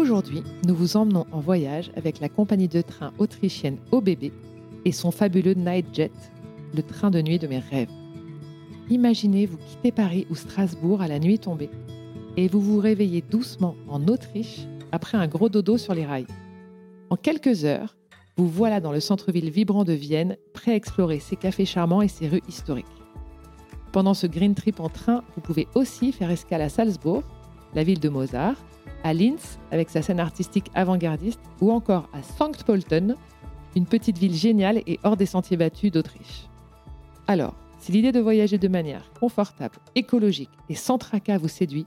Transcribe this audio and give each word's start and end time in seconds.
Aujourd'hui, 0.00 0.42
nous 0.66 0.74
vous 0.74 0.96
emmenons 0.96 1.26
en 1.30 1.40
voyage 1.40 1.92
avec 1.94 2.20
la 2.20 2.30
compagnie 2.30 2.68
de 2.68 2.80
train 2.80 3.12
autrichienne 3.18 3.76
OBB 3.92 4.32
et 4.86 4.92
son 4.92 5.10
fabuleux 5.10 5.52
Nightjet, 5.52 6.10
le 6.74 6.82
train 6.82 7.10
de 7.10 7.20
nuit 7.20 7.38
de 7.38 7.46
mes 7.46 7.58
rêves. 7.58 7.90
Imaginez 8.88 9.44
vous 9.44 9.58
quitter 9.58 9.92
Paris 9.92 10.26
ou 10.30 10.36
Strasbourg 10.36 11.02
à 11.02 11.06
la 11.06 11.18
nuit 11.18 11.38
tombée 11.38 11.68
et 12.38 12.48
vous 12.48 12.62
vous 12.62 12.78
réveillez 12.78 13.20
doucement 13.20 13.76
en 13.88 14.08
Autriche 14.08 14.60
après 14.90 15.18
un 15.18 15.28
gros 15.28 15.50
dodo 15.50 15.76
sur 15.76 15.92
les 15.92 16.06
rails. 16.06 16.26
En 17.10 17.16
quelques 17.16 17.66
heures, 17.66 17.94
vous 18.38 18.48
voilà 18.48 18.80
dans 18.80 18.92
le 18.92 19.00
centre-ville 19.00 19.50
vibrant 19.50 19.84
de 19.84 19.92
Vienne, 19.92 20.38
prêt 20.54 20.72
à 20.72 20.76
explorer 20.76 21.20
ses 21.20 21.36
cafés 21.36 21.66
charmants 21.66 22.00
et 22.00 22.08
ses 22.08 22.26
rues 22.26 22.42
historiques. 22.48 22.86
Pendant 23.92 24.14
ce 24.14 24.26
green 24.26 24.54
trip 24.54 24.80
en 24.80 24.88
train, 24.88 25.24
vous 25.34 25.42
pouvez 25.42 25.68
aussi 25.74 26.10
faire 26.10 26.30
escale 26.30 26.62
à 26.62 26.70
Salzbourg, 26.70 27.22
la 27.74 27.84
ville 27.84 28.00
de 28.00 28.08
Mozart, 28.08 28.56
à 29.04 29.14
Linz 29.14 29.58
avec 29.70 29.90
sa 29.90 30.02
scène 30.02 30.20
artistique 30.20 30.70
avant-gardiste 30.74 31.40
ou 31.60 31.70
encore 31.70 32.08
à 32.12 32.22
Sankt 32.22 32.64
Pölten, 32.64 33.16
une 33.76 33.86
petite 33.86 34.18
ville 34.18 34.34
géniale 34.34 34.82
et 34.86 34.98
hors 35.04 35.16
des 35.16 35.26
sentiers 35.26 35.56
battus 35.56 35.92
d'Autriche. 35.92 36.48
Alors, 37.26 37.54
si 37.78 37.92
l'idée 37.92 38.12
de 38.12 38.20
voyager 38.20 38.58
de 38.58 38.68
manière 38.68 39.10
confortable, 39.18 39.76
écologique 39.94 40.50
et 40.68 40.74
sans 40.74 40.98
tracas 40.98 41.38
vous 41.38 41.48
séduit, 41.48 41.86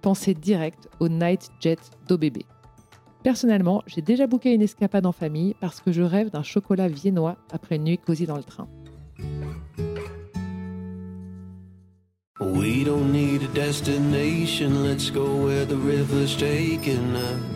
pensez 0.00 0.34
direct 0.34 0.88
au 1.00 1.08
Night 1.08 1.50
Jet 1.60 1.80
d'OBB. 2.06 2.38
Personnellement, 3.22 3.82
j'ai 3.86 4.00
déjà 4.00 4.26
booké 4.26 4.54
une 4.54 4.62
escapade 4.62 5.04
en 5.04 5.12
famille 5.12 5.54
parce 5.60 5.80
que 5.80 5.92
je 5.92 6.02
rêve 6.02 6.30
d'un 6.30 6.42
chocolat 6.42 6.88
viennois 6.88 7.36
après 7.50 7.76
une 7.76 7.84
nuit 7.84 7.98
cosy 7.98 8.26
dans 8.26 8.36
le 8.36 8.44
train. 8.44 8.68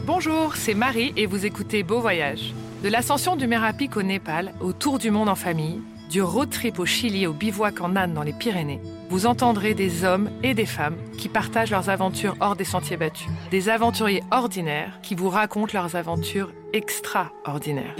Bonjour, 0.04 0.56
c'est 0.56 0.74
Marie 0.74 1.12
et 1.16 1.26
vous 1.26 1.46
écoutez 1.46 1.84
Beau 1.84 2.00
Voyage. 2.00 2.52
De 2.82 2.88
l'ascension 2.88 3.36
du 3.36 3.46
Mérapic 3.46 3.96
au 3.96 4.02
Népal, 4.02 4.52
au 4.60 4.72
tour 4.72 4.98
du 4.98 5.12
monde 5.12 5.28
en 5.28 5.36
famille, 5.36 5.80
du 6.10 6.20
road 6.20 6.50
trip 6.50 6.80
au 6.80 6.84
Chili 6.84 7.28
au 7.28 7.32
bivouac 7.32 7.80
en 7.80 7.94
Inde 7.94 8.12
dans 8.12 8.24
les 8.24 8.32
Pyrénées, 8.32 8.80
vous 9.08 9.26
entendrez 9.26 9.74
des 9.74 10.04
hommes 10.04 10.30
et 10.42 10.52
des 10.52 10.66
femmes 10.66 10.96
qui 11.16 11.28
partagent 11.28 11.70
leurs 11.70 11.88
aventures 11.88 12.34
hors 12.40 12.56
des 12.56 12.64
sentiers 12.64 12.96
battus. 12.96 13.28
Des 13.52 13.68
aventuriers 13.68 14.24
ordinaires 14.32 14.98
qui 15.02 15.14
vous 15.14 15.28
racontent 15.28 15.74
leurs 15.74 15.94
aventures 15.94 16.50
extraordinaires. 16.72 17.94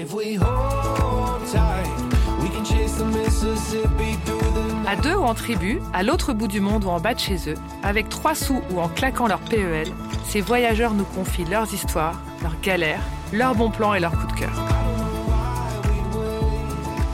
À 4.93 4.97
deux 4.97 5.15
ou 5.15 5.23
en 5.23 5.33
tribu, 5.33 5.81
à 5.95 6.03
l'autre 6.03 6.35
bout 6.35 6.49
du 6.49 6.61
monde 6.61 6.85
ou 6.85 6.89
en 6.89 7.01
bas 7.01 7.15
de 7.15 7.19
chez 7.19 7.49
eux, 7.49 7.55
avec 7.83 8.11
trois 8.11 8.35
sous 8.35 8.61
ou 8.71 8.79
en 8.79 8.89
claquant 8.89 9.27
leur 9.27 9.39
PEL, 9.39 9.89
ces 10.27 10.43
voyageurs 10.43 10.93
nous 10.93 11.07
confient 11.07 11.47
leurs 11.47 11.73
histoires, 11.73 12.21
leurs 12.43 12.61
galères, 12.61 13.01
leurs 13.33 13.55
bons 13.55 13.71
plans 13.71 13.95
et 13.95 14.01
leurs 14.01 14.13
coups 14.13 14.35
de 14.35 14.41
cœur. 14.41 14.53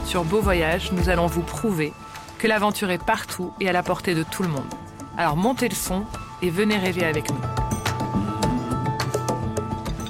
Sur 0.03 0.25
Beau 0.25 0.41
Voyage, 0.41 0.91
nous 0.91 1.07
allons 1.07 1.27
vous 1.27 1.41
prouver 1.41 1.93
que 2.37 2.47
l'aventure 2.47 2.89
est 2.89 3.01
partout 3.01 3.53
et 3.61 3.69
à 3.69 3.71
la 3.71 3.81
portée 3.81 4.13
de 4.13 4.23
tout 4.23 4.43
le 4.43 4.49
monde. 4.49 4.67
Alors 5.17 5.37
montez 5.37 5.69
le 5.69 5.75
son 5.75 6.03
et 6.41 6.49
venez 6.49 6.75
rêver 6.75 7.05
avec 7.05 7.29
nous. 7.29 7.39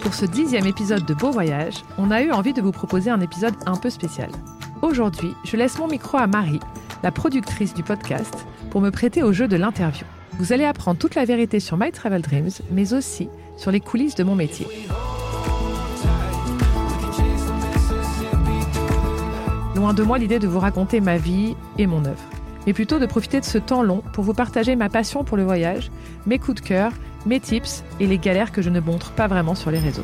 Pour 0.01 0.15
ce 0.15 0.25
dixième 0.25 0.65
épisode 0.65 1.05
de 1.05 1.13
Beau 1.13 1.29
Voyage, 1.29 1.83
on 1.99 2.09
a 2.09 2.23
eu 2.23 2.31
envie 2.31 2.53
de 2.53 2.63
vous 2.63 2.71
proposer 2.71 3.11
un 3.11 3.21
épisode 3.21 3.53
un 3.67 3.75
peu 3.75 3.91
spécial. 3.91 4.31
Aujourd'hui, 4.81 5.35
je 5.43 5.55
laisse 5.55 5.77
mon 5.77 5.87
micro 5.87 6.17
à 6.17 6.25
Marie, 6.25 6.61
la 7.03 7.11
productrice 7.11 7.73
du 7.73 7.83
podcast, 7.83 8.45
pour 8.69 8.81
me 8.81 8.91
prêter 8.91 9.23
au 9.23 9.31
jeu 9.31 9.47
de 9.47 9.55
l'interview. 9.55 10.05
Vous 10.37 10.53
allez 10.53 10.65
apprendre 10.65 10.99
toute 10.99 11.15
la 11.15 11.25
vérité 11.25 11.59
sur 11.59 11.77
My 11.77 11.91
Travel 11.91 12.21
Dreams, 12.21 12.49
mais 12.71 12.93
aussi 12.93 13.29
sur 13.57 13.71
les 13.71 13.79
coulisses 13.79 14.15
de 14.15 14.23
mon 14.23 14.35
métier. 14.35 14.67
Loin 19.75 19.93
de 19.93 20.03
moi 20.03 20.17
l'idée 20.17 20.39
de 20.39 20.47
vous 20.47 20.59
raconter 20.59 20.99
ma 20.99 21.17
vie 21.17 21.55
et 21.77 21.87
mon 21.87 22.03
œuvre, 22.05 22.23
mais 22.67 22.73
plutôt 22.73 22.99
de 22.99 23.05
profiter 23.05 23.39
de 23.39 23.45
ce 23.45 23.57
temps 23.57 23.83
long 23.83 24.03
pour 24.13 24.23
vous 24.23 24.33
partager 24.33 24.75
ma 24.75 24.89
passion 24.89 25.23
pour 25.23 25.37
le 25.37 25.43
voyage, 25.43 25.89
mes 26.25 26.37
coups 26.37 26.61
de 26.61 26.67
cœur, 26.67 26.91
mes 27.25 27.39
tips 27.39 27.83
et 27.99 28.07
les 28.07 28.17
galères 28.17 28.51
que 28.51 28.61
je 28.61 28.69
ne 28.69 28.79
montre 28.79 29.11
pas 29.11 29.27
vraiment 29.27 29.55
sur 29.55 29.71
les 29.71 29.79
réseaux. 29.79 30.03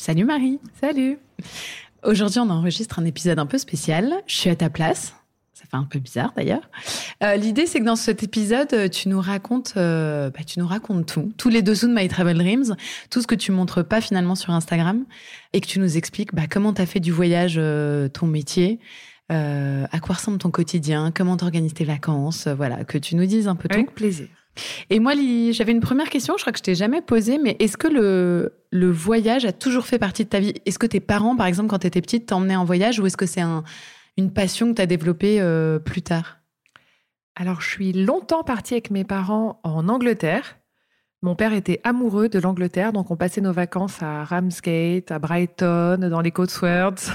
Salut 0.00 0.24
Marie. 0.24 0.58
Salut. 0.80 1.18
Aujourd'hui, 2.04 2.40
on 2.40 2.48
enregistre 2.48 2.98
un 2.98 3.04
épisode 3.04 3.38
un 3.38 3.44
peu 3.44 3.58
spécial. 3.58 4.14
Je 4.26 4.34
suis 4.34 4.48
à 4.48 4.56
ta 4.56 4.70
place. 4.70 5.14
Ça 5.52 5.66
fait 5.70 5.76
un 5.76 5.84
peu 5.84 5.98
bizarre 5.98 6.32
d'ailleurs. 6.34 6.70
Euh, 7.22 7.36
L'idée, 7.36 7.66
c'est 7.66 7.80
que 7.80 7.84
dans 7.84 7.96
cet 7.96 8.22
épisode, 8.22 8.90
tu 8.90 9.10
nous 9.10 9.20
racontes, 9.20 9.74
euh, 9.76 10.30
bah, 10.30 10.40
tu 10.46 10.58
nous 10.58 10.66
racontes 10.66 11.04
tout, 11.04 11.30
tous 11.36 11.50
les 11.50 11.60
dessous 11.60 11.86
de 11.86 11.92
My 11.92 12.08
Travel 12.08 12.38
Dreams, 12.38 12.76
tout 13.10 13.20
ce 13.20 13.26
que 13.26 13.34
tu 13.34 13.52
montres 13.52 13.84
pas 13.84 14.00
finalement 14.00 14.36
sur 14.36 14.54
Instagram, 14.54 15.04
et 15.52 15.60
que 15.60 15.66
tu 15.66 15.78
nous 15.78 15.98
expliques 15.98 16.34
bah, 16.34 16.46
comment 16.50 16.72
tu 16.72 16.80
as 16.80 16.86
fait 16.86 17.00
du 17.00 17.12
voyage 17.12 17.56
euh, 17.58 18.08
ton 18.08 18.26
métier, 18.26 18.80
à 19.28 20.00
quoi 20.00 20.14
ressemble 20.14 20.38
ton 20.38 20.50
quotidien, 20.50 21.12
comment 21.14 21.36
tu 21.36 21.44
organises 21.44 21.74
tes 21.74 21.84
vacances, 21.84 22.48
voilà, 22.48 22.84
que 22.84 22.96
tu 22.96 23.16
nous 23.16 23.26
dises 23.26 23.48
un 23.48 23.54
peu 23.54 23.68
tout. 23.68 23.76
Avec 23.76 23.94
plaisir. 23.94 24.28
Et 24.90 24.98
moi, 24.98 25.12
j'avais 25.52 25.72
une 25.72 25.80
première 25.80 26.10
question, 26.10 26.34
je 26.36 26.42
crois 26.42 26.52
que 26.52 26.58
je 26.58 26.62
t'ai 26.62 26.74
jamais 26.74 27.00
posée, 27.00 27.38
mais 27.38 27.56
est-ce 27.58 27.76
que 27.76 27.88
le, 27.88 28.90
voyage 28.90 29.44
a 29.44 29.52
toujours 29.52 29.86
fait 29.86 29.98
partie 29.98 30.24
de 30.24 30.28
ta 30.28 30.40
vie? 30.40 30.54
Est-ce 30.66 30.78
que 30.78 30.86
tes 30.86 31.00
parents, 31.00 31.36
par 31.36 31.46
exemple, 31.46 31.68
quand 31.68 31.78
tu 31.78 31.86
étais 31.86 32.00
petite, 32.00 32.26
t'emmenaient 32.26 32.56
en 32.56 32.64
voyage 32.64 32.98
ou 33.00 33.06
est-ce 33.06 33.16
que 33.16 33.26
c'est 33.26 33.40
un, 33.40 33.64
une 34.16 34.32
passion 34.32 34.70
que 34.70 34.76
tu 34.76 34.82
as 34.82 34.86
développée 34.86 35.40
euh, 35.40 35.78
plus 35.78 36.02
tard? 36.02 36.38
Alors, 37.36 37.60
je 37.60 37.68
suis 37.68 37.92
longtemps 37.92 38.42
partie 38.42 38.74
avec 38.74 38.90
mes 38.90 39.04
parents 39.04 39.60
en 39.62 39.88
Angleterre. 39.88 40.58
Mon 41.22 41.34
père 41.34 41.52
était 41.52 41.80
amoureux 41.84 42.28
de 42.28 42.38
l'Angleterre, 42.38 42.92
donc 42.92 43.10
on 43.10 43.16
passait 43.16 43.40
nos 43.40 43.52
vacances 43.52 44.02
à 44.02 44.24
Ramsgate, 44.24 45.10
à 45.10 45.18
Brighton, 45.18 46.08
dans 46.10 46.20
les 46.20 46.30
Cotswolds. 46.30 47.12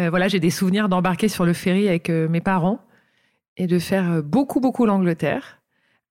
Euh, 0.00 0.10
voilà, 0.10 0.28
j'ai 0.28 0.40
des 0.40 0.50
souvenirs 0.50 0.88
d'embarquer 0.88 1.28
sur 1.28 1.44
le 1.44 1.52
ferry 1.52 1.88
avec 1.88 2.10
euh, 2.10 2.28
mes 2.28 2.40
parents 2.40 2.80
et 3.56 3.68
de 3.68 3.78
faire 3.78 4.22
beaucoup, 4.24 4.58
beaucoup 4.58 4.86
l'Angleterre. 4.86 5.60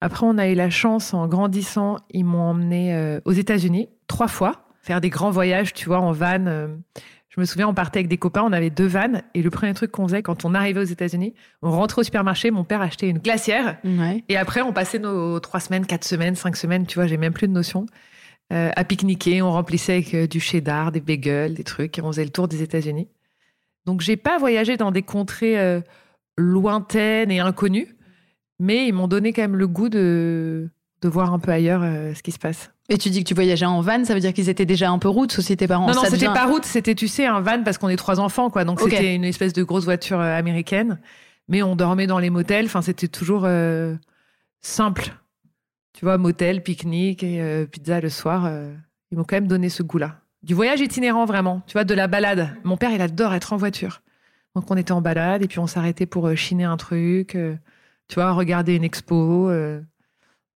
Après, 0.00 0.26
on 0.26 0.36
a 0.38 0.48
eu 0.48 0.54
la 0.54 0.70
chance, 0.70 1.14
en 1.14 1.26
grandissant, 1.28 1.96
ils 2.10 2.24
m'ont 2.24 2.42
emmené 2.50 2.94
euh, 2.94 3.20
aux 3.24 3.32
États-Unis 3.32 3.88
trois 4.06 4.28
fois, 4.28 4.66
faire 4.82 5.00
des 5.00 5.08
grands 5.10 5.30
voyages, 5.30 5.72
tu 5.72 5.86
vois, 5.86 6.00
en 6.00 6.12
van. 6.12 6.46
euh. 6.46 6.68
je 7.30 7.40
me 7.40 7.46
souviens, 7.46 7.68
on 7.68 7.74
partait 7.74 8.00
avec 8.00 8.08
des 8.08 8.18
copains, 8.18 8.42
on 8.42 8.52
avait 8.52 8.68
deux 8.70 8.86
vannes, 8.86 9.22
et 9.32 9.40
le 9.42 9.48
premier 9.50 9.72
truc 9.72 9.90
qu'on 9.92 10.06
faisait 10.06 10.22
quand 10.22 10.44
on 10.44 10.54
arrivait 10.54 10.80
aux 10.80 10.84
États-Unis, 10.84 11.32
on 11.62 11.70
rentrait 11.70 12.00
au 12.00 12.02
supermarché, 12.02 12.50
mon 12.50 12.64
père 12.64 12.82
achetait 12.82 13.08
une 13.08 13.18
glacière, 13.18 13.78
Ouais. 13.84 14.22
et 14.28 14.36
après, 14.36 14.60
on 14.60 14.72
passait 14.74 14.98
nos 14.98 15.40
trois 15.40 15.60
semaines, 15.60 15.86
quatre 15.86 16.04
semaines, 16.04 16.34
cinq 16.34 16.56
semaines, 16.56 16.84
tu 16.86 16.96
vois, 16.96 17.06
j'ai 17.06 17.16
même 17.16 17.32
plus 17.32 17.48
de 17.48 17.52
notion, 17.52 17.86
euh, 18.52 18.70
à 18.76 18.84
pique-niquer. 18.84 19.40
On 19.40 19.52
remplissait 19.52 19.94
avec 19.94 20.30
du 20.30 20.38
cheddar, 20.38 20.92
des 20.92 21.00
bagels, 21.00 21.54
des 21.54 21.64
trucs, 21.64 21.98
et 21.98 22.02
on 22.02 22.08
faisait 22.12 22.24
le 22.24 22.30
tour 22.30 22.46
des 22.46 22.62
États-Unis. 22.62 23.08
Donc, 23.86 24.02
j'ai 24.02 24.16
pas 24.18 24.36
voyagé 24.38 24.76
dans 24.76 24.90
des 24.90 25.02
contrées 25.02 25.58
euh, 25.58 25.80
lointaines 26.36 27.30
et 27.30 27.40
inconnues, 27.40 27.93
mais 28.64 28.88
ils 28.88 28.92
m'ont 28.94 29.08
donné 29.08 29.32
quand 29.34 29.42
même 29.42 29.56
le 29.56 29.68
goût 29.68 29.90
de, 29.90 30.70
de 31.02 31.08
voir 31.08 31.34
un 31.34 31.38
peu 31.38 31.50
ailleurs 31.52 31.82
euh, 31.84 32.14
ce 32.14 32.22
qui 32.22 32.32
se 32.32 32.38
passe. 32.38 32.70
Et 32.88 32.96
tu 32.96 33.10
dis 33.10 33.22
que 33.22 33.28
tu 33.28 33.34
voyageais 33.34 33.66
en 33.66 33.80
van, 33.82 34.04
ça 34.04 34.14
veut 34.14 34.20
dire 34.20 34.32
qu'ils 34.32 34.48
étaient 34.48 34.64
déjà 34.64 34.88
un 34.90 34.98
peu 34.98 35.08
routes 35.08 35.38
aussi 35.38 35.54
tes 35.56 35.66
parents 35.68 35.86
non, 35.86 35.94
non, 35.94 36.00
c'était 36.04 36.16
devient- 36.16 36.32
pas 36.34 36.46
route, 36.46 36.64
c'était, 36.64 36.94
tu 36.94 37.08
sais, 37.08 37.26
un 37.26 37.40
van 37.40 37.62
parce 37.62 37.76
qu'on 37.78 37.88
est 37.90 37.96
trois 37.96 38.20
enfants, 38.20 38.48
quoi. 38.48 38.64
Donc, 38.64 38.80
c'était 38.80 39.14
une 39.14 39.24
espèce 39.24 39.52
de 39.52 39.62
grosse 39.62 39.84
voiture 39.84 40.18
euh, 40.20 40.38
américaine. 40.38 40.98
Mais 41.48 41.62
on 41.62 41.76
dormait 41.76 42.06
dans 42.06 42.18
les 42.18 42.30
motels. 42.30 42.64
Enfin, 42.66 42.80
c'était 42.80 43.08
toujours 43.08 43.42
euh, 43.44 43.94
simple. 44.62 45.14
Tu 45.92 46.04
vois, 46.06 46.16
motel, 46.16 46.62
pique-nique 46.62 47.22
et 47.22 47.40
euh, 47.42 47.66
pizza 47.66 48.00
le 48.00 48.08
soir. 48.08 48.50
ils 49.10 49.18
m'ont 49.18 49.24
quand 49.24 49.36
même 49.36 49.46
donné 49.46 49.68
ce 49.68 49.82
goût-là. 49.82 50.20
Du 50.42 50.54
voyage 50.54 50.80
itinérant, 50.80 51.26
vraiment. 51.26 51.60
Tu 51.66 51.74
vois, 51.74 51.84
de 51.84 51.94
la 51.94 52.06
balade. 52.06 52.48
Mon 52.64 52.76
père, 52.78 52.90
il 52.92 53.00
adore 53.02 53.34
être 53.34 53.52
en 53.52 53.56
voiture. 53.58 54.00
Donc, 54.56 54.70
on 54.70 54.76
était 54.76 54.92
en 54.92 55.00
balade 55.02 55.42
et 55.42 55.48
puis 55.48 55.58
on 55.58 55.66
s'arrêtait 55.66 56.06
pour 56.06 56.34
chiner 56.34 56.64
un 56.64 56.76
truc. 56.78 57.36
Euh, 58.04 58.08
tu 58.08 58.14
vois, 58.16 58.32
regarder 58.32 58.76
une 58.76 58.84
expo. 58.84 59.48
euh. 59.50 59.80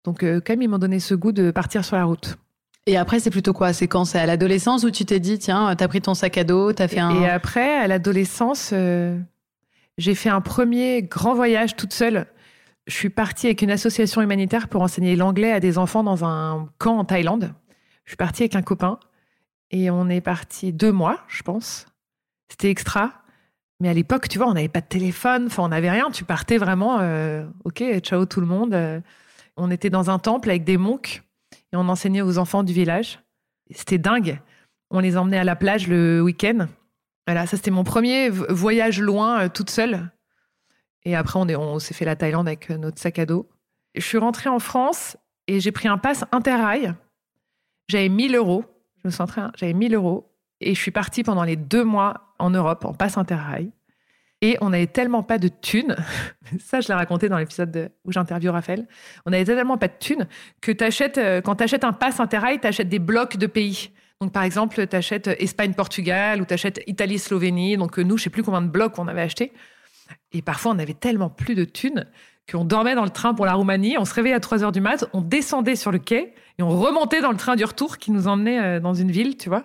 Donc, 0.05 0.23
euh, 0.23 0.41
quand 0.45 0.53
même, 0.53 0.63
ils 0.63 0.69
m'ont 0.69 0.79
donné 0.79 1.01
ce 1.01 1.15
goût 1.15 1.33
de 1.33 1.51
partir 1.51 1.85
sur 1.85 1.97
la 1.97 2.05
route. 2.05 2.39
Et 2.87 2.97
après, 2.97 3.21
c'est 3.21 3.31
plutôt 3.31 3.53
quoi? 3.53 3.73
C'est 3.73 3.89
quand? 3.89 4.07
C'est 4.07 4.19
à 4.19 4.25
l'adolescence 4.25 4.85
où 4.85 4.91
tu 4.91 5.05
t'es 5.05 5.21
dit, 5.21 5.39
tiens, 5.39 5.77
t'as 5.77 5.89
pris 5.89 6.01
ton 6.01 6.15
sac 6.15 6.39
à 6.39 6.45
dos, 6.45 6.73
t'as 6.73 6.89
fait 6.89 7.01
un. 7.01 7.21
Et 7.21 7.29
après, 7.29 7.77
à 7.77 7.87
l'adolescence, 7.87 8.71
euh, 8.73 9.19
j'ai 9.99 10.15
fait 10.15 10.31
un 10.31 10.41
premier 10.41 11.03
grand 11.03 11.35
voyage 11.35 11.77
toute 11.77 11.93
seule. 11.93 12.27
Je 12.87 12.95
suis 12.95 13.11
partie 13.11 13.47
avec 13.49 13.61
une 13.61 13.71
association 13.71 14.23
humanitaire 14.23 14.69
pour 14.69 14.81
enseigner 14.81 15.17
l'anglais 15.17 15.53
à 15.53 15.61
des 15.61 15.77
enfants 15.77 16.03
dans 16.03 16.25
un 16.25 16.71
camp 16.79 16.97
en 16.97 17.05
Thaïlande. 17.05 17.53
Je 18.07 18.13
suis 18.13 18.17
partie 18.17 18.45
avec 18.45 18.57
un 18.57 18.63
copain 18.63 18.99
et 19.71 19.91
on 19.91 20.09
est 20.09 20.23
parti 20.23 20.73
deux 20.73 20.93
mois, 20.93 21.19
je 21.29 21.43
pense. 21.43 21.85
C'était 22.49 22.71
extra. 22.71 23.18
Mais 23.81 23.89
à 23.89 23.95
l'époque, 23.95 24.29
tu 24.29 24.39
vois, 24.39 24.49
on 24.49 24.55
n'avait 24.55 24.69
pas 24.69 24.81
de 24.81 24.87
téléphone, 24.87 25.47
enfin, 25.47 25.63
on 25.63 25.69
n'avait 25.69 25.91
rien. 25.91 26.11
Tu 26.11 26.25
partais 26.25 26.59
vraiment, 26.59 26.99
euh, 27.01 27.47
ok, 27.65 27.83
ciao 28.01 28.27
tout 28.27 28.41
le 28.41 28.47
monde. 28.47 28.75
Euh, 28.75 29.01
on 29.57 29.71
était 29.71 29.91
dans 29.91 30.11
un 30.11 30.19
temple 30.19 30.51
avec 30.51 30.65
des 30.65 30.77
monks 30.77 31.23
et 31.73 31.77
on 31.77 31.89
enseignait 31.89 32.23
aux 32.23 32.39
enfants 32.39 32.63
du 32.65 32.73
village. 32.73 33.21
C'était 33.71 33.99
dingue. 33.99 34.41
On 34.91 35.01
les 35.01 35.17
emmenait 35.17 35.39
à 35.39 35.45
la 35.45 35.55
plage 35.57 35.87
le 35.87 36.21
week-end. 36.23 36.67
Voilà, 37.27 37.47
ça 37.47 37.57
c'était 37.57 37.71
mon 37.71 37.85
premier 37.85 38.31
voyage 38.31 39.01
loin, 39.01 39.43
euh, 39.45 39.49
toute 39.49 39.71
seule. 39.71 40.11
Et 41.05 41.15
après, 41.15 41.39
on, 41.39 41.47
est- 41.49 41.57
on 41.57 41.79
s'est 41.79 41.95
fait 41.95 42.05
la 42.05 42.17
Thaïlande 42.17 42.49
avec 42.49 42.71
notre 42.71 42.99
sac 42.99 43.19
à 43.19 43.27
dos. 43.27 43.49
Je 43.95 44.01
suis 44.01 44.19
rentrée 44.19 44.49
en 44.49 44.59
France 44.59 45.17
et 45.47 45.61
j'ai 45.61 45.73
pris 45.73 45.87
un 45.89 45.99
pass 45.99 46.25
Interrail. 46.33 46.95
J'avais 47.89 48.09
1000 48.09 48.35
euros. 48.35 48.65
Je 49.03 49.09
me 49.09 49.11
suis 49.13 49.19
rentrée, 49.19 49.41
hein, 49.41 49.53
j'avais 49.57 49.73
1000 49.73 49.95
euros. 49.95 50.33
Et 50.61 50.75
je 50.75 50.81
suis 50.81 50.91
partie 50.91 51.23
pendant 51.23 51.45
les 51.45 51.57
deux 51.57 51.85
mois 51.85 52.28
en 52.39 52.51
Europe 52.51 52.85
en 52.85 52.93
pass 52.95 53.17
Interrail. 53.19 53.71
Et 54.41 54.57
on 54.61 54.71
n'avait 54.71 54.87
tellement 54.87 55.25
pas 55.25 55.39
de 55.39 55.49
thunes. 55.49 55.97
Ça, 56.61 56.81
je 56.81 56.89
l'ai 56.89 56.95
raconté 56.95 57.29
dans 57.29 57.39
l'épisode 57.39 57.71
de- 57.73 57.91
où 58.05 58.13
j'interviewe 58.13 58.53
Raphaël. 58.53 58.87
On 59.27 59.31
n'avait 59.31 59.45
tellement 59.45 59.79
pas 59.79 59.89
de 59.89 59.95
thunes 59.99 60.29
que 60.61 60.71
euh, 61.19 61.41
quand 61.41 61.57
tu 61.57 61.65
achètes 61.65 61.85
un 61.85 61.93
pass 61.93 62.21
Interrail, 62.21 62.61
tu 62.61 62.67
achètes 62.67 62.89
des 62.89 63.01
blocs 63.01 63.37
de 63.37 63.47
pays. 63.47 63.91
Donc, 64.21 64.33
par 64.33 64.43
exemple, 64.45 64.87
tu 64.87 64.97
achètes 64.97 65.29
Espagne-Portugal 65.29 66.41
ou 66.41 66.45
tu 66.45 66.55
achètes 66.55 66.81
Italie-Slovénie. 66.87 67.77
Donc, 67.77 67.99
euh, 67.99 68.03
nous, 68.03 68.17
je 68.17 68.25
sais 68.25 68.31
plus 68.31 68.43
combien 68.45 68.63
de 68.63 68.69
blocs 68.69 68.99
on 68.99 69.09
avait 69.09 69.23
acheté. 69.23 69.53
Et 70.33 70.43
parfois, 70.43 70.73
on 70.73 70.79
avait 70.79 70.95
tellement 70.95 71.31
plus 71.31 71.55
de 71.55 71.65
thunes 71.65 72.07
qu'on 72.51 72.65
dormait 72.65 72.95
dans 72.95 73.05
le 73.05 73.11
train 73.11 73.35
pour 73.35 73.45
la 73.45 73.55
Roumanie. 73.55 73.97
On 73.99 74.05
se 74.05 74.15
réveillait 74.15 74.35
à 74.37 74.41
3 74.41 74.65
heures 74.65 74.73
du 74.73 74.81
mat, 74.81 75.05
on 75.13 75.21
descendait 75.21 75.77
sur 75.77 75.93
le 75.93 75.99
quai 75.99 76.33
et 76.59 76.63
on 76.63 76.71
remontait 76.71 77.21
dans 77.21 77.31
le 77.31 77.37
train 77.37 77.57
du 77.57 77.65
retour 77.65 77.99
qui 77.99 78.11
nous 78.11 78.27
emmenait 78.27 78.59
euh, 78.61 78.81
dans 78.81 78.95
une 78.95 79.11
ville, 79.11 79.37
tu 79.37 79.49
vois. 79.49 79.65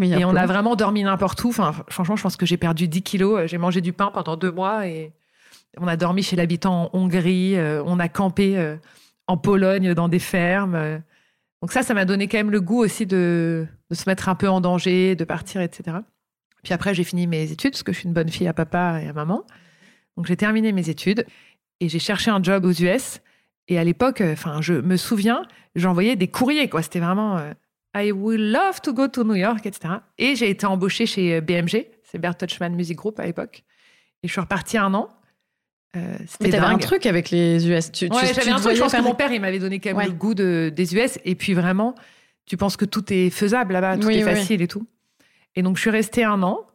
Et 0.00 0.24
on 0.24 0.34
a 0.34 0.46
vraiment 0.46 0.74
dormi 0.74 1.02
n'importe 1.02 1.42
où. 1.44 1.48
Enfin, 1.50 1.72
franchement, 1.90 2.16
je 2.16 2.22
pense 2.22 2.36
que 2.36 2.46
j'ai 2.46 2.56
perdu 2.56 2.88
10 2.88 3.02
kilos. 3.02 3.46
J'ai 3.46 3.58
mangé 3.58 3.80
du 3.80 3.92
pain 3.92 4.10
pendant 4.10 4.36
deux 4.36 4.50
mois 4.50 4.86
et 4.86 5.12
on 5.76 5.86
a 5.86 5.96
dormi 5.96 6.22
chez 6.22 6.36
l'habitant 6.36 6.90
en 6.92 6.98
Hongrie. 6.98 7.56
Euh, 7.56 7.82
On 7.84 7.98
a 7.98 8.08
campé 8.08 8.56
euh, 8.56 8.76
en 9.26 9.36
Pologne 9.36 9.92
dans 9.94 10.08
des 10.08 10.18
fermes. 10.18 10.74
Euh, 10.74 10.98
Donc 11.60 11.72
ça, 11.72 11.82
ça 11.82 11.92
m'a 11.94 12.04
donné 12.06 12.26
quand 12.26 12.38
même 12.38 12.50
le 12.50 12.60
goût 12.60 12.78
aussi 12.82 13.04
de, 13.06 13.66
de 13.90 13.94
se 13.94 14.08
mettre 14.08 14.28
un 14.28 14.34
peu 14.34 14.48
en 14.48 14.60
danger, 14.62 15.14
de 15.14 15.24
partir, 15.24 15.60
etc. 15.60 15.98
Puis 16.62 16.72
après, 16.72 16.94
j'ai 16.94 17.04
fini 17.04 17.26
mes 17.26 17.50
études 17.50 17.72
parce 17.72 17.82
que 17.82 17.92
je 17.92 17.98
suis 17.98 18.06
une 18.08 18.14
bonne 18.14 18.28
fille 18.30 18.48
à 18.48 18.54
papa 18.54 19.00
et 19.02 19.08
à 19.08 19.12
maman. 19.12 19.44
Donc 20.16 20.26
j'ai 20.26 20.36
terminé 20.36 20.72
mes 20.72 20.88
études 20.88 21.26
et 21.80 21.88
j'ai 21.88 21.98
cherché 21.98 22.30
un 22.30 22.42
job 22.42 22.64
aux 22.64 22.72
US. 22.72 23.20
Et 23.68 23.78
à 23.78 23.84
l'époque, 23.84 24.20
euh, 24.22 24.32
enfin, 24.32 24.60
je 24.60 24.74
me 24.74 24.96
souviens, 24.96 25.42
j'envoyais 25.74 26.16
des 26.16 26.28
courriers, 26.28 26.68
quoi. 26.68 26.82
C'était 26.82 27.00
vraiment 27.00 27.36
euh, 27.38 27.52
I 27.94 28.10
would 28.12 28.40
love 28.40 28.80
to 28.82 28.92
go 28.92 29.08
to 29.08 29.24
New 29.24 29.34
York, 29.34 29.66
etc. 29.66 29.94
Et 30.18 30.34
j'ai 30.36 30.50
été 30.50 30.66
embauchée 30.66 31.06
chez 31.06 31.36
euh, 31.36 31.40
BMG, 31.40 31.86
c'est 32.02 32.18
Bertelsmann 32.18 32.74
Music 32.74 32.96
Group 32.96 33.18
à 33.20 33.26
l'époque. 33.26 33.64
Et 34.22 34.28
je 34.28 34.32
suis 34.32 34.40
repartie 34.40 34.78
un 34.78 34.94
an. 34.94 35.08
Euh, 35.94 36.16
c'était 36.26 36.44
Mais 36.44 36.50
t'avais 36.50 36.66
un 36.72 36.78
truc 36.78 37.04
avec 37.04 37.30
les 37.30 37.68
US. 37.68 37.92
Tu, 37.92 38.06
Ouais, 38.06 38.32
j'avais 38.34 38.50
un 38.50 38.58
truc, 38.60 38.76
je 38.76 38.80
pense 38.80 38.92
que 38.92 39.02
mon 39.02 39.14
père, 39.14 39.30
il 39.32 39.40
m'avait 39.40 39.58
donné 39.58 39.78
quand 39.78 39.90
même 39.90 39.96
Ouais. 39.98 40.06
le 40.06 40.12
goût 40.12 40.34
de, 40.34 40.72
des 40.74 40.94
US. 40.94 41.18
Et 41.24 41.34
puis 41.34 41.52
vraiment, 41.52 41.94
tu 42.46 42.56
penses 42.56 42.76
que 42.78 42.86
tout 42.86 43.12
est 43.12 43.28
faisable 43.28 43.74
là-bas, 43.74 43.98
tout 43.98 44.06
Oui, 44.06 44.14
est 44.18 44.24
oui, 44.24 44.34
facile 44.34 44.62
et 44.62 44.68
tout. 44.68 44.86
Et 45.54 45.62
donc, 45.62 45.76
je 45.76 45.82
suis 45.82 45.90
restée 45.90 46.24
un 46.24 46.42
an. 46.42 46.66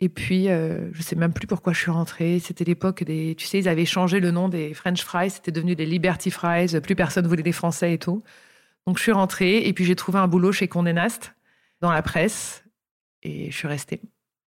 Et 0.00 0.08
puis, 0.08 0.50
euh, 0.50 0.92
je 0.92 1.00
sais 1.00 1.16
même 1.16 1.32
plus 1.32 1.46
pourquoi 1.46 1.72
je 1.72 1.78
suis 1.78 1.90
rentrée. 1.90 2.40
C'était 2.40 2.64
l'époque 2.64 3.04
des. 3.04 3.34
Tu 3.36 3.46
sais, 3.46 3.58
ils 3.60 3.68
avaient 3.68 3.86
changé 3.86 4.20
le 4.20 4.32
nom 4.32 4.48
des 4.48 4.74
French 4.74 5.02
fries. 5.02 5.30
C'était 5.30 5.52
devenu 5.52 5.74
des 5.76 5.86
Liberty 5.86 6.30
fries. 6.30 6.78
Plus 6.82 6.96
personne 6.96 7.26
voulait 7.26 7.44
des 7.44 7.52
Français 7.52 7.94
et 7.94 7.98
tout. 7.98 8.22
Donc, 8.86 8.98
je 8.98 9.02
suis 9.02 9.12
rentrée. 9.12 9.58
Et 9.66 9.72
puis, 9.72 9.84
j'ai 9.84 9.96
trouvé 9.96 10.18
un 10.18 10.28
boulot 10.28 10.52
chez 10.52 10.68
Condé 10.68 10.92
Nast, 10.92 11.34
dans 11.80 11.90
la 11.92 12.02
presse. 12.02 12.64
Et 13.22 13.50
je 13.50 13.56
suis 13.56 13.68
restée. 13.68 14.00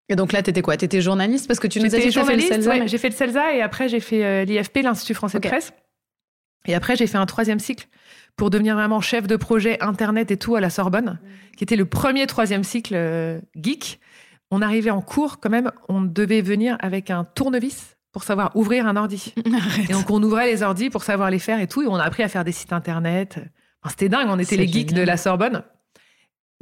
Et 0.08 0.14
donc 0.16 0.32
là, 0.32 0.42
t'étais 0.42 0.62
quoi? 0.62 0.76
T'étais 0.76 1.00
journaliste? 1.00 1.48
Parce 1.48 1.58
que 1.58 1.66
tu 1.66 1.80
nous 1.80 1.86
as 1.86 1.98
dit 1.98 2.12
que 2.12 2.22
fait 2.24 2.36
le 2.36 2.40
CELSA, 2.42 2.70
ouais, 2.70 2.80
mais- 2.80 2.88
J'ai 2.88 2.98
fait 2.98 3.08
le 3.08 3.14
CELSA 3.14 3.54
et 3.54 3.62
après 3.62 3.88
j'ai 3.88 3.98
fait 3.98 4.24
euh, 4.24 4.44
l'IFP, 4.44 4.82
l'Institut 4.82 5.14
français 5.14 5.38
Ok. 5.38 5.42
de 5.44 5.48
presse. 5.48 5.72
Et 6.66 6.74
après 6.76 6.94
j'ai 6.94 7.08
fait 7.08 7.18
un 7.18 7.26
troisième 7.26 7.58
cycle 7.58 7.88
pour 8.36 8.50
devenir 8.50 8.76
vraiment 8.76 9.00
chef 9.00 9.26
de 9.26 9.34
projet 9.34 9.82
internet 9.82 10.30
et 10.30 10.36
tout 10.36 10.54
à 10.54 10.60
la 10.60 10.70
Sorbonne, 10.70 11.18
qui 11.56 11.64
était 11.64 11.74
le 11.74 11.86
premier 11.86 12.26
troisième 12.28 12.62
cycle 12.62 12.94
euh, 12.94 13.40
geek. 13.56 13.98
On 14.52 14.62
arrivait 14.62 14.90
en 14.90 15.00
cours 15.00 15.40
quand 15.40 15.50
même, 15.50 15.72
on 15.88 16.02
devait 16.02 16.42
venir 16.42 16.76
avec 16.78 17.10
un 17.10 17.24
tournevis 17.24 17.96
pour 18.12 18.22
savoir 18.22 18.54
ouvrir 18.54 18.86
un 18.86 18.94
ordi. 18.94 19.34
Arrête. 19.52 19.90
Et 19.90 19.92
donc 19.92 20.08
on 20.10 20.22
ouvrait 20.22 20.46
les 20.46 20.62
ordis 20.62 20.88
pour 20.88 21.02
savoir 21.02 21.30
les 21.32 21.40
faire 21.40 21.58
et 21.58 21.66
tout, 21.66 21.82
et 21.82 21.86
on 21.88 21.96
a 21.96 22.04
appris 22.04 22.22
à 22.22 22.28
faire 22.28 22.44
des 22.44 22.52
sites 22.52 22.72
internet. 22.72 23.40
Enfin, 23.82 23.90
C'était 23.90 24.08
dingue, 24.08 24.28
on 24.28 24.38
était 24.38 24.56
les 24.56 24.66
geeks 24.66 24.92
de 24.92 25.02
la 25.02 25.16
Sorbonne. 25.16 25.62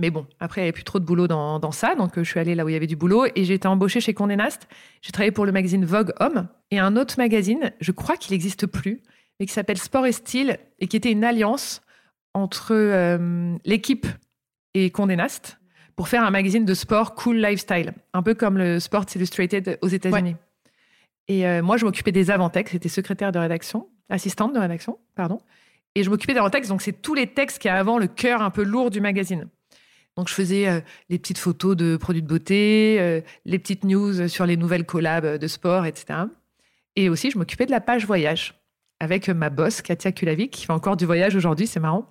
Mais 0.01 0.11
bon, 0.11 0.27
après, 0.41 0.61
il 0.61 0.65
n'y 0.65 0.69
avait 0.69 0.73
plus 0.73 0.85
trop 0.85 0.99
de 0.99 1.05
boulot 1.05 1.29
dans, 1.29 1.61
dans 1.61 1.71
ça, 1.71 1.95
donc 1.95 2.19
euh, 2.19 2.25
je 2.25 2.31
suis 2.31 2.41
allée 2.41 2.57
là 2.57 2.65
où 2.65 2.69
il 2.69 2.73
y 2.73 2.77
avait 2.77 2.89
du 2.89 2.97
boulot 2.97 3.27
et 3.35 3.45
j'ai 3.45 3.55
été 3.55 3.69
embauchée 3.69 4.01
chez 4.01 4.13
Condé 4.13 4.35
Nast. 4.35 4.67
J'ai 5.03 5.13
travaillé 5.13 5.31
pour 5.31 5.47
le 5.47 5.53
magazine 5.53 5.85
Vogue 5.85 6.13
Homme 6.19 6.49
et 6.73 6.81
un 6.81 6.97
autre 6.97 7.15
magazine, 7.17 7.73
je 7.81 7.93
crois 7.93 8.17
qu'il 8.17 8.33
n'existe 8.33 8.67
plus, 8.67 9.03
mais 9.39 9.47
qui 9.47 9.53
s'appelle 9.53 9.79
Sport 9.79 10.07
et 10.07 10.13
Style 10.13 10.59
et 10.81 10.89
qui 10.89 10.97
était 10.97 11.13
une 11.13 11.23
alliance 11.23 11.81
entre 12.35 12.75
euh, 12.75 13.57
l'équipe 13.65 14.07
et 14.75 14.91
Condé 14.91 15.15
Nast 15.15 15.59
pour 15.95 16.09
faire 16.09 16.25
un 16.25 16.31
magazine 16.31 16.65
de 16.65 16.75
sport 16.75 17.15
cool 17.15 17.37
lifestyle, 17.37 17.95
un 18.13 18.23
peu 18.23 18.35
comme 18.35 18.59
le 18.59 18.81
Sports 18.81 19.07
Illustrated 19.15 19.79
aux 19.81 19.89
États-Unis. 19.89 20.35
Et 21.29 21.47
euh, 21.47 21.63
moi, 21.63 21.77
je 21.77 21.85
m'occupais 21.85 22.11
des 22.11 22.33
avant-textes, 22.33 22.73
j'étais 22.73 22.89
secrétaire 22.89 23.31
de 23.31 23.39
rédaction, 23.39 23.89
assistante 24.11 24.53
de 24.53 24.59
rédaction, 24.59 24.99
pardon. 25.15 25.41
Et 25.95 26.03
je 26.03 26.11
m'occupais 26.11 26.33
des 26.33 26.39
avant-textes, 26.39 26.71
donc 26.71 26.83
c'est 26.83 27.01
tous 27.01 27.15
les 27.15 27.29
textes 27.29 27.61
qui 27.61 27.69
a 27.69 27.77
avant 27.77 27.99
le 27.99 28.07
cœur 28.07 28.43
un 28.43 28.51
peu 28.51 28.63
lourd 28.63 28.91
du 28.91 29.01
magazine. 29.01 29.49
Donc 30.17 30.29
je 30.29 30.35
faisais 30.35 30.69
euh, 30.69 30.81
les 31.09 31.19
petites 31.19 31.39
photos 31.39 31.77
de 31.77 31.97
produits 31.97 32.23
de 32.23 32.27
beauté, 32.27 32.97
euh, 33.01 33.21
les 33.45 33.59
petites 33.59 33.85
news 33.85 34.29
sur 34.29 34.47
les 34.47 34.57
nouvelles 34.57 34.87
collabs 34.87 35.39
de 35.39 35.47
sport, 35.47 35.87
etc. 35.87 36.21
Et 36.97 37.09
aussi, 37.09 37.31
je 37.31 37.39
m'occupais 37.39 37.67
de 37.67 37.71
la 37.71 37.81
page 37.81 38.07
voyage 38.07 38.55
avec 39.01 39.29
ma 39.29 39.51
boss, 39.51 39.83
Katia 39.83 40.13
Kulavik, 40.13 40.53
qui 40.53 40.67
fait 40.67 40.73
encore 40.73 40.97
du 40.97 41.05
voyage 41.05 41.35
aujourd'hui, 41.35 41.67
c'est 41.67 41.81
marrant. 41.81 42.09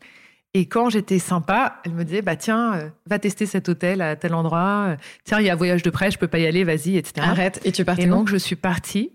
Et 0.54 0.68
quand 0.68 0.90
j'étais 0.90 1.18
sympa, 1.18 1.82
elle 1.84 1.94
me 1.94 2.04
disait, 2.04 2.22
bah 2.22 2.36
tiens, 2.36 2.76
euh, 2.76 2.90
va 3.08 3.18
tester 3.18 3.48
cet 3.48 3.70
hôtel 3.70 4.02
à 4.02 4.16
tel 4.16 4.36
endroit. 4.36 4.90
Euh, 4.90 4.96
Tiens, 5.24 5.40
il 5.40 5.48
y 5.48 5.50
a 5.50 5.56
voyage 5.56 5.82
de 5.82 5.90
presse, 5.90 6.14
je 6.14 6.20
peux 6.20 6.28
pas 6.28 6.38
y 6.38 6.46
aller, 6.46 6.64
vas-y, 6.64 6.98
etc. 6.98 7.26
Arrête. 7.28 7.60
Et 7.64 7.72
tu 7.72 7.84
partais 7.84 8.04
Et 8.04 8.06
donc, 8.06 8.28
je 8.28 8.38
suis 8.38 8.56
partie. 8.56 9.12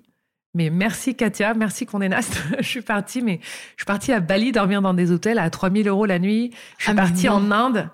Mais 0.55 0.71
merci 0.71 1.15
Katia, 1.15 1.55
merci 1.55 1.87
Condé 1.87 2.09
Nast. 2.09 2.43
je 2.59 2.67
suis 2.67 2.83
partie, 2.83 3.23
mais 3.23 3.41
je 3.43 3.83
suis 3.83 3.87
partie 3.87 4.13
à 4.13 4.21
Bali 4.21 4.53
dormir 4.53 4.83
dans 4.83 4.95
des 4.95 5.13
hôtels 5.13 5.39
à 5.39 5.51
3000 5.51 5.89
euros 5.89 6.07
la 6.07 6.19
nuit. 6.19 6.53
Je 6.79 6.85
suis 6.85 6.93
Ah, 6.93 6.97
partie 6.97 7.29
en 7.29 7.51
Inde 7.51 7.91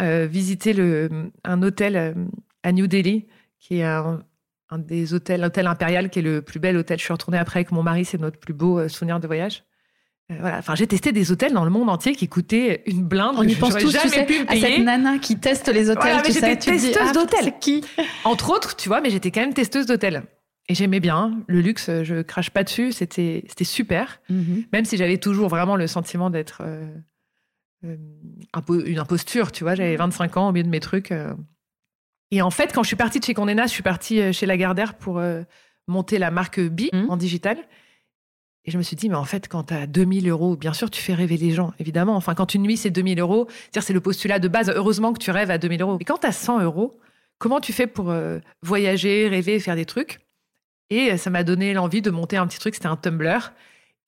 euh, 0.00 0.26
visiter 0.26 0.72
le, 0.72 1.30
un 1.44 1.62
hôtel 1.62 1.96
euh, 1.96 2.14
à 2.62 2.72
New 2.72 2.86
Delhi, 2.86 3.26
qui 3.58 3.78
est 3.78 3.84
un, 3.84 4.22
un 4.70 4.78
des 4.78 5.12
hôtels, 5.12 5.42
l'hôtel 5.42 5.66
impérial, 5.66 6.08
qui 6.08 6.20
est 6.20 6.22
le 6.22 6.40
plus 6.40 6.58
bel 6.58 6.76
hôtel. 6.76 6.98
Je 6.98 7.04
suis 7.04 7.12
retournée 7.12 7.38
après 7.38 7.58
avec 7.58 7.70
mon 7.70 7.82
mari, 7.82 8.06
c'est 8.06 8.20
notre 8.20 8.38
plus 8.38 8.54
beau 8.54 8.78
euh, 8.78 8.88
souvenir 8.88 9.20
de 9.20 9.26
voyage. 9.26 9.64
Voilà. 10.30 10.58
Enfin, 10.58 10.76
j'ai 10.76 10.86
testé 10.86 11.10
des 11.10 11.32
hôtels 11.32 11.52
dans 11.52 11.64
le 11.64 11.70
monde 11.70 11.90
entier 11.90 12.14
qui 12.14 12.28
coûtaient 12.28 12.82
une 12.86 13.02
blinde. 13.02 13.34
On 13.36 13.42
y 13.42 13.56
pense 13.56 13.74
tous, 13.74 13.88
tu 13.88 13.98
jamais 13.98 14.08
sais, 14.08 14.26
pu 14.26 14.38
me 14.44 14.50
à 14.50 14.56
cette 14.56 14.78
nana 14.78 15.18
qui 15.18 15.36
teste 15.38 15.68
les 15.68 15.90
hôtels. 15.90 16.02
Voilà, 16.02 16.22
mais 16.24 16.32
j'étais 16.32 16.56
testeuse 16.56 16.96
ah, 17.00 17.12
d'hôtels. 17.12 17.54
Qui? 17.60 17.84
Entre 18.24 18.50
autres, 18.50 18.76
tu 18.76 18.88
vois, 18.88 19.00
mais 19.00 19.10
j'étais 19.10 19.32
quand 19.32 19.40
même 19.40 19.54
testeuse 19.54 19.86
d'hôtel. 19.86 20.22
Et 20.68 20.74
j'aimais 20.74 21.00
bien. 21.00 21.40
Le 21.48 21.60
luxe, 21.60 21.90
je 22.02 22.22
crache 22.22 22.50
pas 22.50 22.62
dessus. 22.64 22.92
C'était, 22.92 23.44
c'était 23.48 23.64
super. 23.64 24.20
Mhm. 24.28 24.64
Même 24.72 24.84
si 24.84 24.96
j'avais 24.96 25.18
toujours 25.18 25.48
vraiment 25.48 25.74
le 25.76 25.86
sentiment 25.86 26.30
d'être 26.30 26.62
euh, 26.64 26.86
euh, 27.84 27.96
une 28.86 28.98
imposture, 28.98 29.50
tu 29.52 29.64
vois. 29.64 29.74
J'avais 29.74 29.96
25 29.96 30.36
ans 30.36 30.48
au 30.48 30.52
milieu 30.52 30.64
de 30.64 30.68
mes 30.68 30.80
trucs. 30.80 31.10
euh. 31.12 31.34
Et 32.30 32.42
en 32.42 32.50
fait, 32.50 32.72
quand 32.72 32.82
je 32.84 32.88
suis 32.88 32.96
partie 32.96 33.18
de 33.18 33.24
chez 33.24 33.34
Condé 33.34 33.54
Nast, 33.54 33.70
je 33.70 33.74
suis 33.74 33.82
partie 33.82 34.20
euh, 34.20 34.32
chez 34.32 34.46
Lagardère 34.46 34.94
pour 34.94 35.18
euh, 35.18 35.42
monter 35.88 36.18
la 36.18 36.30
marque 36.30 36.60
B 36.60 36.82
Mhm. 36.92 37.10
en 37.10 37.16
digital. 37.16 37.58
Et 38.66 38.70
je 38.70 38.78
me 38.78 38.82
suis 38.82 38.94
dit, 38.94 39.08
mais 39.08 39.16
en 39.16 39.24
fait, 39.24 39.48
quand 39.48 39.64
tu 39.64 39.74
as 39.74 39.86
2000 39.86 40.28
euros, 40.28 40.54
bien 40.54 40.74
sûr, 40.74 40.90
tu 40.90 41.00
fais 41.00 41.14
rêver 41.14 41.38
les 41.38 41.50
gens, 41.50 41.72
évidemment. 41.80 42.14
Enfin, 42.14 42.34
quand 42.34 42.54
une 42.54 42.62
nuit, 42.62 42.76
c'est 42.76 42.90
2000 42.90 43.18
euros, 43.18 43.46
c'est-à-dire, 43.48 43.82
c'est 43.82 43.94
le 43.94 44.00
postulat 44.02 44.38
de 44.38 44.46
base. 44.48 44.70
Heureusement 44.70 45.12
que 45.14 45.18
tu 45.18 45.30
rêves 45.30 45.50
à 45.50 45.56
2000 45.58 45.80
euros. 45.82 45.96
Mais 45.98 46.04
quand 46.04 46.18
tu 46.18 46.26
as 46.26 46.32
100 46.32 46.60
euros, 46.60 47.00
comment 47.38 47.58
tu 47.58 47.72
fais 47.72 47.86
pour 47.88 48.10
euh, 48.10 48.38
voyager, 48.62 49.26
rêver, 49.28 49.58
faire 49.58 49.74
des 49.76 49.86
trucs? 49.86 50.20
Et 50.90 51.16
ça 51.16 51.30
m'a 51.30 51.44
donné 51.44 51.72
l'envie 51.72 52.02
de 52.02 52.10
monter 52.10 52.36
un 52.36 52.46
petit 52.46 52.58
truc, 52.58 52.74
c'était 52.74 52.88
un 52.88 52.96
Tumblr. 52.96 53.52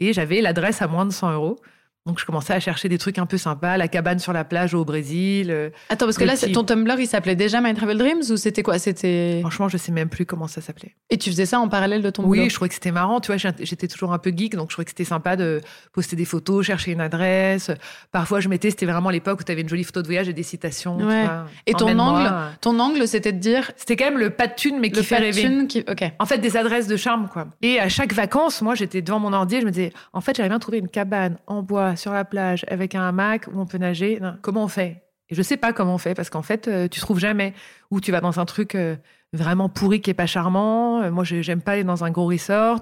Et 0.00 0.12
j'avais 0.12 0.40
l'adresse 0.40 0.82
à 0.82 0.88
moins 0.88 1.06
de 1.06 1.12
100 1.12 1.32
euros. 1.32 1.60
Donc, 2.04 2.18
je 2.18 2.24
commençais 2.26 2.52
à 2.52 2.58
chercher 2.58 2.88
des 2.88 2.98
trucs 2.98 3.18
un 3.20 3.26
peu 3.26 3.38
sympas, 3.38 3.76
la 3.76 3.86
cabane 3.86 4.18
sur 4.18 4.32
la 4.32 4.42
plage 4.42 4.74
au 4.74 4.84
Brésil. 4.84 5.52
euh, 5.52 5.70
Attends, 5.88 6.06
parce 6.06 6.18
que 6.18 6.24
là, 6.24 6.32
petit- 6.34 6.50
ton 6.50 6.64
Tumblr, 6.64 6.98
il 6.98 7.06
s'appelait 7.06 7.36
déjà 7.36 7.60
My 7.60 7.74
Travel 7.74 7.96
Dreams 7.96 8.22
ou 8.28 8.36
c'était 8.36 8.64
quoi? 8.64 8.80
C'était 8.80 9.38
Franchement, 9.42 9.68
je 9.68 9.76
sais 9.76 9.92
même 9.92 10.08
plus 10.08 10.26
comment 10.26 10.48
ça 10.48 10.60
s'appelait. 10.60 10.96
Et 11.10 11.16
tu 11.18 11.30
faisais 11.30 11.46
ça 11.46 11.60
en 11.60 11.68
parallèle 11.68 12.02
de 12.02 12.10
ton 12.10 12.24
Oui, 12.24 12.38
boulot? 12.38 12.48
je 12.50 12.54
trouvais 12.56 12.68
que 12.70 12.74
c'était 12.74 12.90
marrant. 12.90 13.20
Tu 13.20 13.32
vois, 13.32 13.36
j'étais 13.60 13.86
toujours 13.86 14.12
un 14.12 14.18
peu 14.18 14.32
geek, 14.36 14.56
donc 14.56 14.70
je 14.70 14.74
trouvais 14.74 14.84
que 14.84 14.90
c'était 14.90 15.04
sympa 15.04 15.36
de 15.36 15.60
poster 15.92 16.16
des 16.16 16.24
photos, 16.24 16.66
chercher 16.66 16.90
une 16.90 17.00
adresse. 17.00 17.70
Parfois, 18.10 18.40
je 18.40 18.48
mettais, 18.48 18.70
c'était 18.70 18.86
vraiment 18.86 19.10
l'époque 19.10 19.38
où 19.40 19.44
tu 19.44 19.52
avais 19.52 19.60
une 19.62 19.68
jolie 19.68 19.84
photo 19.84 20.02
de 20.02 20.06
voyage 20.08 20.28
et 20.28 20.32
des 20.32 20.42
citations. 20.42 20.98
tu 20.98 21.04
Ouais. 21.04 21.24
vois. 21.24 21.44
Et 21.66 21.74
ton 21.74 21.96
angle, 22.00 22.32
ton 22.60 22.80
angle, 22.80 23.06
c'était 23.06 23.32
de 23.32 23.38
dire 23.38 23.70
C'était 23.76 23.94
quand 23.94 24.06
même 24.06 24.18
le 24.18 24.30
pas 24.30 24.48
de 24.48 24.54
thune, 24.56 24.80
mais 24.80 24.90
qui 24.90 24.96
le 24.96 25.02
fait 25.04 25.14
pas 25.14 25.20
rêver. 25.22 25.42
thune 25.42 25.68
qui. 25.68 25.84
Ok. 25.88 26.02
En 26.18 26.26
fait, 26.26 26.38
des 26.38 26.56
adresses 26.56 26.88
de 26.88 26.96
charme, 26.96 27.28
quoi. 27.32 27.46
Et 27.62 27.78
à 27.78 27.88
chaque 27.88 28.12
vacances, 28.12 28.60
moi, 28.60 28.74
j'étais 28.74 29.02
devant 29.02 29.20
mon 29.20 29.32
ordi 29.32 29.54
et 29.54 29.60
je 29.60 29.66
me 29.66 29.70
disais, 29.70 29.92
en 30.12 30.20
fait, 30.20 30.34
j'aimerais 30.36 30.48
bien 30.48 30.58
trouver 30.58 30.78
une 30.78 30.88
cabane 30.88 31.36
en 31.46 31.62
bois 31.62 31.91
sur 31.96 32.12
la 32.12 32.24
plage 32.24 32.64
avec 32.68 32.94
un 32.94 33.06
hamac 33.08 33.46
où 33.52 33.60
on 33.60 33.66
peut 33.66 33.78
nager. 33.78 34.18
Non, 34.20 34.36
Comment 34.42 34.64
on 34.64 34.68
fait? 34.68 35.02
Et 35.28 35.34
je 35.34 35.42
sais 35.42 35.56
pas 35.56 35.72
comment 35.72 35.94
on 35.94 35.98
fait 35.98 36.14
parce 36.14 36.28
qu'en 36.30 36.42
fait, 36.42 36.68
euh, 36.68 36.88
tu 36.88 37.00
trouves 37.00 37.18
jamais. 37.18 37.54
Ou 37.90 38.00
tu 38.00 38.12
vas 38.12 38.20
dans 38.20 38.38
un 38.40 38.44
truc 38.44 38.74
euh, 38.74 38.96
vraiment 39.32 39.68
pourri 39.68 40.00
qui 40.00 40.10
est 40.10 40.14
pas 40.14 40.26
charmant. 40.26 41.00
Euh, 41.02 41.10
moi, 41.10 41.24
je- 41.24 41.40
j'aime 41.42 41.62
pas 41.62 41.72
aller 41.72 41.84
dans 41.84 42.04
un 42.04 42.10
gros 42.10 42.26
resort. 42.26 42.80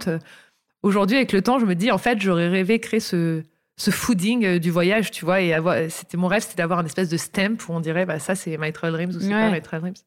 Aujourd'hui, 0.83 1.17
avec 1.17 1.33
le 1.33 1.43
temps, 1.43 1.59
je 1.59 1.67
me 1.67 1.75
dis, 1.75 1.91
en 1.91 1.99
fait, 1.99 2.21
j'aurais 2.21 2.49
rêvé 2.49 2.79
créer 2.81 3.01
ce 3.01 3.43
ce 3.77 3.91
fooding 3.91 4.59
du 4.59 4.71
voyage, 4.71 5.11
tu 5.11 5.25
vois, 5.25 5.41
et 5.41 5.55
avoir, 5.55 5.77
c'était 5.89 6.19
mon 6.19 6.27
rêve, 6.29 6.43
c'était 6.43 6.57
d'avoir 6.57 6.81
un 6.81 6.85
espèce 6.85 7.09
de 7.09 7.17
stamp 7.17 7.57
où 7.67 7.73
on 7.73 7.81
dirait, 7.81 8.05
bah 8.05 8.19
ça 8.19 8.35
c'est 8.35 8.59
My 8.59 8.75
Travel 8.75 8.93
Dreams 8.93 9.17
ou 9.17 9.21
c'est 9.21 9.29
Ouais. 9.33 9.49
pas 9.49 9.51
My 9.51 9.63
Travel 9.63 9.93
Dreams. 9.93 10.05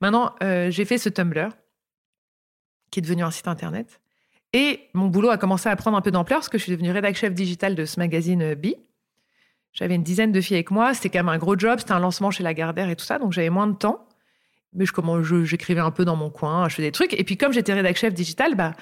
Maintenant, 0.00 0.34
euh, 0.42 0.72
j'ai 0.72 0.84
fait 0.84 0.98
ce 0.98 1.08
Tumblr 1.08 1.50
qui 2.90 2.98
est 2.98 3.02
devenu 3.02 3.22
un 3.22 3.30
site 3.30 3.46
internet. 3.46 4.00
Et 4.56 4.88
mon 4.94 5.08
boulot 5.08 5.28
a 5.28 5.36
commencé 5.36 5.68
à 5.68 5.76
prendre 5.76 5.98
un 5.98 6.00
peu 6.00 6.10
d'ampleur 6.10 6.38
parce 6.38 6.48
que 6.48 6.56
je 6.56 6.62
suis 6.62 6.72
devenue 6.72 6.90
rédac 6.90 7.14
chef 7.14 7.34
digital 7.34 7.74
de 7.74 7.84
ce 7.84 8.00
magazine 8.00 8.40
euh, 8.40 8.54
Bi. 8.54 8.74
J'avais 9.74 9.96
une 9.96 10.02
dizaine 10.02 10.32
de 10.32 10.40
filles 10.40 10.56
avec 10.56 10.70
moi. 10.70 10.94
C'était 10.94 11.10
quand 11.10 11.18
même 11.18 11.28
un 11.28 11.36
gros 11.36 11.58
job. 11.58 11.78
C'était 11.78 11.92
un 11.92 11.98
lancement 11.98 12.30
chez 12.30 12.42
Lagardère 12.42 12.88
et 12.88 12.96
tout 12.96 13.04
ça. 13.04 13.18
Donc 13.18 13.34
j'avais 13.34 13.50
moins 13.50 13.66
de 13.66 13.74
temps. 13.74 14.08
Mais 14.72 14.86
je, 14.86 15.44
j'écrivais 15.44 15.82
un 15.82 15.90
peu 15.90 16.06
dans 16.06 16.16
mon 16.16 16.30
coin. 16.30 16.70
Je 16.70 16.74
faisais 16.74 16.88
des 16.88 16.92
trucs. 16.92 17.12
Et 17.12 17.22
puis 17.22 17.36
comme 17.36 17.52
j'étais 17.52 17.74
rédac 17.74 17.98
chef 17.98 18.14
digital, 18.14 18.54
bah, 18.54 18.72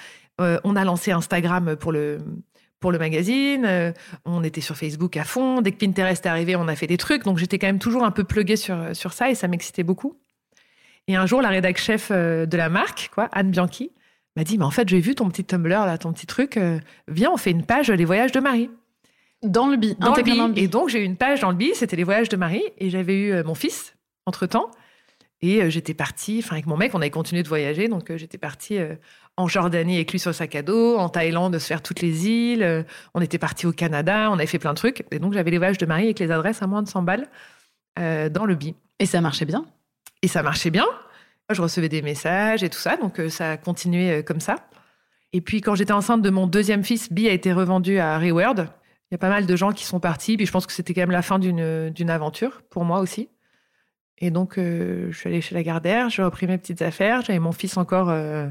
euh, 0.40 0.60
on 0.62 0.76
a 0.76 0.84
lancé 0.84 1.10
Instagram 1.10 1.74
pour 1.74 1.90
le, 1.90 2.18
pour 2.78 2.92
le 2.92 3.00
magazine. 3.00 3.64
Euh, 3.64 3.90
on 4.24 4.44
était 4.44 4.60
sur 4.60 4.76
Facebook 4.76 5.16
à 5.16 5.24
fond. 5.24 5.60
Dès 5.60 5.72
que 5.72 5.84
Pinterest 5.84 6.24
est 6.24 6.28
arrivé, 6.28 6.54
on 6.54 6.68
a 6.68 6.76
fait 6.76 6.86
des 6.86 6.98
trucs. 6.98 7.24
Donc 7.24 7.38
j'étais 7.38 7.58
quand 7.58 7.66
même 7.66 7.80
toujours 7.80 8.04
un 8.04 8.12
peu 8.12 8.22
pluguée 8.22 8.54
sur, 8.54 8.94
sur 8.94 9.12
ça 9.12 9.28
et 9.28 9.34
ça 9.34 9.48
m'excitait 9.48 9.82
beaucoup. 9.82 10.20
Et 11.08 11.16
un 11.16 11.26
jour, 11.26 11.42
la 11.42 11.48
rédac 11.48 11.78
chef 11.78 12.12
de 12.12 12.56
la 12.56 12.68
marque, 12.68 13.10
quoi, 13.12 13.28
Anne 13.32 13.50
Bianchi, 13.50 13.90
m'a 14.36 14.44
dit, 14.44 14.58
mais 14.58 14.64
en 14.64 14.70
fait, 14.70 14.88
j'ai 14.88 15.00
vu 15.00 15.14
ton 15.14 15.28
petit 15.28 15.44
Tumblr, 15.44 15.68
là, 15.68 15.98
ton 15.98 16.12
petit 16.12 16.26
truc. 16.26 16.56
Euh, 16.56 16.78
viens, 17.08 17.30
on 17.30 17.36
fait 17.36 17.50
une 17.50 17.64
page 17.64 17.90
Les 17.90 18.04
voyages 18.04 18.32
de 18.32 18.40
Marie. 18.40 18.70
Dans 19.42 19.66
le 19.66 19.76
bi, 19.76 19.94
dans 19.98 20.14
le 20.14 20.22
bi. 20.22 20.40
Et 20.56 20.68
donc, 20.68 20.88
j'ai 20.88 21.00
eu 21.00 21.04
une 21.04 21.16
page 21.16 21.40
dans 21.40 21.50
le 21.50 21.56
bi, 21.56 21.72
c'était 21.74 21.96
Les 21.96 22.04
voyages 22.04 22.28
de 22.28 22.36
Marie. 22.36 22.64
Et 22.78 22.90
j'avais 22.90 23.14
eu 23.14 23.32
euh, 23.32 23.44
mon 23.44 23.54
fils, 23.54 23.94
entre-temps. 24.26 24.70
Et 25.42 25.62
euh, 25.62 25.70
j'étais 25.70 25.94
partie, 25.94 26.40
enfin, 26.42 26.54
avec 26.54 26.66
mon 26.66 26.76
mec, 26.76 26.94
on 26.94 26.98
avait 26.98 27.10
continué 27.10 27.42
de 27.42 27.48
voyager. 27.48 27.88
Donc, 27.88 28.14
j'étais 28.16 28.38
partie 28.38 28.78
en 29.36 29.46
Jordanie 29.46 29.96
avec 29.96 30.10
lui 30.12 30.18
sur 30.18 30.30
le 30.30 30.34
sac 30.34 30.54
à 30.54 30.62
dos, 30.62 30.96
en 30.96 31.08
Thaïlande, 31.08 31.52
de 31.52 31.58
se 31.58 31.66
faire 31.66 31.82
toutes 31.82 32.00
les 32.00 32.26
îles. 32.26 32.86
on 33.14 33.20
était 33.20 33.38
parti 33.38 33.66
au 33.66 33.72
Canada, 33.72 34.30
on 34.30 34.34
avait 34.34 34.46
fait 34.46 34.58
plein 34.58 34.72
de 34.72 34.78
trucs. 34.78 35.04
Et 35.10 35.18
donc, 35.18 35.34
j'avais 35.34 35.50
les 35.50 35.58
voyages 35.58 35.78
de 35.78 35.86
Marie 35.86 36.04
avec 36.04 36.18
les 36.18 36.30
adresses 36.30 36.62
à 36.62 36.66
moins 36.66 36.82
de 36.82 36.88
100 36.88 37.02
balles 37.02 37.28
dans 37.96 38.46
le 38.46 38.54
bi. 38.54 38.74
Et 38.98 39.06
ça 39.06 39.20
marchait 39.20 39.44
bien? 39.44 39.64
Et 40.22 40.28
ça 40.28 40.42
marchait 40.42 40.70
bien. 40.70 40.86
Je 41.52 41.60
recevais 41.60 41.88
des 41.88 42.02
messages 42.02 42.62
et 42.62 42.70
tout 42.70 42.78
ça, 42.78 42.96
donc 42.96 43.20
euh, 43.20 43.28
ça 43.28 43.52
a 43.52 43.56
continué 43.56 44.10
euh, 44.10 44.22
comme 44.22 44.40
ça. 44.40 44.56
Et 45.34 45.40
puis 45.40 45.60
quand 45.60 45.74
j'étais 45.74 45.92
enceinte 45.92 46.22
de 46.22 46.30
mon 46.30 46.46
deuxième 46.46 46.84
fils, 46.84 47.12
Bi 47.12 47.28
a 47.28 47.32
été 47.32 47.52
revendu 47.52 47.98
à 47.98 48.18
Reward. 48.18 48.68
Il 49.10 49.14
y 49.14 49.16
a 49.16 49.18
pas 49.18 49.28
mal 49.28 49.46
de 49.46 49.56
gens 49.56 49.72
qui 49.72 49.84
sont 49.84 50.00
partis, 50.00 50.36
puis 50.36 50.46
je 50.46 50.52
pense 50.52 50.66
que 50.66 50.72
c'était 50.72 50.94
quand 50.94 51.02
même 51.02 51.10
la 51.10 51.22
fin 51.22 51.38
d'une 51.38 52.10
aventure 52.10 52.62
pour 52.70 52.84
moi 52.84 53.00
aussi. 53.00 53.28
Et 54.18 54.30
donc 54.30 54.58
euh, 54.58 55.08
je 55.10 55.18
suis 55.18 55.28
allée 55.28 55.40
chez 55.40 55.54
la 55.54 55.62
Gardère, 55.62 56.08
j'ai 56.08 56.22
repris 56.22 56.46
mes 56.46 56.56
petites 56.56 56.82
affaires, 56.82 57.22
j'avais 57.22 57.40
mon 57.40 57.52
fils 57.52 57.76
encore 57.76 58.10
euh, 58.10 58.48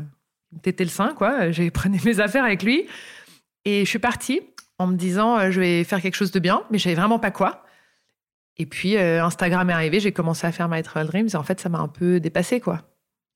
le 0.66 0.86
sein 0.88 1.14
quoi, 1.16 1.52
j'ai 1.52 1.72
pris 1.72 1.90
mes 1.90 2.20
affaires 2.20 2.44
avec 2.44 2.62
lui 2.64 2.86
et 3.66 3.86
je 3.86 3.90
suis 3.90 4.00
partie 4.00 4.42
en 4.78 4.88
me 4.88 4.96
disant 4.96 5.50
je 5.52 5.60
vais 5.60 5.84
faire 5.84 6.02
quelque 6.02 6.16
chose 6.16 6.32
de 6.32 6.40
bien, 6.40 6.64
mais 6.70 6.78
je 6.78 6.84
savais 6.84 6.96
vraiment 6.96 7.18
pas 7.18 7.32
quoi. 7.32 7.63
Et 8.58 8.66
puis 8.66 8.98
euh, 8.98 9.24
Instagram 9.24 9.70
est 9.70 9.74
arrivé, 9.74 10.00
j'ai 10.00 10.12
commencé 10.12 10.46
à 10.46 10.52
faire 10.52 10.70
My 10.70 10.84
Travel 10.84 11.08
Dreams 11.08 11.30
et 11.34 11.36
en 11.36 11.44
fait 11.44 11.60
ça 11.60 11.70
m'a 11.70 11.80
un 11.80 11.88
peu 11.88 12.20
dépassé 12.20 12.60
quoi. 12.60 12.82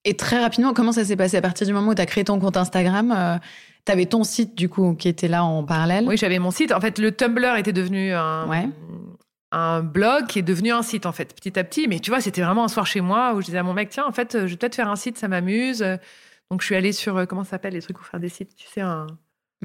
Et 0.05 0.15
très 0.15 0.39
rapidement, 0.39 0.73
comment 0.73 0.91
ça 0.91 1.03
s'est 1.03 1.15
passé? 1.15 1.37
À 1.37 1.41
partir 1.41 1.67
du 1.67 1.73
moment 1.73 1.91
où 1.91 1.95
tu 1.95 2.01
as 2.01 2.05
créé 2.05 2.23
ton 2.23 2.39
compte 2.39 2.55
Instagram 2.55 3.11
euh, 3.15 3.37
Tu 3.85 3.91
avais 3.91 4.05
ton 4.05 4.23
site 4.23 4.55
du 4.55 4.69
coup 4.69 4.93
qui 4.93 5.07
était 5.09 5.27
là 5.27 5.43
en 5.43 5.63
parallèle? 5.63 6.05
Oui, 6.07 6.17
j'avais 6.17 6.39
mon 6.39 6.51
site. 6.51 6.71
En 6.71 6.79
fait, 6.79 6.99
le 6.99 7.11
Tumblr 7.11 7.57
était 7.57 7.73
devenu 7.73 8.13
un, 8.13 8.71
un 9.51 9.81
blog 9.81 10.27
qui 10.27 10.39
est 10.39 10.43
devenu 10.43 10.71
un 10.71 10.83
site 10.83 11.05
en 11.05 11.11
fait, 11.11 11.33
petit 11.33 11.59
à 11.59 11.63
petit. 11.63 11.87
Mais 11.87 11.99
tu 11.99 12.11
vois, 12.11 12.21
c'était 12.21 12.41
vraiment 12.41 12.63
un 12.63 12.69
soir 12.69 12.85
chez 12.85 13.01
moi 13.01 13.33
où 13.33 13.41
je 13.41 13.47
disais 13.47 13.57
à 13.57 13.63
mon 13.63 13.73
mec, 13.73 13.89
tiens, 13.89 14.05
en 14.07 14.13
fait, 14.13 14.33
je 14.33 14.45
vais 14.45 14.55
peut-être 14.55 14.75
faire 14.75 14.89
un 14.89 14.95
site, 14.95 15.17
ça 15.17 15.27
m'amuse. 15.27 15.83
Donc 16.49 16.61
je 16.61 16.65
suis 16.65 16.75
allée 16.75 16.93
sur, 16.93 17.17
euh, 17.17 17.25
comment 17.25 17.43
ça 17.43 17.51
s'appelle 17.51 17.73
les 17.73 17.81
trucs 17.81 17.97
pour 17.97 18.05
faire 18.05 18.19
des 18.19 18.29
sites? 18.29 18.55
Tu 18.55 18.67
sais, 18.67 18.81
un... 18.81 19.07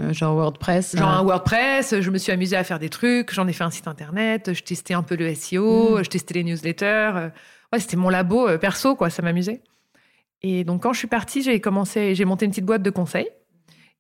Euh, 0.01 0.13
genre 0.13 0.35
WordPress. 0.35 0.97
Genre 0.97 1.09
un 1.09 1.23
WordPress. 1.23 2.01
Je 2.01 2.11
me 2.11 2.19
suis 2.19 2.33
amusée 2.33 2.57
à 2.57 2.65
faire 2.65 2.79
des 2.79 2.89
trucs. 2.89 3.33
J'en 3.33 3.47
ai 3.47 3.53
fait 3.53 3.65
un 3.65 3.71
site 3.71 3.89
internet. 3.89 4.53
Je 4.55 4.63
testais 4.63 4.95
un 4.95 5.03
peu 5.03 5.17
le 5.17 5.35
SEO. 5.35 5.99
Mm. 5.99 6.05
Je 6.05 6.09
testais 6.09 6.35
les 6.35 6.45
newsletters. 6.45 7.31
Ouais, 7.73 7.79
c'était 7.79 7.97
mon 7.97 8.09
labo 8.09 8.49
euh, 8.49 8.59
perso, 8.59 8.97
quoi. 8.97 9.11
Ça 9.11 9.23
m'amusait. 9.23 9.63
Et 10.43 10.65
donc, 10.65 10.83
quand 10.83 10.93
je 10.93 10.99
suis 10.99 11.09
partie, 11.09 11.43
j'ai 11.43 11.61
commencé, 11.61 12.15
j'ai 12.15 12.25
monté 12.25 12.47
une 12.47 12.51
petite 12.51 12.65
boîte 12.65 12.83
de 12.83 12.91
conseils. 12.91 13.29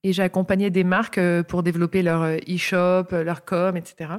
Et 0.02 0.12
j'ai 0.12 0.22
accompagné 0.22 0.70
des 0.70 0.82
marques 0.82 1.18
euh, 1.18 1.42
pour 1.42 1.62
développer 1.62 2.02
leur 2.02 2.24
e-shop, 2.24 3.06
leur 3.12 3.44
com, 3.44 3.76
etc. 3.76 4.14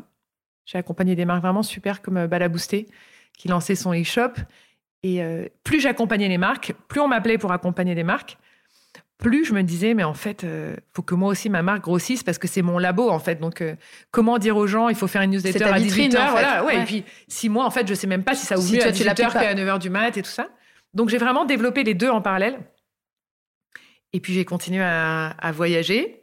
J'ai 0.65 0.77
accompagné 0.77 1.15
des 1.15 1.25
marques 1.25 1.41
vraiment 1.41 1.63
super 1.63 2.01
comme 2.01 2.25
Balaboosté, 2.27 2.87
qui 3.37 3.47
lançait 3.47 3.75
son 3.75 3.93
e-shop. 3.93 4.33
Et 5.05 5.21
plus 5.65 5.81
j'accompagnais 5.81 6.29
les 6.29 6.37
marques, 6.37 6.73
plus 6.87 7.01
on 7.01 7.09
m'appelait 7.09 7.37
pour 7.37 7.51
accompagner 7.51 7.93
des 7.93 8.05
marques 8.05 8.37
plus 9.17 9.45
je 9.45 9.53
me 9.53 9.61
disais, 9.63 9.93
mais 9.93 10.03
en 10.03 10.13
fait, 10.13 10.43
il 10.43 10.49
euh, 10.49 10.75
faut 10.93 11.01
que 11.01 11.15
moi 11.15 11.29
aussi 11.29 11.49
ma 11.49 11.61
marque 11.61 11.83
grossisse 11.83 12.23
parce 12.23 12.37
que 12.37 12.47
c'est 12.47 12.61
mon 12.61 12.77
labo 12.77 13.09
en 13.09 13.19
fait. 13.19 13.39
Donc, 13.39 13.61
euh, 13.61 13.75
comment 14.11 14.37
dire 14.37 14.57
aux 14.57 14.67
gens, 14.67 14.89
il 14.89 14.95
faut 14.95 15.07
faire 15.07 15.21
une 15.21 15.31
newsletter 15.31 15.63
à 15.63 15.79
18h, 15.79 16.31
voilà, 16.31 16.65
ouais, 16.65 16.81
Et 16.81 16.85
puis, 16.85 17.03
si 17.27 17.49
moi, 17.49 17.65
en 17.65 17.71
fait, 17.71 17.87
je 17.87 17.93
sais 17.93 18.07
même 18.07 18.23
pas 18.23 18.35
si 18.35 18.45
ça 18.45 18.57
ouvre 18.57 18.67
si 18.67 18.81
à 18.81 18.91
18h 18.91 19.33
qu'à 19.33 19.55
9h 19.55 19.79
du 19.79 19.89
mat 19.89 20.17
et 20.17 20.21
tout 20.21 20.29
ça. 20.29 20.49
Donc, 20.93 21.09
j'ai 21.09 21.17
vraiment 21.17 21.45
développé 21.45 21.83
les 21.83 21.93
deux 21.93 22.09
en 22.09 22.21
parallèle. 22.21 22.59
Et 24.11 24.19
puis, 24.19 24.33
j'ai 24.33 24.45
continué 24.45 24.83
à 24.83 25.51
voyager. 25.53 26.22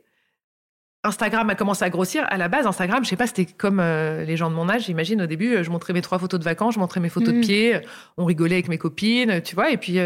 Instagram 1.02 1.48
a 1.48 1.54
commencé 1.54 1.82
à 1.82 1.88
grossir. 1.88 2.26
À 2.28 2.36
la 2.36 2.48
base, 2.48 2.66
Instagram, 2.66 3.02
je 3.02 3.08
sais 3.08 3.16
pas, 3.16 3.26
c'était 3.26 3.46
comme 3.46 3.80
euh, 3.80 4.24
les 4.24 4.36
gens 4.36 4.50
de 4.50 4.54
mon 4.54 4.68
âge, 4.68 4.84
j'imagine. 4.84 5.22
Au 5.22 5.26
début, 5.26 5.54
euh, 5.54 5.62
je 5.62 5.70
montrais 5.70 5.94
mes 5.94 6.02
trois 6.02 6.18
photos 6.18 6.38
de 6.38 6.44
vacances, 6.44 6.74
je 6.74 6.78
montrais 6.78 7.00
mes 7.00 7.08
photos 7.08 7.32
de 7.32 7.38
mm. 7.38 7.40
pied, 7.40 7.74
euh, 7.76 7.80
on 8.18 8.26
rigolait 8.26 8.56
avec 8.56 8.68
mes 8.68 8.76
copines, 8.76 9.40
tu 9.42 9.54
vois. 9.54 9.70
Et 9.70 9.78
puis, 9.78 9.98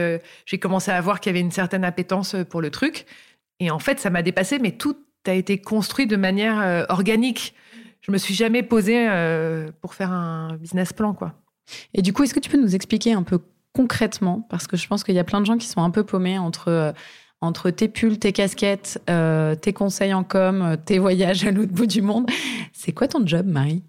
j'ai 0.47 0.59
commencé 0.59 0.93
à 0.93 1.01
voir 1.01 1.19
qu'il 1.19 1.31
y 1.31 1.35
avait 1.35 1.41
une 1.41 1.51
certaine 1.51 1.85
appétence 1.85 2.37
pour 2.49 2.61
le 2.61 2.71
truc. 2.71 3.07
Et 3.59 3.71
en 3.71 3.81
fait, 3.81 3.99
ça 3.99 4.11
m'a 4.11 4.23
dépassé, 4.23 4.59
mais 4.61 4.73
tout 4.73 4.97
a 5.27 5.33
été 5.33 5.59
construit 5.59 6.07
de 6.07 6.17
manière 6.17 6.87
organique. 6.89 7.55
Je 8.03 8.13
me 8.13 8.19
suis 8.19 8.35
jamais 8.35 8.63
posée 8.63 9.09
pour 9.81 9.95
faire 9.95 10.13
un 10.13 10.57
business 10.57 10.93
plan, 10.93 11.15
quoi. 11.15 11.35
Et 11.95 12.03
du 12.03 12.13
coup, 12.13 12.23
est-ce 12.23 12.35
que 12.35 12.41
tu 12.41 12.51
peux 12.51 12.61
nous 12.61 12.75
expliquer 12.75 13.15
un 13.15 13.23
peu 13.23 13.39
concrètement, 13.73 14.47
parce 14.49 14.67
que 14.67 14.77
je 14.77 14.87
pense 14.87 15.03
qu'il 15.03 15.15
y 15.15 15.19
a 15.19 15.25
plein 15.25 15.41
de 15.41 15.47
gens 15.47 15.57
qui 15.57 15.67
sont 15.67 15.83
un 15.83 15.91
peu 15.91 16.05
paumés 16.05 16.39
entre 16.39 16.95
entre 17.45 17.71
tes 17.71 17.89
pulls, 17.89 18.19
tes 18.19 18.33
casquettes, 18.33 19.01
euh, 19.11 19.55
tes 19.55 19.73
conseils 19.73 20.15
en 20.15 20.25
com, 20.25 20.63
euh, 20.63 20.77
tes 20.77 20.99
voyages 20.99 21.47
à 21.47 21.51
l'autre 21.51 21.73
bout 21.73 21.87
du 21.87 22.03
monde. 22.03 22.29
C'est 22.73 22.93
quoi 22.93 23.09
ton 23.09 23.27
job, 23.27 23.47
Marie? 23.47 23.83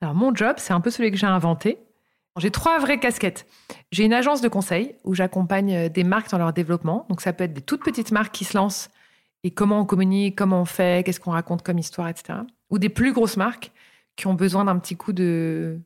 Alors, 0.00 0.14
mon 0.14 0.34
job, 0.34 0.56
c'est 0.58 0.72
un 0.72 0.80
peu 0.80 0.90
celui 0.90 1.10
que 1.10 1.16
j'ai 1.16 1.26
inventé. 1.26 1.78
J'ai 2.36 2.50
trois 2.50 2.78
vraies 2.78 3.00
casquettes. 3.00 3.46
J'ai 3.90 4.04
une 4.04 4.12
agence 4.12 4.40
de 4.40 4.48
conseil 4.48 4.94
où 5.04 5.14
j'accompagne 5.14 5.74
euh, 5.74 5.88
des 5.88 6.04
marques 6.04 6.30
dans 6.30 6.38
leur 6.38 6.52
développement. 6.52 7.06
Donc, 7.08 7.20
ça 7.20 7.32
peut 7.32 7.44
être 7.44 7.54
des 7.54 7.60
toutes 7.60 7.82
petites 7.82 8.12
marques 8.12 8.34
qui 8.34 8.44
se 8.44 8.56
lancent 8.56 8.90
et 9.44 9.50
comment 9.50 9.80
on 9.80 9.84
communique, 9.84 10.36
comment 10.36 10.60
on 10.60 10.64
fait, 10.64 11.04
qu'est-ce 11.04 11.20
qu'on 11.20 11.30
raconte 11.30 11.62
comme 11.62 11.78
histoire, 11.78 12.08
etc. 12.08 12.40
Ou 12.70 12.78
des 12.78 12.88
plus 12.88 13.12
grosses 13.12 13.36
marques 13.36 13.72
qui 14.16 14.26
ont 14.26 14.34
besoin 14.34 14.64
d'un 14.64 14.78
petit 14.78 14.96
coup 14.96 15.12
de, 15.12 15.78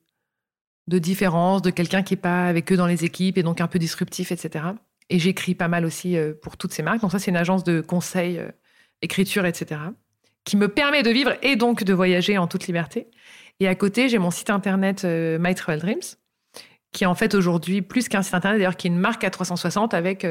de 0.88 0.99
différence, 0.99 1.62
de 1.62 1.71
quelqu'un 1.71 2.02
qui 2.02 2.14
n'est 2.14 2.21
pas 2.21 2.47
avec 2.47 2.73
eux 2.73 2.76
dans 2.76 2.87
les 2.87 3.04
équipes 3.04 3.38
et 3.38 3.42
donc 3.42 3.61
un 3.61 3.66
peu 3.66 3.78
disruptif, 3.78 4.33
etc. 4.33 4.64
Et 5.12 5.19
j'écris 5.19 5.54
pas 5.54 5.69
mal 5.69 5.85
aussi 5.85 6.16
euh, 6.16 6.33
pour 6.33 6.57
toutes 6.57 6.73
ces 6.73 6.83
marques. 6.83 7.02
Donc 7.02 7.12
ça, 7.12 7.19
c'est 7.19 7.31
une 7.31 7.37
agence 7.37 7.64
de 7.64 7.83
conseil, 7.83 8.38
euh, 8.38 8.49
écriture, 9.02 9.45
etc., 9.45 9.78
qui 10.45 10.57
me 10.57 10.69
permet 10.69 11.02
de 11.02 11.11
vivre 11.11 11.35
et 11.42 11.54
donc 11.54 11.85
de 11.85 11.92
voyager 11.92 12.38
en 12.38 12.47
toute 12.47 12.66
liberté. 12.66 13.09
Et 13.61 13.69
à 13.69 13.75
côté, 13.75 14.09
j'ai 14.09 14.16
mon 14.16 14.31
site 14.31 14.49
internet 14.49 15.04
euh, 15.04 15.37
My 15.38 15.54
Travel 15.54 15.81
Dreams, 15.81 16.16
qui 16.92 17.04
est 17.04 17.07
en 17.07 17.14
fait 17.14 17.35
aujourd'hui 17.35 17.83
plus 17.83 18.09
qu'un 18.09 18.23
site 18.23 18.33
internet, 18.33 18.59
d'ailleurs, 18.59 18.76
qui 18.78 18.87
est 18.87 18.90
une 18.90 18.99
marque 18.99 19.23
à 19.23 19.28
360 19.28 19.92
avec 19.92 20.26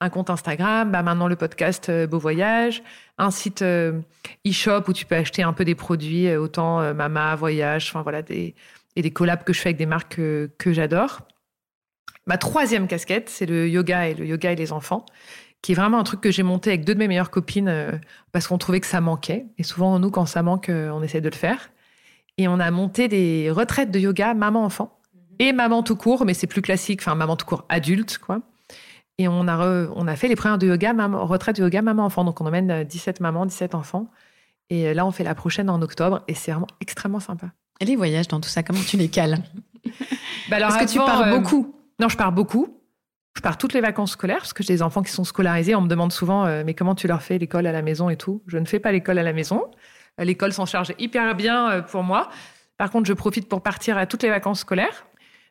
un 0.00 0.10
compte 0.10 0.28
Instagram, 0.28 0.90
bah 0.90 1.02
maintenant 1.02 1.28
le 1.28 1.36
podcast 1.36 1.90
Beau 2.06 2.18
Voyage, 2.18 2.82
un 3.16 3.30
site 3.30 3.62
e-shop 3.62 4.82
où 4.88 4.92
tu 4.92 5.06
peux 5.06 5.14
acheter 5.14 5.42
un 5.42 5.54
peu 5.54 5.64
des 5.64 5.74
produits, 5.74 6.34
autant 6.36 6.94
Mama, 6.94 7.34
Voyage, 7.36 7.88
enfin 7.88 8.02
voilà, 8.02 8.22
des, 8.22 8.54
et 8.96 9.02
des 9.02 9.10
collabs 9.10 9.44
que 9.44 9.52
je 9.52 9.60
fais 9.60 9.70
avec 9.70 9.78
des 9.78 9.86
marques 9.86 10.16
que 10.16 10.72
j'adore. 10.72 11.26
Ma 12.26 12.38
troisième 12.38 12.88
casquette, 12.88 13.28
c'est 13.28 13.46
le 13.46 13.68
yoga 13.68 14.08
et 14.08 14.14
le 14.14 14.26
yoga 14.26 14.52
et 14.52 14.56
les 14.56 14.72
enfants, 14.72 15.06
qui 15.62 15.72
est 15.72 15.74
vraiment 15.74 15.98
un 15.98 16.02
truc 16.02 16.20
que 16.20 16.30
j'ai 16.30 16.42
monté 16.42 16.70
avec 16.70 16.84
deux 16.84 16.94
de 16.94 16.98
mes 16.98 17.08
meilleures 17.08 17.30
copines 17.30 17.68
euh, 17.68 17.92
parce 18.32 18.48
qu'on 18.48 18.58
trouvait 18.58 18.80
que 18.80 18.86
ça 18.86 19.00
manquait. 19.00 19.46
Et 19.58 19.62
souvent, 19.62 19.98
nous, 19.98 20.10
quand 20.10 20.26
ça 20.26 20.42
manque, 20.42 20.68
euh, 20.68 20.90
on 20.90 21.02
essaie 21.02 21.20
de 21.20 21.28
le 21.28 21.36
faire. 21.36 21.70
Et 22.36 22.48
on 22.48 22.58
a 22.58 22.70
monté 22.70 23.08
des 23.08 23.50
retraites 23.50 23.90
de 23.90 23.98
yoga 23.98 24.34
maman-enfant 24.34 24.98
mhm. 25.14 25.20
et 25.38 25.52
maman 25.52 25.82
tout 25.82 25.96
court, 25.96 26.24
mais 26.24 26.34
c'est 26.34 26.48
plus 26.48 26.62
classique, 26.62 27.00
enfin 27.00 27.14
maman 27.14 27.36
tout 27.36 27.46
court 27.46 27.64
adulte, 27.68 28.18
quoi. 28.18 28.40
Et 29.18 29.28
on 29.28 29.48
a, 29.48 29.88
on 29.94 30.06
a 30.08 30.16
fait 30.16 30.28
les 30.28 30.36
premières 30.36 30.58
de 30.58 30.66
yoga, 30.66 30.92
maman, 30.92 31.24
retraite 31.24 31.56
de 31.56 31.62
yoga 31.62 31.80
maman-enfant. 31.80 32.24
Donc 32.24 32.40
on 32.40 32.46
emmène 32.46 32.84
17 32.84 33.20
euh, 33.20 33.22
mamans, 33.22 33.46
17 33.46 33.74
enfants. 33.74 34.10
Et 34.68 34.92
là, 34.94 35.06
on 35.06 35.12
fait 35.12 35.24
la 35.24 35.36
prochaine 35.36 35.70
en 35.70 35.80
octobre 35.80 36.22
et 36.26 36.34
c'est 36.34 36.50
vraiment 36.50 36.66
extrêmement 36.80 37.20
sympa. 37.20 37.46
Et 37.80 37.84
les 37.84 37.96
voyages 37.96 38.28
dans 38.28 38.40
tout 38.40 38.48
ça, 38.48 38.62
comment 38.62 38.80
tu 38.86 38.96
les 38.96 39.08
cales? 39.08 39.38
Bah 40.48 40.56
alors, 40.56 40.68
Parce 40.70 40.84
que 40.84 40.92
tu 40.92 40.98
parles 40.98 41.30
beaucoup. 41.30 41.74
Non, 41.98 42.08
je 42.08 42.16
pars 42.16 42.32
beaucoup. 42.32 42.80
Je 43.36 43.42
pars 43.42 43.58
toutes 43.58 43.74
les 43.74 43.82
vacances 43.82 44.12
scolaires 44.12 44.38
parce 44.38 44.54
que 44.54 44.62
j'ai 44.62 44.72
des 44.72 44.82
enfants 44.82 45.02
qui 45.02 45.12
sont 45.12 45.24
scolarisés. 45.24 45.74
On 45.74 45.82
me 45.82 45.88
demande 45.88 46.10
souvent, 46.10 46.46
euh, 46.46 46.62
mais 46.64 46.72
comment 46.72 46.94
tu 46.94 47.06
leur 47.06 47.22
fais 47.22 47.36
l'école 47.38 47.66
à 47.66 47.72
la 47.72 47.82
maison 47.82 48.08
et 48.08 48.16
tout? 48.16 48.42
Je 48.46 48.56
ne 48.56 48.64
fais 48.64 48.78
pas 48.78 48.92
l'école 48.92 49.18
à 49.18 49.22
la 49.22 49.34
maison. 49.34 49.70
Euh, 50.18 50.24
l'école 50.24 50.54
s'en 50.54 50.64
charge 50.64 50.94
hyper 50.98 51.34
bien 51.34 51.70
euh, 51.70 51.82
pour 51.82 52.02
moi. 52.02 52.30
Par 52.78 52.90
contre, 52.90 53.06
je 53.06 53.12
profite 53.12 53.46
pour 53.46 53.62
partir 53.62 53.98
à 53.98 54.06
toutes 54.06 54.22
les 54.22 54.30
vacances 54.30 54.60
scolaires. 54.60 55.06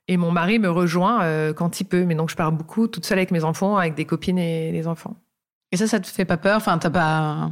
Et 0.07 0.17
mon 0.17 0.31
mari 0.31 0.59
me 0.59 0.69
rejoint 0.69 1.51
quand 1.53 1.79
il 1.79 1.85
peut. 1.85 2.05
Mais 2.05 2.13
donc, 2.13 2.29
je 2.29 2.35
pars 2.35 2.51
beaucoup 2.51 2.87
toute 2.87 3.05
seule 3.05 3.17
avec 3.17 3.31
mes 3.31 3.43
enfants, 3.43 3.77
avec 3.77 3.95
des 3.95 4.05
copines 4.05 4.37
et 4.37 4.71
les 4.71 4.85
enfants. 4.85 5.15
Et 5.71 5.77
ça, 5.77 5.87
ça 5.87 5.99
te 5.99 6.05
fait 6.05 6.25
pas 6.25 6.37
peur? 6.37 6.57
Enfin, 6.57 6.77
t'as 6.77 6.91
pas. 6.91 7.49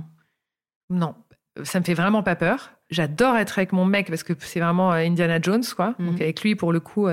Non, 0.91 1.15
ça 1.63 1.79
me 1.79 1.83
fait 1.83 1.95
vraiment 1.95 2.21
pas 2.21 2.35
peur. 2.35 2.73
J'adore 2.91 3.37
être 3.37 3.57
avec 3.57 3.71
mon 3.71 3.85
mec 3.85 4.07
parce 4.07 4.21
que 4.21 4.33
c'est 4.37 4.59
vraiment 4.59 4.91
Indiana 4.91 5.39
Jones, 5.41 5.63
quoi. 5.75 5.95
Donc, 5.97 6.17
mhm. 6.17 6.21
avec 6.21 6.43
lui, 6.43 6.55
pour 6.55 6.71
le 6.71 6.79
coup 6.79 7.07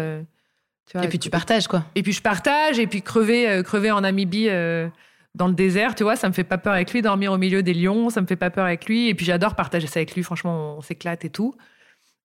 et 0.94 1.08
puis 1.08 1.18
tu 1.18 1.30
partages 1.30 1.68
quoi. 1.68 1.84
Et 1.94 2.02
puis 2.02 2.12
je 2.12 2.22
partage 2.22 2.78
et 2.78 2.86
puis 2.86 3.02
crever, 3.02 3.48
euh, 3.48 3.62
crever 3.62 3.90
en 3.90 4.00
Namibie 4.00 4.48
euh, 4.48 4.88
dans 5.34 5.46
le 5.46 5.54
désert, 5.54 5.94
tu 5.94 6.02
vois, 6.02 6.16
ça 6.16 6.28
me 6.28 6.32
fait 6.32 6.44
pas 6.44 6.58
peur 6.58 6.72
avec 6.72 6.92
lui. 6.92 7.02
Dormir 7.02 7.32
au 7.32 7.38
milieu 7.38 7.62
des 7.62 7.74
lions, 7.74 8.10
ça 8.10 8.20
me 8.20 8.26
fait 8.26 8.36
pas 8.36 8.50
peur 8.50 8.64
avec 8.64 8.86
lui. 8.86 9.08
Et 9.08 9.14
puis 9.14 9.24
j'adore 9.24 9.54
partager 9.54 9.86
ça 9.86 10.00
avec 10.00 10.14
lui. 10.14 10.22
Franchement, 10.22 10.76
on 10.78 10.82
s'éclate 10.82 11.24
et 11.24 11.30
tout. 11.30 11.54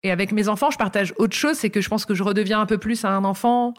Et 0.03 0.11
avec 0.11 0.31
mes 0.31 0.49
enfants, 0.49 0.71
je 0.71 0.77
partage 0.77 1.13
autre 1.17 1.35
chose. 1.35 1.55
C'est 1.55 1.69
que 1.69 1.81
je 1.81 1.89
pense 1.89 2.05
que 2.05 2.13
je 2.13 2.23
redeviens 2.23 2.59
un 2.59 2.65
peu 2.65 2.77
plus 2.77 3.05
un 3.05 3.23
enfant. 3.23 3.73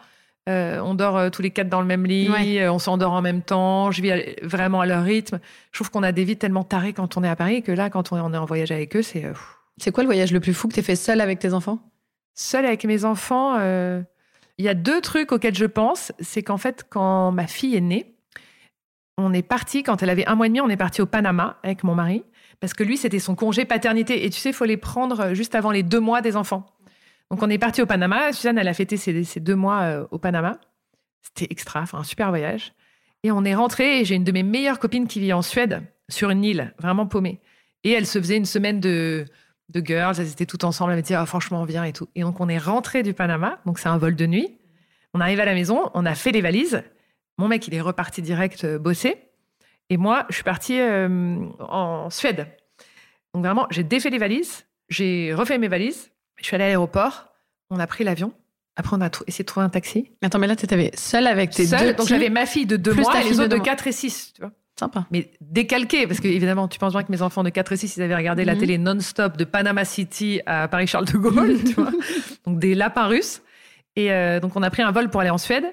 Euh, 0.48 0.78
on 0.78 0.94
dort 0.94 1.28
tous 1.32 1.42
les 1.42 1.50
quatre 1.50 1.68
dans 1.68 1.80
le 1.80 1.88
même 1.88 2.06
lit, 2.06 2.60
on 2.68 2.78
s'endort 2.78 3.12
en 3.12 3.20
même 3.20 3.42
temps, 3.42 3.90
je 3.90 4.00
vis 4.00 4.36
vraiment 4.42 4.80
à 4.80 4.86
leur 4.86 5.02
rythme. 5.02 5.40
Je 5.72 5.78
trouve 5.78 5.90
qu'on 5.90 6.04
a 6.04 6.12
des 6.12 6.22
vies 6.22 6.36
tellement 6.36 6.62
tarées 6.62 6.92
quand 6.92 7.16
on 7.16 7.24
est 7.24 7.28
à 7.28 7.34
Paris 7.34 7.64
que 7.64 7.72
là, 7.72 7.90
quand 7.90 8.12
on 8.12 8.32
est 8.32 8.36
en 8.36 8.44
voyage 8.44 8.70
avec 8.70 8.94
eux, 8.94 9.02
c'est. 9.02 9.24
c'est 9.76 9.90
quoi 9.90 10.04
le 10.04 10.06
voyage 10.06 10.30
le 10.30 10.38
plus 10.38 10.54
fou 10.54 10.68
que 10.68 10.74
tu 10.74 10.82
fait 10.82 10.94
seul 10.94 11.20
avec 11.20 11.40
tes 11.40 11.52
enfants? 11.52 11.80
Seul 12.34 12.64
avec 12.64 12.84
mes 12.84 13.04
enfants, 13.04 13.58
il 14.58 14.64
y 14.64 14.68
a 14.68 14.74
deux 14.74 15.00
trucs 15.00 15.32
auxquels 15.32 15.54
je 15.54 15.66
pense. 15.66 16.12
C'est 16.18 16.42
qu'en 16.42 16.58
fait, 16.58 16.86
quand 16.88 17.32
ma 17.32 17.46
fille 17.46 17.76
est 17.76 17.80
née, 17.80 18.16
on 19.18 19.32
est 19.32 19.42
parti, 19.42 19.82
quand 19.82 20.02
elle 20.02 20.10
avait 20.10 20.26
un 20.26 20.34
mois 20.34 20.46
et 20.46 20.48
demi, 20.48 20.60
on 20.60 20.68
est 20.68 20.76
parti 20.76 21.00
au 21.00 21.06
Panama 21.06 21.58
avec 21.62 21.84
mon 21.84 21.94
mari. 21.94 22.24
Parce 22.60 22.74
que 22.74 22.84
lui, 22.84 22.96
c'était 22.96 23.18
son 23.18 23.34
congé 23.34 23.64
paternité. 23.64 24.24
Et 24.24 24.30
tu 24.30 24.40
sais, 24.40 24.50
il 24.50 24.54
faut 24.54 24.64
les 24.64 24.76
prendre 24.76 25.34
juste 25.34 25.54
avant 25.54 25.70
les 25.70 25.82
deux 25.82 26.00
mois 26.00 26.20
des 26.20 26.36
enfants. 26.36 26.66
Donc 27.30 27.42
on 27.42 27.50
est 27.50 27.58
parti 27.58 27.82
au 27.82 27.86
Panama. 27.86 28.32
Suzanne, 28.32 28.58
elle 28.58 28.68
a 28.68 28.74
fêté 28.74 28.96
ses, 28.96 29.40
deux 29.40 29.56
mois 29.56 29.82
euh, 29.82 30.06
au 30.10 30.18
Panama. 30.18 30.58
C'était 31.22 31.52
extra, 31.52 31.84
un 31.92 32.04
super 32.04 32.28
voyage. 32.28 32.72
Et 33.22 33.32
on 33.32 33.44
est 33.44 33.54
rentré 33.54 34.00
et 34.00 34.04
j'ai 34.04 34.14
une 34.14 34.24
de 34.24 34.32
mes 34.32 34.42
meilleures 34.42 34.78
copines 34.78 35.08
qui 35.08 35.18
vit 35.20 35.32
en 35.32 35.42
Suède, 35.42 35.82
sur 36.08 36.30
une 36.30 36.44
île, 36.44 36.74
vraiment 36.78 37.06
paumée. 37.06 37.40
Et 37.82 37.90
elle 37.90 38.06
se 38.06 38.18
faisait 38.20 38.36
une 38.36 38.44
semaine 38.44 38.78
de, 38.78 39.24
de 39.68 39.84
girls, 39.84 40.16
elles 40.18 40.30
étaient 40.30 40.46
toutes 40.46 40.64
ensemble, 40.64 40.92
elle 40.92 40.98
me 40.98 41.02
disait, 41.02 41.14
ah, 41.14 41.26
franchement, 41.26 41.62
on 41.62 41.64
vient 41.64 41.84
et 41.84 41.92
tout. 41.92 42.08
Et 42.14 42.22
donc 42.22 42.40
on 42.40 42.48
est 42.48 42.58
rentré 42.58 43.02
du 43.02 43.14
Panama, 43.14 43.58
donc 43.66 43.78
c'est 43.78 43.88
un 43.88 43.98
vol 43.98 44.14
de 44.14 44.26
nuit. 44.26 44.58
On 45.14 45.20
arrive 45.20 45.40
à 45.40 45.44
la 45.44 45.54
maison, 45.54 45.90
on 45.94 46.06
a 46.06 46.14
fait 46.14 46.32
les 46.32 46.40
valises. 46.40 46.82
Mon 47.38 47.48
mec, 47.48 47.66
il 47.66 47.74
est 47.74 47.80
reparti 47.80 48.22
direct 48.22 48.64
euh, 48.64 48.78
bosser. 48.78 49.16
Et 49.88 49.96
moi, 49.96 50.26
je 50.30 50.34
suis 50.34 50.44
partie 50.44 50.80
euh, 50.80 51.38
en 51.60 52.10
Suède. 52.10 52.46
Donc 53.34 53.44
vraiment, 53.44 53.66
j'ai 53.70 53.84
défait 53.84 54.10
les 54.10 54.18
valises, 54.18 54.66
j'ai 54.88 55.32
refait 55.34 55.58
mes 55.58 55.68
valises, 55.68 56.10
je 56.36 56.44
suis 56.44 56.54
allée 56.54 56.64
à 56.64 56.68
l'aéroport, 56.68 57.32
on 57.70 57.78
a 57.78 57.86
pris 57.86 58.04
l'avion. 58.04 58.32
Après, 58.76 58.94
on 58.96 59.00
a 59.00 59.10
essayé 59.26 59.42
de 59.42 59.46
trouver 59.46 59.64
un 59.64 59.70
taxi. 59.70 60.10
Attends, 60.22 60.38
mais 60.38 60.46
là, 60.46 60.56
tu 60.56 60.64
étais 60.64 60.90
seule 60.94 61.26
avec 61.26 61.50
tes 61.50 61.66
seule, 61.66 61.88
deux 61.88 61.94
Donc, 61.94 62.08
j'avais 62.08 62.28
ma 62.28 62.44
fille 62.44 62.66
de 62.66 62.76
2 62.76 62.92
mois 62.92 63.20
et 63.20 63.24
les 63.24 63.40
autres 63.40 63.48
de 63.48 63.58
4 63.58 63.86
et 63.86 63.92
6. 63.92 64.34
Tu 64.34 64.42
vois 64.42 64.52
Sympa. 64.78 65.06
Mais 65.10 65.30
décalqué, 65.40 66.06
parce 66.06 66.20
que 66.20 66.28
évidemment, 66.28 66.68
tu 66.68 66.78
penses 66.78 66.92
bien 66.92 67.02
que 67.02 67.10
mes 67.10 67.22
enfants 67.22 67.42
de 67.42 67.48
4 67.48 67.72
et 67.72 67.76
6, 67.78 67.96
ils 67.96 68.02
avaient 68.02 68.16
regardé 68.16 68.44
la 68.44 68.54
mhm. 68.54 68.60
télé 68.60 68.78
non-stop 68.78 69.38
de 69.38 69.44
Panama 69.44 69.86
City 69.86 70.40
à 70.44 70.68
Paris-Charles 70.68 71.06
de 71.06 71.16
Gaulle, 71.16 71.62
tu 71.64 71.72
vois 71.74 71.92
Donc, 72.44 72.58
des 72.58 72.74
lapins 72.74 73.06
russes. 73.06 73.42
Et 73.96 74.12
euh, 74.12 74.38
donc, 74.38 74.54
on 74.54 74.62
a 74.62 74.68
pris 74.68 74.82
un 74.82 74.92
vol 74.92 75.08
pour 75.08 75.22
aller 75.22 75.30
en 75.30 75.38
Suède. 75.38 75.64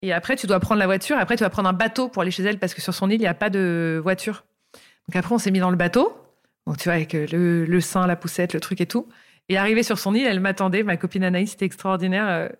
Et 0.00 0.14
après, 0.14 0.36
tu 0.36 0.46
dois 0.46 0.58
prendre 0.58 0.78
la 0.78 0.86
voiture. 0.86 1.18
Après, 1.18 1.36
tu 1.36 1.44
vas 1.44 1.50
prendre 1.50 1.68
un 1.68 1.74
bateau 1.74 2.08
pour 2.08 2.22
aller 2.22 2.30
chez 2.30 2.42
elle 2.42 2.58
parce 2.58 2.72
que 2.72 2.80
sur 2.80 2.94
son 2.94 3.10
île, 3.10 3.16
il 3.16 3.20
n'y 3.20 3.26
a 3.26 3.34
pas 3.34 3.50
de 3.50 4.00
voiture. 4.02 4.44
Donc, 5.06 5.16
après, 5.16 5.34
on 5.34 5.38
s'est 5.38 5.50
mis 5.50 5.60
dans 5.60 5.70
le 5.70 5.76
bateau. 5.76 6.16
Donc, 6.66 6.78
tu 6.78 6.84
vois, 6.84 6.94
avec 6.94 7.14
euh, 7.14 7.26
le, 7.30 7.66
le 7.66 7.80
sein, 7.82 8.06
la 8.06 8.16
poussette, 8.16 8.54
le 8.54 8.60
truc 8.60 8.80
et 8.80 8.86
tout. 8.86 9.06
Et 9.50 9.58
arrivée 9.58 9.82
sur 9.82 9.98
son 9.98 10.14
île, 10.14 10.26
elle 10.26 10.40
m'attendait. 10.40 10.82
Ma 10.82 10.96
copine 10.96 11.24
Anaïs, 11.24 11.50
c'était 11.50 11.66
extraordinaire. 11.66 12.50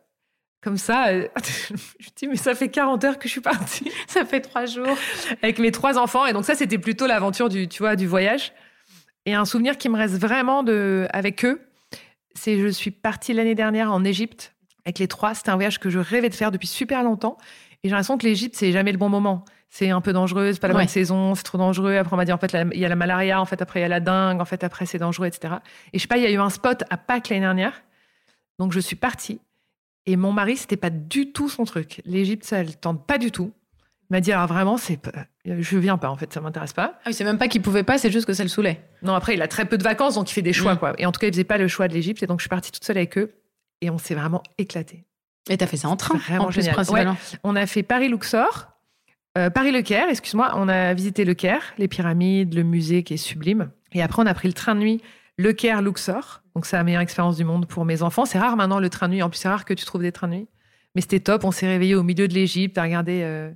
Comme 0.63 0.77
ça, 0.77 1.09
euh, 1.09 1.27
je 1.99 2.09
dis, 2.17 2.29
mais 2.29 2.37
ça 2.37 2.55
fait 2.55 2.69
40 2.69 3.05
heures 3.05 3.19
que 3.19 3.29
je 3.29 3.33
suis 3.33 3.41
partie. 3.41 3.91
ça 4.07 4.25
fait 4.25 4.41
trois 4.41 4.67
jours. 4.67 4.97
Avec 5.43 5.59
mes 5.59 5.71
trois 5.71 5.99
enfants. 5.99 6.27
Et 6.27 6.33
donc, 6.33 6.45
ça, 6.45 6.55
c'était 6.55 6.79
plutôt 6.79 7.07
l'aventure 7.07 7.49
du, 7.49 7.69
tu 7.69 7.83
vois, 7.83 7.97
du 7.97 8.07
voyage. 8.07 8.53
Et 9.27 9.35
un 9.35 9.45
souvenir 9.45 9.79
qui 9.79 9.89
me 9.89 9.97
reste 9.97 10.17
vraiment 10.17 10.63
de, 10.63 11.07
avec 11.13 11.45
eux, 11.45 11.61
c'est 12.35 12.59
je 12.59 12.69
suis 12.69 12.91
partie 12.91 13.33
l'année 13.33 13.55
dernière 13.55 13.93
en 13.93 14.05
Égypte 14.05 14.55
avec 14.85 14.99
les 14.99 15.09
trois. 15.09 15.35
C'était 15.35 15.51
un 15.51 15.57
voyage 15.57 15.79
que 15.79 15.91
je 15.91 15.99
rêvais 15.99 16.29
de 16.29 16.35
faire 16.35 16.51
depuis 16.51 16.69
super 16.69 17.03
longtemps. 17.03 17.37
Et 17.83 17.89
j'ai 17.89 17.91
l'impression 17.91 18.19
que 18.19 18.27
l'Égypte, 18.27 18.57
c'est 18.57 18.73
jamais 18.73 18.93
le 18.93 18.99
bon 18.99 19.09
moment 19.09 19.45
c'est 19.71 19.91
un 19.91 20.01
peu 20.01 20.13
dangereux, 20.13 20.53
c'est 20.53 20.61
pas 20.61 20.69
la 20.69 20.75
bonne 20.75 20.89
saison, 20.89 21.35
c'est 21.37 21.45
trop 21.45 21.57
dangereux. 21.57 21.97
Après, 21.97 22.13
on 22.13 22.17
m'a 22.17 22.25
dit, 22.25 22.33
en 22.33 22.39
fait, 22.39 22.57
il 22.73 22.81
y 22.81 22.85
a 22.85 22.89
la 22.89 22.97
malaria, 22.97 23.41
en 23.41 23.45
fait, 23.45 23.63
après, 23.63 23.79
il 23.79 23.83
y 23.83 23.87
a 23.87 23.89
la 23.89 24.01
dingue, 24.01 24.41
en 24.41 24.45
fait, 24.45 24.65
après, 24.65 24.85
c'est 24.85 24.99
dangereux, 24.99 25.29
etc. 25.29 25.55
Et 25.93 25.99
je 25.99 26.03
sais 26.03 26.09
pas, 26.09 26.17
il 26.17 26.25
y 26.25 26.27
a 26.27 26.31
eu 26.31 26.39
un 26.39 26.51
spot 26.51 26.83
à 26.91 26.97
Pâques 26.97 27.29
l'année 27.29 27.43
dernière. 27.43 27.83
Donc, 28.59 28.73
je 28.73 28.81
suis 28.81 28.97
partie. 28.97 29.41
Et 30.11 30.17
mon 30.17 30.33
mari, 30.33 30.57
c'était 30.57 30.77
pas 30.77 30.91
du 30.91 31.31
tout 31.31 31.49
son 31.49 31.63
truc. 31.63 32.03
L'Égypte, 32.05 32.43
ça 32.43 32.65
le 32.65 32.73
tente 32.73 33.07
pas 33.07 33.17
du 33.17 33.31
tout. 33.31 33.53
Il 34.11 34.15
m'a 34.15 34.21
dit, 34.21 34.33
alors 34.33 34.49
vraiment, 34.49 34.77
c'est 34.77 34.99
je 35.45 35.79
viens 35.79 35.99
pas, 35.99 36.11
en 36.11 36.17
fait, 36.17 36.33
ça 36.33 36.41
m'intéresse 36.41 36.73
pas. 36.73 36.95
Ah 36.97 37.03
oui, 37.07 37.15
c'est 37.15 37.23
même 37.23 37.39
pas 37.39 37.47
qu'il 37.47 37.63
pouvait 37.63 37.85
pas, 37.85 37.97
c'est 37.97 38.11
juste 38.11 38.27
que 38.27 38.33
ça 38.33 38.43
le 38.43 38.49
saoulait. 38.49 38.83
Non, 39.05 39.15
après, 39.15 39.35
il 39.35 39.43
a 39.43 39.47
très 39.47 39.67
peu 39.67 39.79
de 39.79 39.85
vacances, 39.85 40.17
donc 40.17 40.29
il 40.29 40.35
fait 40.35 40.43
des 40.43 40.53
choix, 40.53 40.75
mm. 40.75 40.79
quoi. 40.79 40.95
Et 40.99 41.07
en 41.07 41.13
tout 41.13 41.21
cas, 41.21 41.29
il 41.29 41.33
faisait 41.33 41.45
pas 41.45 41.59
le 41.59 41.69
choix 41.69 41.87
de 41.87 41.95
l'Égypte. 41.95 42.25
Et 42.25 42.27
donc, 42.27 42.41
je 42.41 42.43
suis 42.43 42.49
partie 42.49 42.73
toute 42.73 42.85
seule 42.85 42.97
avec 42.97 43.17
eux. 43.19 43.33
Et 43.83 43.89
on 43.89 43.99
s'est 43.99 44.17
vraiment 44.17 44.43
éclaté. 44.59 45.05
Et 45.49 45.57
t'as 45.57 45.69
fait 45.69 45.77
ça 45.77 45.89
en 45.89 45.97
train, 45.97 46.19
vraiment 46.19 46.47
en 46.47 46.49
plus, 46.49 46.65
génial. 46.65 47.15
On 47.45 47.55
a 47.55 47.67
fait 47.67 47.85
Paris-Luxor. 47.85 48.73
Euh, 49.39 49.49
Paris-Le 49.49 49.83
Caire, 49.83 50.09
excuse-moi, 50.09 50.55
on 50.57 50.69
a 50.69 50.93
visité 50.93 51.25
Le 51.25 51.35
Caire, 51.35 51.63
les 51.79 51.87
pyramides, 51.87 52.53
le 52.53 52.65
musée 52.65 53.05
qui 53.05 53.15
est 53.15 53.17
sublime. 53.17 53.71
Et 53.93 54.03
après, 54.03 54.21
on 54.21 54.27
a 54.27 54.35
pris 54.35 54.49
le 54.49 54.55
train 54.55 54.75
de 54.75 54.81
nuit 54.81 55.01
Le 55.41 55.55
Caire-Luxor. 55.55 56.43
Donc, 56.55 56.67
c'est 56.67 56.77
la 56.77 56.85
meilleure 56.85 57.01
expérience 57.01 57.37
du 57.37 57.45
monde 57.45 57.67
pour 57.67 57.87
mes 57.87 58.03
enfants. 58.03 58.27
C'est 58.27 58.39
rare 58.39 58.57
maintenant 58.57 58.79
le 58.79 58.91
train 58.91 59.09
de 59.09 59.15
nuit. 59.15 59.23
En 59.23 59.31
plus, 59.31 59.39
c'est 59.39 59.49
rare 59.49 59.65
que 59.65 59.73
tu 59.73 59.87
trouves 59.87 60.03
des 60.03 60.13
trains 60.13 60.29
de 60.29 60.35
nuit. 60.35 60.49
Mais 60.95 61.01
c'était 61.01 61.21
top. 61.21 61.45
On 61.45 61.51
s'est 61.51 61.67
réveillé 61.67 61.95
au 61.95 62.03
milieu 62.03 62.29
de 62.29 62.35
l'Égypte 62.35 62.77
à 62.77 62.83
regarder. 62.83 63.23
Euh, 63.23 63.51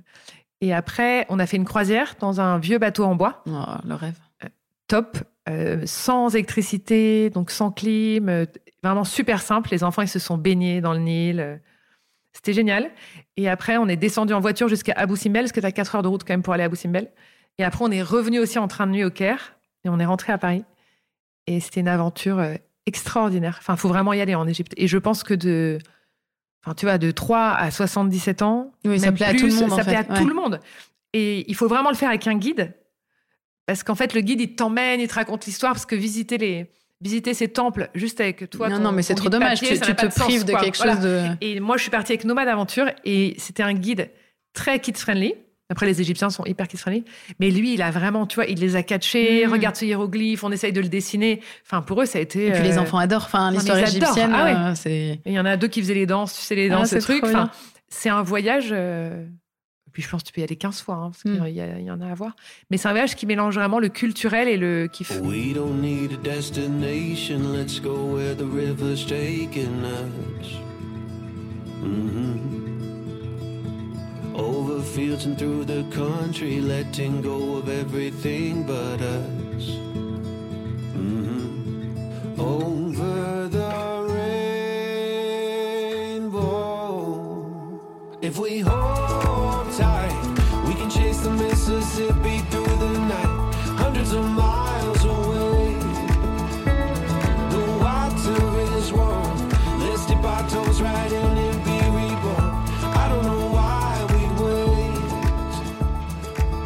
et 0.61 0.73
après, 0.73 1.27
on 1.29 1.37
a 1.37 1.45
fait 1.45 1.57
une 1.57 1.65
croisière 1.65 2.15
dans 2.19 2.41
un 2.41 2.57
vieux 2.57 2.79
bateau 2.79 3.03
en 3.03 3.15
bois. 3.15 3.43
Oh, 3.47 3.87
le 3.87 3.93
rêve. 3.93 4.17
Euh, 4.43 4.47
top. 4.87 5.17
sans 5.85 6.33
électricité, 6.33 7.29
donc 7.29 7.51
sans 7.51 7.69
clim. 7.69 8.47
vraiment 8.81 9.03
super 9.03 9.41
simple. 9.41 9.69
Les 9.71 9.83
enfants, 9.83 10.01
ils 10.01 10.07
se 10.07 10.19
sont 10.19 10.39
baignés 10.39 10.81
dans 10.81 10.93
le 10.93 10.99
Nil. 10.99 11.61
C'était 12.33 12.53
génial. 12.53 12.89
Et 13.37 13.47
après, 13.47 13.77
on 13.77 13.87
est 13.87 13.95
descendu 13.95 14.33
en 14.33 14.39
voiture 14.39 14.69
jusqu'à 14.69 14.93
Abu 14.95 15.15
Simbel, 15.17 15.43
parce 15.43 15.51
que 15.51 15.59
tu 15.59 15.65
as 15.67 15.71
4 15.71 15.95
heures 15.95 16.03
de 16.03 16.07
route 16.07 16.23
quand 16.23 16.33
même 16.33 16.41
pour 16.41 16.53
aller 16.53 16.63
à 16.63 16.65
Abu 16.65 16.77
Simbel. 16.77 17.11
Et 17.59 17.63
après, 17.63 17.85
on 17.85 17.91
est 17.91 18.01
revenu 18.01 18.39
aussi 18.39 18.57
en 18.57 18.67
train 18.67 18.87
de 18.87 18.91
nuit 18.91 19.03
au 19.03 19.11
Caire 19.11 19.55
et 19.83 19.89
on 19.89 19.99
est 19.99 20.05
rentré 20.05 20.33
à 20.33 20.39
Paris. 20.39 20.63
Et 21.47 21.59
c'était 21.59 21.81
une 21.81 21.87
aventure 21.87 22.39
euh, 22.39 22.55
extraordinaire. 22.85 23.57
Enfin, 23.59 23.73
il 23.75 23.79
faut 23.79 23.89
vraiment 23.89 24.13
y 24.13 24.21
aller 24.21 24.35
en 24.35 24.47
Égypte. 24.47 24.73
Et 24.77 24.87
je 24.87 24.97
pense 24.97 25.23
que 25.23 25.33
de, 25.33 25.77
enfin, 26.63 26.73
tu 26.75 26.85
vois, 26.85 26.97
de 26.97 27.11
3 27.11 27.51
à 27.51 27.71
77 27.71 28.41
ans, 28.41 28.71
oui, 28.83 28.99
ça 28.99 29.11
plaît 29.11 29.25
à 29.25 29.33
tout 29.33 29.45
le 29.45 29.53
monde. 29.53 29.69
Ça 29.71 29.83
plaît 29.83 29.95
à 29.95 30.03
tout 30.03 30.27
le 30.27 30.33
monde. 30.33 30.59
Et 31.13 31.49
il 31.49 31.55
faut 31.55 31.67
vraiment 31.67 31.89
le 31.89 31.95
faire 31.95 32.09
avec 32.09 32.27
un 32.27 32.35
guide. 32.35 32.73
Parce 33.65 33.83
qu'en 33.83 33.95
fait, 33.95 34.13
le 34.13 34.21
guide, 34.21 34.41
il 34.41 34.55
t'emmène, 34.55 34.99
il 34.99 35.07
te 35.07 35.15
raconte 35.15 35.45
l'histoire, 35.45 35.73
parce 35.73 35.85
que 35.85 35.95
visiter 35.95 36.37
les, 36.37 36.69
visiter 37.01 37.33
ces 37.33 37.47
temples 37.47 37.89
juste 37.95 38.19
avec 38.19 38.49
toi. 38.49 38.69
Non, 38.69 38.79
non, 38.79 38.91
mais 38.91 39.01
c'est 39.01 39.15
trop 39.15 39.29
dommage. 39.29 39.59
tu, 39.59 39.67
te 39.67 40.19
prives 40.19 40.45
de 40.45 40.53
quelque 40.53 40.77
chose 40.77 40.99
de. 40.99 41.23
Et 41.41 41.59
moi, 41.59 41.77
je 41.77 41.83
suis 41.83 41.91
partie 41.91 42.13
avec 42.13 42.25
Nomade 42.25 42.47
Aventure 42.47 42.87
et 43.03 43.35
c'était 43.37 43.63
un 43.63 43.73
guide 43.73 44.09
très 44.53 44.79
kids-friendly. 44.79 45.35
Après, 45.69 45.87
les 45.87 45.99
Égyptiens 45.99 46.29
sont 46.29 46.45
hyper 46.45 46.67
kids-friendly. 46.67 47.03
Mais 47.39 47.49
lui, 47.49 47.73
il 47.73 47.81
a 47.81 47.89
vraiment, 47.89 48.27
tu 48.27 48.35
vois, 48.35 48.45
il 48.45 48.59
les 48.59 48.75
a 48.75 48.83
catchés. 48.83 49.47
Mm. 49.47 49.51
Regarde 49.51 49.75
ce 49.75 49.85
hiéroglyphe, 49.85 50.43
on 50.43 50.51
essaye 50.51 50.71
de 50.71 50.81
le 50.81 50.89
dessiner. 50.89 51.41
Enfin, 51.65 51.81
pour 51.81 52.01
eux, 52.01 52.05
ça 52.05 52.19
a 52.19 52.21
été. 52.21 52.47
Et 52.47 52.51
puis 52.51 52.61
les 52.61 52.77
euh, 52.77 52.81
enfants 52.81 52.99
adorent. 52.99 53.25
Enfin, 53.25 53.51
l'histoire 53.51 53.79
égyptienne, 53.79 54.31
ah 54.33 54.69
euh, 54.69 54.75
c'est. 54.75 55.19
Il 55.25 55.33
y 55.33 55.39
en 55.39 55.45
a 55.45 55.57
deux 55.57 55.67
qui 55.67 55.81
faisaient 55.81 55.95
les 55.95 56.05
danses, 56.05 56.35
tu 56.35 56.41
sais, 56.41 56.55
les 56.55 56.69
danses, 56.69 56.93
ah, 56.93 56.99
ce 56.99 57.03
truc. 57.03 57.23
Enfin, 57.23 57.49
c'est 57.89 58.09
un 58.09 58.21
voyage. 58.21 58.69
Euh, 58.71 59.25
puis 59.91 60.03
je 60.03 60.09
pense 60.09 60.21
que 60.21 60.27
tu 60.27 60.33
peux 60.33 60.41
y 60.41 60.43
aller 60.43 60.57
15 60.57 60.81
fois, 60.81 60.95
hein, 60.95 61.11
parce 61.11 61.23
qu'il 61.23 61.31
mm. 61.31 61.47
y, 61.47 61.85
y, 61.85 61.91
en 61.91 62.01
a 62.01 62.11
à 62.11 62.13
voir. 62.13 62.35
Mais 62.69 62.77
c'est 62.77 62.87
un 62.87 62.91
voyage 62.91 63.15
qui 63.15 63.25
mélange 63.25 63.55
vraiment 63.55 63.79
le 63.79 63.89
culturel 63.89 64.47
et 64.47 64.57
le 64.57 64.87
kiff. 64.91 65.19
We 65.23 65.53
don't 65.53 65.81
need 65.81 66.11
a 66.11 66.17
destination, 66.17 67.39
let's 67.53 67.79
go 67.79 68.15
where 68.15 68.35
the 68.35 68.43
river's 68.43 69.05
taking 69.05 69.83
us. 69.83 70.59
Mm 71.81 72.09
-hmm. 72.09 72.74
Over 74.37 74.81
fields 74.81 75.25
and 75.25 75.37
through 75.37 75.63
the 75.63 75.83
country, 75.91 76.59
letting 76.59 77.21
go 77.21 77.55
of 77.55 77.69
everything 77.69 78.63
but 78.67 78.99
us. 79.01 79.69
Mm 80.93 81.25
-hmm. 81.25 82.39
Over 82.39 83.49
the 83.49 83.71
rainbow. 86.17 86.59
If 88.21 88.37
we 88.37 88.59
hold 88.59 88.94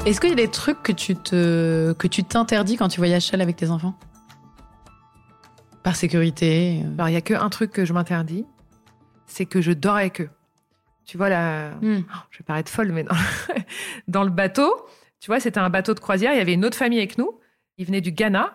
Est-ce 0.09 0.19
qu'il 0.19 0.31
y 0.31 0.33
a 0.33 0.35
des 0.35 0.47
trucs 0.47 0.81
que 0.81 0.91
tu 0.91 1.15
te 1.15 1.93
que 1.93 2.07
tu 2.07 2.23
t'interdis 2.23 2.77
quand 2.77 2.87
tu 2.87 2.99
voyages 2.99 3.25
seul 3.25 3.41
avec 3.41 3.57
tes 3.57 3.69
enfants? 3.69 3.93
Par 5.83 5.95
sécurité 5.95 6.81
euh. 6.83 6.93
Alors, 6.95 7.09
il 7.09 7.13
y 7.13 7.15
a 7.15 7.21
qu'un 7.21 7.47
truc 7.49 7.69
que 7.69 7.85
je 7.85 7.93
m'interdis, 7.93 8.43
c'est 9.27 9.45
que 9.45 9.61
je 9.61 9.71
dors 9.71 9.97
avec 9.97 10.21
eux. 10.21 10.29
Tu 11.05 11.15
vois, 11.15 11.29
là, 11.29 11.75
hmm. 11.81 11.99
oh, 11.99 12.17
je 12.31 12.39
vais 12.39 12.43
paraître 12.43 12.71
folle, 12.71 12.91
mais 12.91 13.05
dans, 14.07 14.23
le 14.23 14.31
bateau, 14.31 14.73
tu 15.19 15.27
vois, 15.27 15.39
c'était 15.39 15.59
un 15.59 15.69
bateau 15.69 15.93
de 15.93 15.99
croisière. 15.99 16.33
Il 16.33 16.37
y 16.37 16.41
avait 16.41 16.55
une 16.55 16.65
autre 16.65 16.77
famille 16.77 16.97
avec 16.97 17.19
nous. 17.19 17.39
Ils 17.77 17.85
venaient 17.85 18.01
du 18.01 18.11
Ghana. 18.11 18.51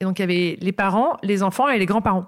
Et 0.00 0.06
donc, 0.06 0.18
il 0.18 0.22
y 0.22 0.24
avait 0.24 0.58
les 0.60 0.72
parents, 0.72 1.18
les 1.22 1.44
enfants 1.44 1.68
et 1.68 1.78
les 1.78 1.86
grands-parents. 1.86 2.26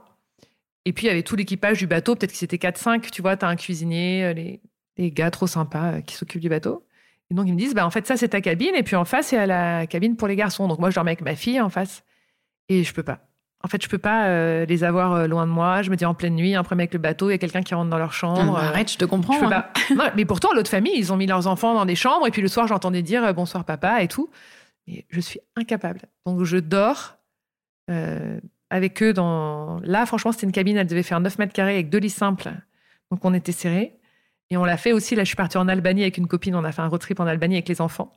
Et 0.84 0.92
puis, 0.92 1.06
il 1.06 1.08
y 1.08 1.10
avait 1.10 1.24
tout 1.24 1.34
l'équipage 1.34 1.78
du 1.78 1.88
bateau. 1.88 2.14
Peut-être 2.14 2.32
qu'ils 2.32 2.44
étaient 2.44 2.64
4-5. 2.64 3.10
Tu 3.10 3.22
vois, 3.22 3.36
tu 3.36 3.44
as 3.44 3.48
un 3.48 3.56
cuisinier, 3.56 4.32
les, 4.34 4.60
les, 4.98 5.10
gars 5.10 5.32
trop 5.32 5.48
sympas 5.48 5.94
euh, 5.94 6.00
qui 6.00 6.14
s'occupent 6.14 6.42
du 6.42 6.48
bateau. 6.48 6.84
Et 7.30 7.34
donc, 7.34 7.46
ils 7.46 7.52
me 7.52 7.58
disent, 7.58 7.74
bah, 7.74 7.86
en 7.86 7.90
fait, 7.90 8.06
ça, 8.06 8.16
c'est 8.16 8.28
ta 8.28 8.40
cabine. 8.40 8.74
Et 8.74 8.82
puis, 8.82 8.96
en 8.96 9.04
face, 9.04 9.32
il 9.32 9.36
y 9.36 9.38
a 9.38 9.46
la 9.46 9.86
cabine 9.86 10.16
pour 10.16 10.28
les 10.28 10.36
garçons. 10.36 10.66
Donc, 10.66 10.78
moi, 10.78 10.90
je 10.90 10.94
dormais 10.94 11.10
avec 11.10 11.22
ma 11.22 11.34
fille 11.34 11.60
en 11.60 11.68
face. 11.68 12.04
Et 12.68 12.84
je 12.84 12.94
peux 12.94 13.02
pas. 13.02 13.20
En 13.64 13.68
fait, 13.68 13.82
je 13.82 13.88
peux 13.88 13.98
pas 13.98 14.26
euh, 14.26 14.64
les 14.66 14.84
avoir 14.84 15.12
euh, 15.14 15.26
loin 15.26 15.46
de 15.46 15.50
moi. 15.50 15.82
Je 15.82 15.90
me 15.90 15.96
dis 15.96 16.04
en 16.04 16.14
pleine 16.14 16.36
nuit, 16.36 16.54
un 16.54 16.62
problème 16.62 16.84
avec 16.84 16.92
le 16.92 17.00
bateau, 17.00 17.28
il 17.28 17.32
y 17.32 17.34
a 17.34 17.38
quelqu'un 17.38 17.62
qui 17.62 17.74
rentre 17.74 17.90
dans 17.90 17.98
leur 17.98 18.12
chambre. 18.12 18.56
Ah, 18.56 18.68
arrête, 18.68 18.92
je 18.92 18.98
te 18.98 19.04
comprends. 19.04 19.34
Je 19.34 19.40
peux 19.40 19.46
hein. 19.46 19.50
pas. 19.50 19.72
Non, 19.94 20.04
mais 20.16 20.24
pourtant, 20.24 20.50
l'autre 20.54 20.70
famille, 20.70 20.96
ils 20.96 21.12
ont 21.12 21.16
mis 21.16 21.26
leurs 21.26 21.48
enfants 21.48 21.74
dans 21.74 21.84
des 21.84 21.96
chambres. 21.96 22.26
Et 22.26 22.30
puis, 22.30 22.40
le 22.40 22.48
soir, 22.48 22.68
j'entendais 22.68 23.02
dire 23.02 23.24
euh, 23.24 23.32
bonsoir, 23.32 23.64
papa 23.64 24.02
et 24.02 24.08
tout. 24.08 24.30
Mais 24.86 25.04
je 25.10 25.20
suis 25.20 25.40
incapable. 25.56 26.02
Donc, 26.24 26.44
je 26.44 26.56
dors 26.56 27.18
euh, 27.90 28.38
avec 28.70 29.02
eux 29.02 29.12
dans. 29.12 29.80
Là, 29.82 30.06
franchement, 30.06 30.30
c'était 30.30 30.46
une 30.46 30.52
cabine, 30.52 30.76
elle 30.76 30.86
devait 30.86 31.02
faire 31.02 31.18
9 31.18 31.38
mètres 31.38 31.52
carrés 31.52 31.74
avec 31.74 31.90
deux 31.90 31.98
lits 31.98 32.10
simples. 32.10 32.50
Donc, 33.10 33.24
on 33.24 33.34
était 33.34 33.52
serrés. 33.52 33.97
Et 34.50 34.56
on 34.56 34.64
l'a 34.64 34.76
fait 34.76 34.92
aussi. 34.92 35.14
Là, 35.14 35.24
je 35.24 35.28
suis 35.28 35.36
partie 35.36 35.58
en 35.58 35.68
Albanie 35.68 36.02
avec 36.02 36.16
une 36.16 36.26
copine. 36.26 36.54
On 36.54 36.64
a 36.64 36.72
fait 36.72 36.80
un 36.82 36.88
road 36.88 37.00
trip 37.00 37.20
en 37.20 37.26
Albanie 37.26 37.56
avec 37.56 37.68
les 37.68 37.80
enfants. 37.80 38.12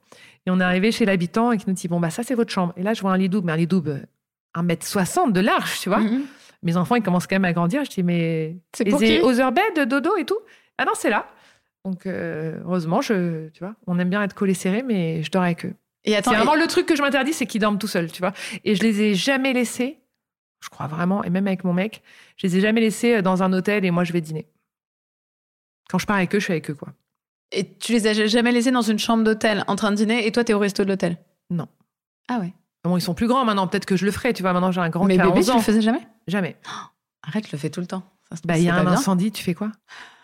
Et 0.46 0.52
on 0.52 0.60
est 0.60 0.64
arrivé 0.64 0.92
chez 0.92 1.06
l'habitant 1.06 1.52
et 1.52 1.58
qui 1.58 1.66
nous 1.68 1.74
dit 1.74 1.88
Bon, 1.88 2.00
bah, 2.00 2.10
ça, 2.10 2.24
c'est 2.24 2.36
votre 2.36 2.52
chambre. 2.52 2.74
Et 2.78 2.84
là, 2.84 2.94
je 2.94 3.02
vois 3.02 3.12
un 3.12 3.18
lit 3.18 3.28
double, 3.30 3.48
mais 3.48 3.54
un 3.54 3.58
lit 3.58 3.68
double, 3.68 4.08
1m60 4.56 5.32
de 5.34 5.40
large, 5.42 5.80
tu 5.82 5.90
vois. 5.90 6.00
Mhm. 6.00 6.22
Mes 6.64 6.78
enfants, 6.78 6.96
ils 6.96 7.02
commencent 7.04 7.28
quand 7.28 7.36
même 7.36 7.46
à 7.46 7.54
grandir. 7.54 7.84
Je 7.84 7.90
dis 7.90 8.04
Mais. 8.04 8.56
C'est 8.76 8.86
pour 8.86 9.00
qui? 9.00 9.20
Other 9.22 9.52
bed, 9.52 9.88
dodo 9.90 10.16
et 10.18 10.26
tout? 10.26 10.38
Ah 10.78 10.86
non, 10.86 10.94
c'est 10.96 11.10
là. 11.10 11.28
Donc, 11.84 12.06
euh, 12.06 12.60
heureusement, 12.64 13.02
je, 13.02 13.50
tu 13.50 13.60
vois, 13.64 13.74
on 13.88 13.98
aime 13.98 14.10
bien 14.10 14.22
être 14.24 14.36
collés 14.36 14.54
serrés, 14.54 14.84
mais 14.84 15.24
je 15.24 15.32
dors 15.32 15.42
avec 15.44 15.66
eux. 15.66 15.74
Et 16.06 16.16
attends, 16.16 16.32
et- 16.32 16.36
vraiment 16.36 16.56
le 16.56 16.68
truc 16.68 16.86
que 16.86 16.96
je 16.96 17.02
m'interdis, 17.02 17.34
c'est 17.34 17.46
qu'ils 17.48 17.62
dorment 17.62 17.80
tout 17.80 17.88
seuls, 17.88 18.12
tu 18.12 18.20
vois. 18.22 18.34
Et 18.64 18.76
je 18.76 18.84
les 18.84 19.02
ai 19.02 19.16
jamais 19.16 19.52
laissés, 19.54 19.98
je 20.64 20.70
crois 20.70 20.86
vraiment, 20.88 21.24
et 21.24 21.30
même 21.32 21.48
avec 21.48 21.64
mon 21.64 21.74
mec, 21.74 22.04
je 22.38 22.46
les 22.48 22.58
ai 22.58 22.62
jamais 22.62 22.82
laissés 22.82 23.22
dans 23.24 23.42
un 23.42 23.52
hôtel 23.54 23.84
et 23.84 23.90
moi 23.92 24.04
je 24.04 24.14
vais 24.14 24.22
dîner. 24.22 24.46
Quand 25.92 25.98
je 26.00 26.06
pars 26.06 26.16
avec 26.18 26.34
eux, 26.34 26.40
je 26.40 26.46
suis 26.46 26.54
avec 26.54 26.70
eux, 26.70 26.74
quoi. 26.76 26.90
et 27.52 27.74
tu 27.78 27.92
les 27.92 28.08
as 28.08 28.28
jamais 28.28 28.52
laissés 28.54 28.72
dans 28.72 28.82
une 28.82 28.98
chambre 29.00 29.24
d'hôtel 29.26 29.64
en 29.68 29.76
train 29.76 29.92
de 29.92 29.98
dîner 29.98 30.26
et 30.26 30.32
toi, 30.32 30.44
t'es 30.44 30.54
au 30.54 30.60
resto 30.60 30.84
de 30.84 30.90
l'hôtel? 30.90 31.18
Non. 31.50 31.68
Ah 32.30 32.40
ouais. 32.40 32.54
Bon, 32.84 32.96
ils 32.98 33.02
sont 33.02 33.14
plus 33.14 33.28
grands 33.28 33.44
maintenant, 33.46 33.68
peut-être 33.68 33.86
que 33.86 33.96
je 33.98 34.06
le 34.06 34.12
ferai, 34.12 34.34
tu 34.34 34.42
vois. 34.42 34.54
Maintenant, 34.54 34.72
j'ai 34.72 34.82
un 34.82 34.90
grand 34.90 35.04
Mais 35.06 35.16
qui 35.16 35.22
a 35.22 35.26
bébé, 35.26 35.40
11 35.40 35.46
tu 35.46 35.52
ans. 35.52 35.56
le 35.58 35.62
faisais 35.62 35.82
jamais? 35.82 36.08
Jamais. 36.28 36.58
Arrête, 37.24 37.46
je 37.46 37.52
le 37.52 37.58
fais 37.58 37.70
tout 37.70 37.82
le 37.82 37.88
temps. 37.88 38.04
Ça 38.32 38.38
Bah, 38.46 38.58
il 38.58 38.64
y 38.64 38.70
a 38.70 38.76
un 38.76 38.84
bien. 38.84 38.94
incendie, 38.94 39.32
tu 39.32 39.44
fais 39.44 39.54
quoi? 39.54 39.72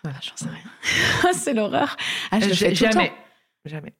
Ah, 0.05 0.11
J'en 0.21 0.35
sais 0.37 0.45
rien. 0.49 1.33
c'est 1.33 1.53
l'horreur. 1.53 1.97
Ah, 2.31 2.39
je 2.39 2.47
le 2.47 2.55
fais 2.55 2.73
tout 2.73 2.85
le 2.85 2.89
temps. 2.89 2.99
Jamais. 2.99 3.13
Jamais. 3.65 3.93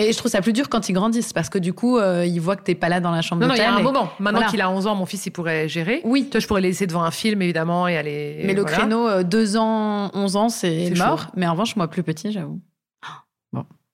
Et 0.00 0.12
je 0.12 0.16
trouve 0.16 0.30
ça 0.30 0.40
plus 0.40 0.52
dur 0.52 0.68
quand 0.68 0.88
ils 0.88 0.92
grandissent 0.92 1.32
parce 1.32 1.48
que 1.50 1.58
du 1.58 1.72
coup, 1.72 1.98
euh, 1.98 2.24
ils 2.24 2.40
voient 2.40 2.54
que 2.56 2.62
t'es 2.62 2.76
pas 2.76 2.88
là 2.88 3.00
dans 3.00 3.10
la 3.10 3.20
chambre 3.20 3.42
Non, 3.42 3.48
non, 3.48 3.54
il 3.54 3.58
y 3.58 3.60
a 3.62 3.74
un 3.74 3.78
et- 3.78 3.82
moment. 3.82 4.10
Maintenant 4.20 4.38
Voilà. 4.38 4.46
qu'il 4.50 4.60
a 4.60 4.70
11 4.70 4.86
ans, 4.86 4.94
mon 4.94 5.06
fils, 5.06 5.26
il 5.26 5.32
pourrait 5.32 5.68
gérer. 5.68 6.00
Oui, 6.04 6.30
Toi, 6.30 6.38
je 6.40 6.46
pourrais 6.46 6.60
les 6.60 6.68
laisser 6.68 6.86
devant 6.86 7.02
un 7.02 7.10
film, 7.10 7.42
évidemment, 7.42 7.88
et 7.88 7.96
aller. 7.96 8.42
mais 8.44 8.54
le 8.54 8.62
voilà. 8.62 8.76
créneau 8.76 9.22
2 9.24 9.56
ans, 9.56 10.10
11 10.14 10.36
ans, 10.36 10.48
c'est 10.48 10.90
mort. 10.96 11.22
chaud. 11.22 11.28
Mais 11.36 11.46
en 11.48 11.52
revanche, 11.52 11.74
moi 11.76 11.88
plus 11.88 12.02
petit, 12.04 12.30
j'avoue. 12.32 12.60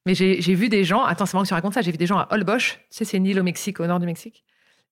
Mais 0.07 0.15
j'ai 0.15 0.43
j'ai 0.43 0.53
vu 0.55 0.69
des 0.69 0.85
gens, 0.85 1.03
attends, 1.03 1.25
c'est 1.25 1.33
marrant 1.33 1.45
que 1.45 1.49
tu 1.49 1.55
racontes 1.55 1.73
ça, 1.73 1.81
j'ai 1.81 1.91
vu 1.91 1.97
des 1.97 2.05
gens 2.05 2.19
à 2.19 2.29
Holbox, 2.31 2.73
tu 2.73 2.79
sais, 2.91 3.07
c'est 3.07 3.17
une 3.17 3.25
île 3.25 3.41
au 3.41 3.43
Mexique, 3.43 3.81
au 3.81 3.87
nord 3.87 4.01
du 4.01 4.05
Mexique. 4.05 4.45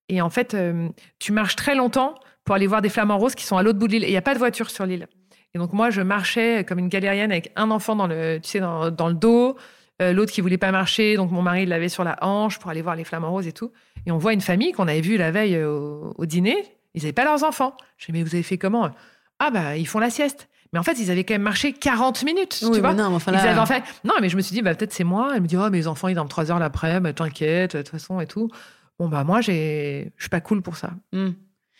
Et 0.08 0.22
en 0.22 0.30
fait, 0.30 0.54
euh, 0.54 0.88
tu 1.18 1.32
marches 1.32 1.54
très 1.54 1.74
longtemps 1.74 2.14
pour 2.44 2.54
aller 2.54 2.66
voir 2.66 2.80
des 2.80 2.88
flamants 2.88 3.18
roses 3.18 3.34
qui 3.34 3.44
sont 3.44 3.58
à 3.58 3.62
l'autre 3.62 3.78
bout 3.78 3.88
de 3.88 3.92
l'île. 3.92 4.04
Et 4.04 4.08
il 4.08 4.12
n'y 4.12 4.16
a 4.16 4.22
pas 4.22 4.32
de 4.32 4.38
voiture 4.38 4.70
sur 4.70 4.86
l'île. 4.86 5.06
Et 5.54 5.58
donc, 5.58 5.74
moi, 5.74 5.90
je 5.90 6.00
marchais 6.00 6.64
comme 6.64 6.78
une 6.78 6.88
galérienne 6.88 7.30
avec 7.30 7.52
un 7.56 7.70
enfant 7.70 7.94
dans 7.94 8.06
le, 8.06 8.38
tu 8.42 8.48
sais, 8.52 8.60
dans, 8.60 8.90
dans 8.90 9.08
le 9.08 9.12
dos, 9.14 9.54
euh, 10.00 10.12
l'autre 10.12 10.32
qui 10.32 10.40
voulait 10.40 10.58
pas 10.58 10.72
marcher. 10.72 11.16
Donc, 11.16 11.30
mon 11.30 11.42
mari 11.42 11.66
l'avait 11.66 11.88
sur 11.88 12.04
la 12.04 12.16
hanche 12.22 12.58
pour 12.58 12.70
aller 12.70 12.82
voir 12.82 12.96
les 12.96 13.04
flamants 13.04 13.30
roses 13.30 13.46
et 13.46 13.52
tout. 13.52 13.70
Et 14.06 14.10
on 14.12 14.18
voit 14.18 14.32
une 14.32 14.40
famille 14.40 14.72
qu'on 14.72 14.88
avait 14.88 15.00
vue 15.00 15.16
la 15.16 15.30
veille 15.30 15.56
euh, 15.56 15.68
au, 15.70 16.14
au 16.18 16.26
dîner. 16.26 16.56
Ils 16.94 17.02
n'avaient 17.02 17.12
pas 17.12 17.24
leurs 17.24 17.44
enfants. 17.44 17.76
Je 17.98 18.06
dis, 18.06 18.12
mais 18.12 18.22
vous 18.22 18.34
avez 18.34 18.42
fait 18.42 18.58
comment 18.58 18.90
Ah, 19.38 19.50
bah, 19.50 19.76
ils 19.76 19.86
font 19.86 19.98
la 19.98 20.10
sieste. 20.10 20.48
Mais 20.72 20.78
en 20.78 20.82
fait, 20.82 20.98
ils 20.98 21.10
avaient 21.10 21.24
quand 21.24 21.34
même 21.34 21.42
marché 21.42 21.74
40 21.74 22.22
minutes, 22.24 22.60
Oui, 22.62 22.70
tu 22.72 22.80
vois. 22.80 22.94
mais 22.94 23.02
non, 23.02 23.10
mais 23.10 23.16
enfin 23.16 23.32
Ils 23.32 23.38
avaient 23.38 23.60
en 23.60 23.66
fait. 23.66 23.82
Non, 24.04 24.14
mais 24.22 24.30
je 24.30 24.36
me 24.36 24.40
suis 24.40 24.54
dit, 24.54 24.62
bah, 24.62 24.74
peut-être 24.74 24.92
c'est 24.94 25.04
moi. 25.04 25.32
Elle 25.34 25.42
me 25.42 25.46
dit, 25.46 25.56
oh, 25.56 25.68
mes 25.68 25.86
enfants, 25.86 26.08
ils 26.08 26.14
dorment 26.14 26.28
3 26.30 26.50
heures 26.50 26.58
l'après-midi, 26.58 27.12
t'inquiète, 27.14 27.76
de 27.76 27.82
toute 27.82 27.90
façon, 27.90 28.20
et 28.20 28.26
tout. 28.26 28.48
Bon, 28.98 29.08
bah, 29.08 29.22
moi, 29.24 29.40
j'ai... 29.42 30.12
je 30.16 30.22
suis 30.22 30.30
pas 30.30 30.40
cool 30.40 30.62
pour 30.62 30.76
ça. 30.76 30.92
Hmm. 31.12 31.30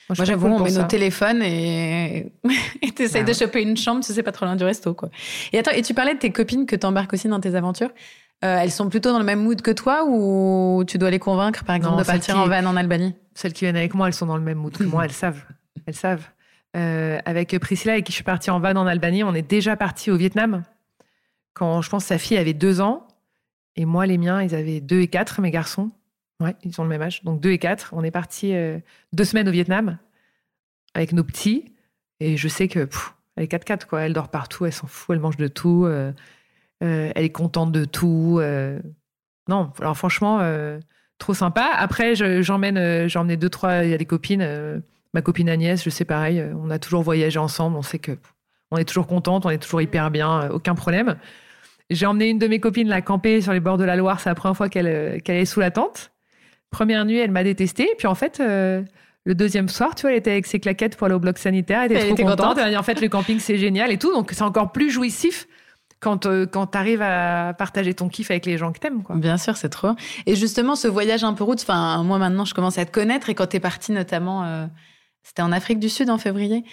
Moi, 0.09 0.25
j'avoue, 0.27 0.49
cool 0.49 0.61
on 0.61 0.65
met 0.65 0.71
ça. 0.71 0.83
nos 0.83 0.89
téléphones 0.89 1.43
et 1.43 2.33
t'essayes 2.97 3.23
de 3.23 3.29
ouais. 3.29 3.35
choper 3.35 3.63
une 3.63 3.77
chambre, 3.77 4.05
tu 4.05 4.13
sais 4.13 4.23
pas 4.23 4.33
trop 4.33 4.45
loin 4.47 4.57
du 4.57 4.65
resto, 4.65 4.93
quoi. 4.95 5.09
Et 5.53 5.59
attends, 5.59 5.71
et 5.71 5.83
tu 5.83 5.95
parlais 5.95 6.15
de 6.15 6.19
tes 6.19 6.31
copines 6.31 6.67
que 6.67 6.77
t'embarques 6.77 7.13
aussi 7.13 7.29
dans 7.29 7.41
tes 7.41 7.55
aventures. 7.55 7.91
Euh, 8.45 8.59
elles 8.59 8.73
sont 8.73 8.89
plutôt 8.89 9.13
dans 9.13 9.21
le 9.21 9.25
même 9.25 9.41
mood 9.43 9.63
que 9.63 9.71
toi 9.71 10.05
ou 10.07 10.83
tu 10.87 10.99
dois 10.99 11.11
les 11.11 11.21
convaincre, 11.21 11.65
par 11.65 11.77
exemple, 11.77 11.95
Non, 11.95 12.01
de 12.01 12.07
partir 12.07 12.35
qui- 12.35 12.41
en 12.41 12.47
van 12.49 12.65
en 12.67 12.77
Albanie? 12.77 13.15
Celles 13.35 13.53
qui 13.53 13.65
viennent 13.65 13.77
avec 13.77 13.95
moi, 13.95 14.09
elles 14.09 14.15
sont 14.15 14.27
dans 14.27 14.37
le 14.37 14.43
même 14.43 14.59
mood 14.59 14.77
que 14.77 14.83
moi, 14.85 15.05
elles 15.05 15.13
savent. 15.13 15.45
Elles 15.87 15.95
savent. 15.95 16.27
Euh, 16.77 17.19
avec 17.25 17.57
Priscilla, 17.61 17.93
avec 17.95 18.05
qui 18.07 18.13
je 18.13 18.17
suis 18.17 18.25
partie 18.25 18.51
en 18.51 18.59
van 18.59 18.75
en 18.77 18.87
Albanie, 18.87 19.23
on 19.25 19.35
est 19.35 19.49
déjà 19.49 19.77
parti 19.77 20.11
au 20.11 20.17
Vietnam. 20.17 20.65
Quand 21.55 21.81
je 21.83 21.89
pense 21.91 22.05
sa 22.07 22.19
fille 22.19 22.37
avait 22.37 22.55
deux 22.55 22.81
ans. 22.81 23.07
Et 23.77 23.85
moi, 23.85 24.05
les 24.07 24.19
miens, 24.19 24.43
ils 24.43 24.55
avaient 24.55 24.81
deux 24.81 25.01
et 25.01 25.07
quatre, 25.09 25.41
mes 25.41 25.51
garçons. 25.51 25.91
Ouais, 26.43 26.57
ils 26.65 26.81
ont 26.81 26.85
le 26.85 26.89
même 26.91 27.03
âge. 27.03 27.23
Donc 27.25 27.41
deux 27.41 27.51
et 27.53 27.59
quatre. 27.59 27.91
On 27.93 28.03
est 28.05 28.11
parti 28.11 28.55
euh, 28.55 28.79
deux 29.13 29.25
semaines 29.25 29.49
au 29.49 29.53
Vietnam 29.53 29.99
avec 30.95 31.13
nos 31.13 31.25
petits. 31.25 31.75
Et 32.21 32.37
je 32.37 32.49
sais 32.49 32.69
que 32.69 32.85
pff, 32.85 33.15
elle 33.37 33.45
est 33.45 33.53
4-4, 33.53 33.87
quoi. 33.87 34.01
Elle 34.03 34.13
dort 34.13 34.29
partout, 34.29 34.67
elle 34.67 34.73
s'en 34.73 34.87
fout, 34.87 35.15
elle 35.15 35.21
mange 35.21 35.37
de 35.37 35.49
tout. 35.49 35.85
euh, 35.87 36.13
euh, 36.85 37.11
elle 37.15 37.25
est 37.25 37.31
contente 37.33 37.73
de 37.73 37.85
tout. 37.85 38.41
Non, 39.49 39.73
alors 39.81 39.97
franchement, 39.97 40.41
trop 41.19 41.35
sympa. 41.35 41.71
Après, 41.77 42.15
je- 42.15 42.43
j'emmène, 42.43 42.77
euh, 42.77 43.09
j'ai 43.09 43.19
emmené 43.19 43.37
deux, 43.37 43.49
trois, 43.51 43.85
il 43.85 43.91
y 43.91 43.95
a 43.95 43.99
des 43.99 44.05
copines. 44.07 44.83
ma 45.15 45.21
copine 45.23 45.49
Agnès, 45.51 45.83
je 45.85 45.91
sais 45.91 46.05
pareil, 46.07 46.43
on 46.57 46.71
a 46.71 46.79
toujours 46.79 47.03
voyagé 47.03 47.39
ensemble, 47.39 47.77
on 47.77 47.83
sait 47.83 47.99
que 47.99 48.13
on 48.71 48.79
est 48.79 48.85
toujours 48.87 49.07
contente, 49.07 49.45
on 49.45 49.51
est 49.51 49.59
toujours 49.59 49.83
hyper 49.83 50.11
bien, 50.11 50.49
aucun 50.49 50.75
problème. 50.75 51.17
J'ai 51.91 52.07
emmené 52.07 52.31
une 52.31 52.39
de 52.39 52.47
mes 52.49 52.61
copines 52.61 52.89
la 52.89 53.03
camper 53.03 53.43
sur 53.43 53.53
les 53.53 53.61
bords 53.61 53.77
de 53.77 53.85
la 53.85 53.97
Loire, 53.97 54.21
c'est 54.21 54.31
la 54.31 54.35
première 54.35 54.57
fois 54.57 54.71
qu'elle 54.71 54.87
est 55.27 55.45
sous 55.45 55.61
la 55.61 55.71
tente. 55.71 56.13
Première 56.73 57.05
nuit, 57.05 57.19
elle 57.19 57.31
m'a 57.31 57.45
détestée, 57.45 57.89
puis 57.99 58.09
en 58.09 58.15
fait, 58.17 58.41
euh, 58.41 58.83
le 59.25 59.35
deuxième 59.37 59.69
soir, 59.69 59.95
tu 59.95 60.03
vois, 60.03 60.11
elle 60.11 60.17
était 60.19 60.33
avec 60.33 60.47
ses 60.47 60.59
claquettes 60.59 60.97
pour 60.97 61.05
aller 61.05 61.15
au 61.15 61.21
bloc 61.21 61.39
sanitaire, 61.39 61.83
elle 61.83 61.93
était 61.93 62.01
Elle 62.01 62.07
trop 62.09 62.15
était 62.15 62.23
contente. 62.25 62.39
contente. 62.39 62.59
Elle 62.59 62.65
m'a 62.65 62.71
dit, 62.71 62.77
en 62.77 62.83
fait, 62.83 63.01
le 63.01 63.09
camping, 63.09 63.39
c'est 63.39 63.59
génial 63.59 63.93
et 63.93 63.99
tout, 63.99 64.13
donc 64.13 64.31
c'est 64.33 64.43
encore 64.43 64.73
plus 64.73 64.91
jouissif 64.91 65.47
quand, 66.01 66.27
euh, 66.27 66.47
quand 66.47 66.67
tu 66.69 66.79
arrives 66.79 67.03
à 67.03 67.55
partager 67.57 67.95
ton 67.95 68.09
kiff 68.09 68.31
avec 68.33 68.45
les 68.47 68.59
gens 68.59 68.73
que 68.73 68.81
t'aimes, 68.81 69.05
quoi. 69.05 69.15
Bien 69.15 69.37
sûr, 69.37 69.57
c'est 69.57 69.69
trop. 69.69 69.91
Et 70.27 70.35
justement, 70.35 70.75
ce 70.75 70.89
voyage 70.89 71.23
un 71.23 71.35
peu 71.35 71.45
route, 71.45 71.61
enfin, 71.63 72.03
moi 72.03 72.19
maintenant, 72.19 72.45
je 72.45 72.55
commence 72.55 72.79
à 72.79 72.85
te 72.85 72.91
connaître 72.91 73.31
et 73.31 73.35
quand 73.35 73.47
t'es 73.47 73.61
parti 73.61 73.93
notamment, 73.93 74.43
euh, 74.45 74.67
c'était 75.23 75.43
en 75.43 75.53
Afrique 75.53 75.79
du 75.79 75.89
Sud 75.89 76.11
en 76.11 76.19
février. 76.19 76.65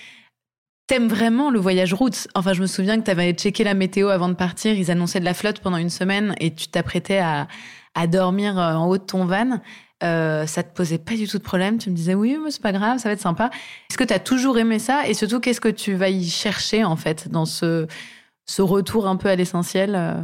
T'aimes 0.87 1.07
vraiment 1.07 1.51
le 1.51 1.59
voyage 1.59 1.93
route? 1.93 2.27
Enfin, 2.33 2.53
je 2.53 2.61
me 2.61 2.65
souviens 2.67 2.97
que 2.97 3.03
t'avais 3.03 3.33
checké 3.33 3.63
la 3.63 3.75
météo 3.75 4.07
avant 4.07 4.29
de 4.29 4.33
partir. 4.33 4.73
Ils 4.73 4.89
annonçaient 4.89 5.19
de 5.19 5.25
la 5.25 5.35
flotte 5.35 5.59
pendant 5.59 5.77
une 5.77 5.91
semaine 5.91 6.33
et 6.39 6.55
tu 6.55 6.67
t'apprêtais 6.67 7.19
à, 7.19 7.47
à 7.93 8.07
dormir 8.07 8.57
en 8.57 8.87
haut 8.87 8.97
de 8.97 9.03
ton 9.03 9.25
van. 9.25 9.59
Euh, 10.01 10.45
ça 10.45 10.63
te 10.63 10.73
posait 10.73 10.97
pas 10.97 11.15
du 11.15 11.27
tout 11.27 11.37
de 11.37 11.43
problème. 11.43 11.77
Tu 11.77 11.89
me 11.89 11.95
disais 11.95 12.15
oui, 12.15 12.37
mais 12.41 12.51
c'est 12.51 12.61
pas 12.61 12.71
grave, 12.71 12.99
ça 12.99 13.09
va 13.09 13.13
être 13.13 13.21
sympa. 13.21 13.49
Est-ce 13.89 13.97
que 13.97 14.03
t'as 14.03 14.19
toujours 14.19 14.57
aimé 14.57 14.79
ça? 14.79 15.07
Et 15.07 15.13
surtout, 15.13 15.39
qu'est-ce 15.39 15.61
que 15.61 15.69
tu 15.69 15.93
vas 15.93 16.09
y 16.09 16.29
chercher 16.29 16.83
en 16.83 16.95
fait 16.95 17.27
dans 17.29 17.45
ce, 17.45 17.87
retour 18.57 19.07
un 19.07 19.17
peu 19.17 19.29
à 19.29 19.35
l'essentiel 19.35 19.95
euh? 19.95 20.23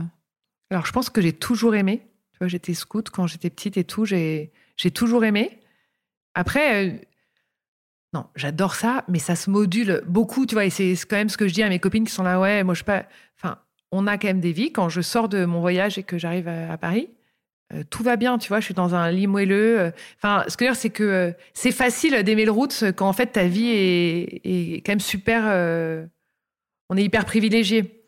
Alors, 0.72 0.86
je 0.86 0.92
pense 0.92 1.10
que 1.10 1.22
j'ai 1.22 1.34
toujours 1.34 1.76
aimé. 1.76 2.02
Tu 2.32 2.40
vois, 2.40 2.48
j'étais 2.48 2.74
scout 2.74 3.10
quand 3.10 3.28
j'étais 3.28 3.50
petite 3.50 3.78
et 3.78 3.84
tout. 3.84 4.06
J'ai, 4.06 4.52
toujours 4.94 5.24
aimé. 5.24 5.60
Après, 6.34 6.88
euh, 6.88 6.98
non, 8.14 8.26
j'adore 8.36 8.76
ça, 8.76 9.04
mais 9.08 9.20
ça 9.20 9.36
se 9.36 9.50
module 9.50 10.02
beaucoup, 10.08 10.46
tu 10.46 10.56
vois. 10.56 10.66
Et 10.66 10.70
c'est 10.70 10.96
quand 11.08 11.18
même 11.18 11.30
ce 11.30 11.38
que 11.38 11.48
je 11.48 11.54
dis 11.54 11.64
à 11.64 11.70
mes 11.70 11.80
copines 11.80 12.06
qui 12.06 12.14
sont 12.14 12.24
là. 12.24 12.40
Ouais, 12.40 12.64
moi, 12.64 12.74
je 12.74 12.84
pas. 12.84 13.06
Enfin, 13.38 13.60
on 13.92 14.08
a 14.08 14.18
quand 14.18 14.28
même 14.28 14.42
des 14.42 14.54
vies. 14.54 14.72
Quand 14.72 14.90
je 14.90 15.02
sors 15.02 15.30
de 15.30 15.46
mon 15.46 15.60
voyage 15.60 15.98
et 15.98 16.04
que 16.04 16.18
j'arrive 16.18 16.48
à 16.48 16.78
Paris, 16.78 17.10
euh, 17.74 17.84
tout 17.90 18.04
va 18.04 18.16
bien, 18.16 18.38
tu 18.38 18.48
vois. 18.50 18.60
Je 18.60 18.66
suis 18.66 18.74
dans 18.76 18.94
un 18.96 19.10
lit 19.12 19.28
moelleux. 19.28 19.80
euh. 19.80 19.92
Enfin, 20.22 20.44
ce 20.48 20.56
que 20.58 20.66
je 20.66 20.70
veux 20.70 20.74
dire, 20.74 20.80
c'est 20.82 20.90
que 20.92 21.04
euh, 21.04 21.32
c'est 21.54 21.72
facile 21.72 22.22
d'aimer 22.24 22.46
le 22.46 22.52
route 22.52 22.84
quand 22.96 23.08
en 23.08 23.14
fait 23.14 23.28
ta 23.28 23.46
vie 23.46 23.70
est, 23.70 24.42
est 24.44 24.78
quand 24.86 24.92
même 24.92 25.00
super. 25.00 25.44
euh, 25.46 26.06
on 26.90 26.98
est 26.98 27.04
hyper 27.04 27.26
privilégié 27.26 28.02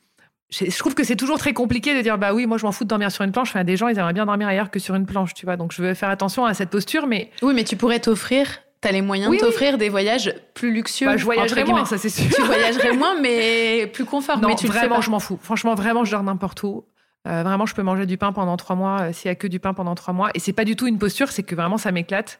je 0.49 0.65
je 0.69 0.77
trouve 0.77 0.93
que 0.95 1.03
c'est 1.03 1.15
toujours 1.17 1.39
très 1.39 1.51
compliqué 1.53 1.93
de 1.97 2.01
dire 2.01 2.17
bah 2.17 2.33
oui 2.33 2.45
moi 2.45 2.57
je 2.57 2.65
m'en 2.65 2.71
fous 2.71 2.83
de 2.85 2.89
dormir 2.89 3.11
sur 3.11 3.23
une 3.25 3.31
planche 3.33 3.49
enfin 3.49 3.63
des 3.65 3.75
gens 3.75 3.87
ils 3.89 3.97
aimeraient 3.97 4.13
bien 4.13 4.25
dormir 4.27 4.47
ailleurs 4.47 4.71
que 4.71 4.79
sur 4.79 4.95
une 4.95 5.05
planche 5.05 5.33
tu 5.33 5.45
vois 5.45 5.57
donc 5.57 5.73
je 5.73 5.81
veux 5.81 5.93
faire 5.93 6.07
attention 6.09 6.45
à 6.45 6.53
cette 6.53 6.69
posture 6.69 7.05
mais 7.05 7.31
Oui, 7.41 7.53
mais 7.53 7.65
tu 7.65 7.75
pourrais 7.75 7.99
t'offrir, 7.99 8.47
t'as 8.79 8.91
les 8.93 9.01
moyens 9.01 9.29
Oui, 9.29 9.37
de 9.37 9.41
t'offrir 9.41 9.77
des 9.77 9.89
voyages 9.89 10.33
plus 10.53 10.71
luxueux. 10.71 11.07
bah, 11.07 11.17
je 11.17 11.25
voyagerai 11.25 11.63
entre 11.63 11.71
moins 11.71 11.83
ça 11.85 11.97
c'est 11.97 12.07
sûr 12.07 12.29
Tu 12.33 12.41
voyagerais 12.43 12.93
moins, 12.95 13.19
mais 13.19 13.87
plus 13.87 14.05
confort. 14.05 14.39
non 14.39 14.47
mais 14.47 14.55
tu 14.55 14.67
vraiment 14.67 15.01
je 15.01 15.09
m'en 15.09 15.19
fous 15.19 15.37
franchement 15.41 15.75
vraiment 15.75 16.05
je 16.05 16.11
dors 16.11 16.23
n'importe 16.23 16.63
où 16.63 16.85
Euh, 17.27 17.43
vraiment 17.43 17.65
je 17.65 17.75
peux 17.75 17.83
manger 17.83 18.05
du 18.05 18.17
pain 18.17 18.31
pendant 18.31 18.55
trois 18.55 18.75
mois 18.75 19.01
euh, 19.01 19.13
s'il 19.13 19.27
y 19.27 19.31
a 19.31 19.35
que 19.35 19.47
du 19.47 19.59
pain 19.59 19.73
pendant 19.73 19.95
trois 19.95 20.13
mois 20.13 20.29
et 20.33 20.39
c'est 20.39 20.53
pas 20.53 20.63
du 20.63 20.77
tout 20.77 20.87
une 20.87 20.97
posture 20.97 21.29
c'est 21.29 21.43
que 21.43 21.55
vraiment 21.55 21.77
ça 21.77 21.91
m'éclate 21.91 22.39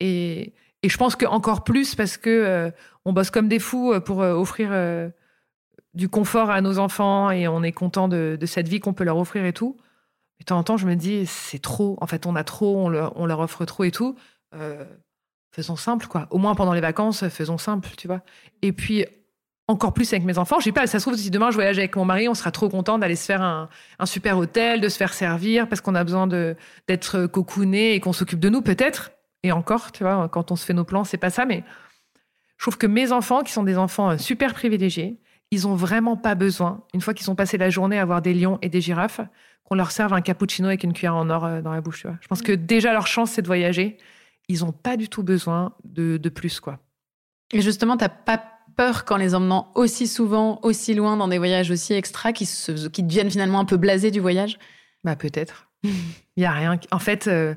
et, 0.00 0.54
et 0.82 0.88
je 0.88 0.96
pense 0.96 1.16
que 1.16 1.26
encore 1.26 1.64
plus 1.64 1.94
parce 1.94 2.16
que 2.16 2.30
euh, 2.30 2.70
on 3.04 3.12
bosse 3.12 3.30
comme 3.30 3.48
des 3.48 3.58
fous 3.58 3.92
euh, 3.92 4.00
pour 4.00 4.18
offrir 4.18 4.70
du 5.94 6.08
confort 6.08 6.50
à 6.50 6.60
nos 6.60 6.78
enfants 6.78 7.30
et 7.30 7.48
on 7.48 7.62
est 7.62 7.72
content 7.72 8.06
de, 8.06 8.38
cette 8.46 8.68
vie 8.68 8.80
qu'on 8.80 8.92
peut 8.92 9.04
leur 9.04 9.16
offrir 9.16 9.44
et 9.46 9.52
tout. 9.52 9.76
Mais 10.38 10.42
de 10.42 10.46
temps 10.46 10.58
en 10.58 10.62
temps, 10.62 10.76
je 10.76 10.86
me 10.86 10.94
dis, 10.94 11.24
c'est 11.24 11.60
trop. 11.60 11.96
En 12.00 12.06
fait, 12.06 12.26
on 12.26 12.36
a 12.36 12.44
trop, 12.44 12.84
on 12.84 12.88
leur, 12.88 13.18
on 13.18 13.24
leur 13.24 13.40
offre 13.40 13.64
trop 13.64 13.84
et 13.84 13.92
tout. 13.92 14.16
Faisons 15.52 15.76
simple, 15.76 16.06
quoi. 16.06 16.26
Au 16.30 16.38
moins 16.38 16.54
pendant 16.54 16.74
les 16.74 16.82
vacances, 16.82 17.28
faisons 17.28 17.58
simple, 17.58 17.90
tu 17.96 18.08
vois. 18.08 18.20
Et 18.60 18.72
puis, 18.72 19.06
encore 19.66 19.94
plus 19.94 20.12
avec 20.12 20.24
mes 20.24 20.38
enfants. 20.38 20.58
Je 20.58 20.64
sais 20.64 20.72
pas, 20.72 20.86
ça 20.86 20.98
se 20.98 21.04
trouve, 21.04 21.16
si 21.16 21.30
demain 21.30 21.50
je 21.50 21.54
voyage 21.54 21.78
avec 21.78 21.96
mon 21.96 22.04
mari, 22.04 22.28
on 22.28 22.34
sera 22.34 22.50
trop 22.50 22.68
content 22.68 22.98
d'aller 22.98 23.16
se 23.16 23.24
faire 23.24 23.42
un, 23.42 23.68
un, 23.98 24.06
super 24.06 24.36
hôtel, 24.36 24.80
de 24.80 24.88
se 24.88 24.96
faire 24.96 25.14
servir 25.14 25.68
parce 25.68 25.80
qu'on 25.80 25.94
a 25.94 26.04
besoin 26.04 26.26
d'être 26.26 27.26
cocooné 27.26 27.94
et 27.94 28.00
qu'on 28.00 28.12
s'occupe 28.12 28.40
de 28.40 28.48
nous, 28.50 28.62
peut-être. 28.62 29.12
Et 29.42 29.52
encore, 29.52 29.92
tu 29.92 30.04
vois, 30.04 30.28
quand 30.28 30.50
on 30.50 30.56
se 30.56 30.64
fait 30.64 30.72
nos 30.72 30.84
plans, 30.84 31.04
c'est 31.04 31.18
pas 31.18 31.30
ça, 31.30 31.44
mais 31.44 31.64
je 32.56 32.64
trouve 32.64 32.78
que 32.78 32.86
mes 32.86 33.12
enfants, 33.12 33.42
qui 33.42 33.52
sont 33.52 33.62
des 33.62 33.76
enfants 33.76 34.10
euh, 34.10 34.18
super 34.18 34.54
privilégiés, 34.54 35.20
ils 35.50 35.68
ont 35.68 35.74
vraiment 35.74 36.16
pas 36.16 36.34
besoin, 36.34 36.82
une 36.94 37.00
fois 37.00 37.14
qu'ils 37.14 37.30
ont 37.30 37.34
passé 37.34 37.58
la 37.58 37.70
journée 37.70 37.98
à 37.98 38.04
voir 38.04 38.22
des 38.22 38.32
lions 38.32 38.58
et 38.62 38.68
des 38.68 38.80
girafes, 38.80 39.20
qu'on 39.64 39.74
leur 39.74 39.90
serve 39.90 40.12
un 40.12 40.20
cappuccino 40.20 40.68
avec 40.68 40.82
une 40.82 40.92
cuillère 40.92 41.14
en 41.14 41.28
or 41.30 41.44
euh, 41.44 41.60
dans 41.60 41.72
la 41.72 41.80
bouche. 41.80 42.00
Tu 42.00 42.06
vois. 42.06 42.16
Je 42.20 42.28
pense 42.28 42.42
que 42.42 42.52
déjà 42.52 42.92
leur 42.92 43.06
chance, 43.06 43.32
c'est 43.32 43.42
de 43.42 43.46
voyager. 43.46 43.98
Ils 44.48 44.60
n'ont 44.60 44.72
pas 44.72 44.96
du 44.96 45.08
tout 45.08 45.22
besoin 45.22 45.74
de, 45.84 46.16
de 46.16 46.28
plus, 46.28 46.60
quoi. 46.60 46.78
Et 47.52 47.60
justement, 47.60 47.96
t'as 47.96 48.08
pas 48.08 48.42
peur 48.76 49.04
qu'en 49.04 49.16
les 49.16 49.34
emmenant 49.34 49.70
aussi 49.74 50.06
souvent, 50.06 50.60
aussi 50.62 50.94
loin, 50.94 51.16
dans 51.16 51.28
des 51.28 51.38
voyages 51.38 51.70
aussi 51.70 51.94
extra, 51.94 52.32
qui, 52.32 52.44
deviennent 53.02 53.30
finalement 53.30 53.60
un 53.60 53.64
peu 53.64 53.76
blasés 53.76 54.10
du 54.10 54.20
voyage? 54.20 54.58
Bah 55.02 55.16
peut-être. 55.16 55.70
Il 56.36 56.44
a 56.44 56.52
rien. 56.52 56.78
En 56.90 56.98
fait, 56.98 57.26
euh, 57.26 57.54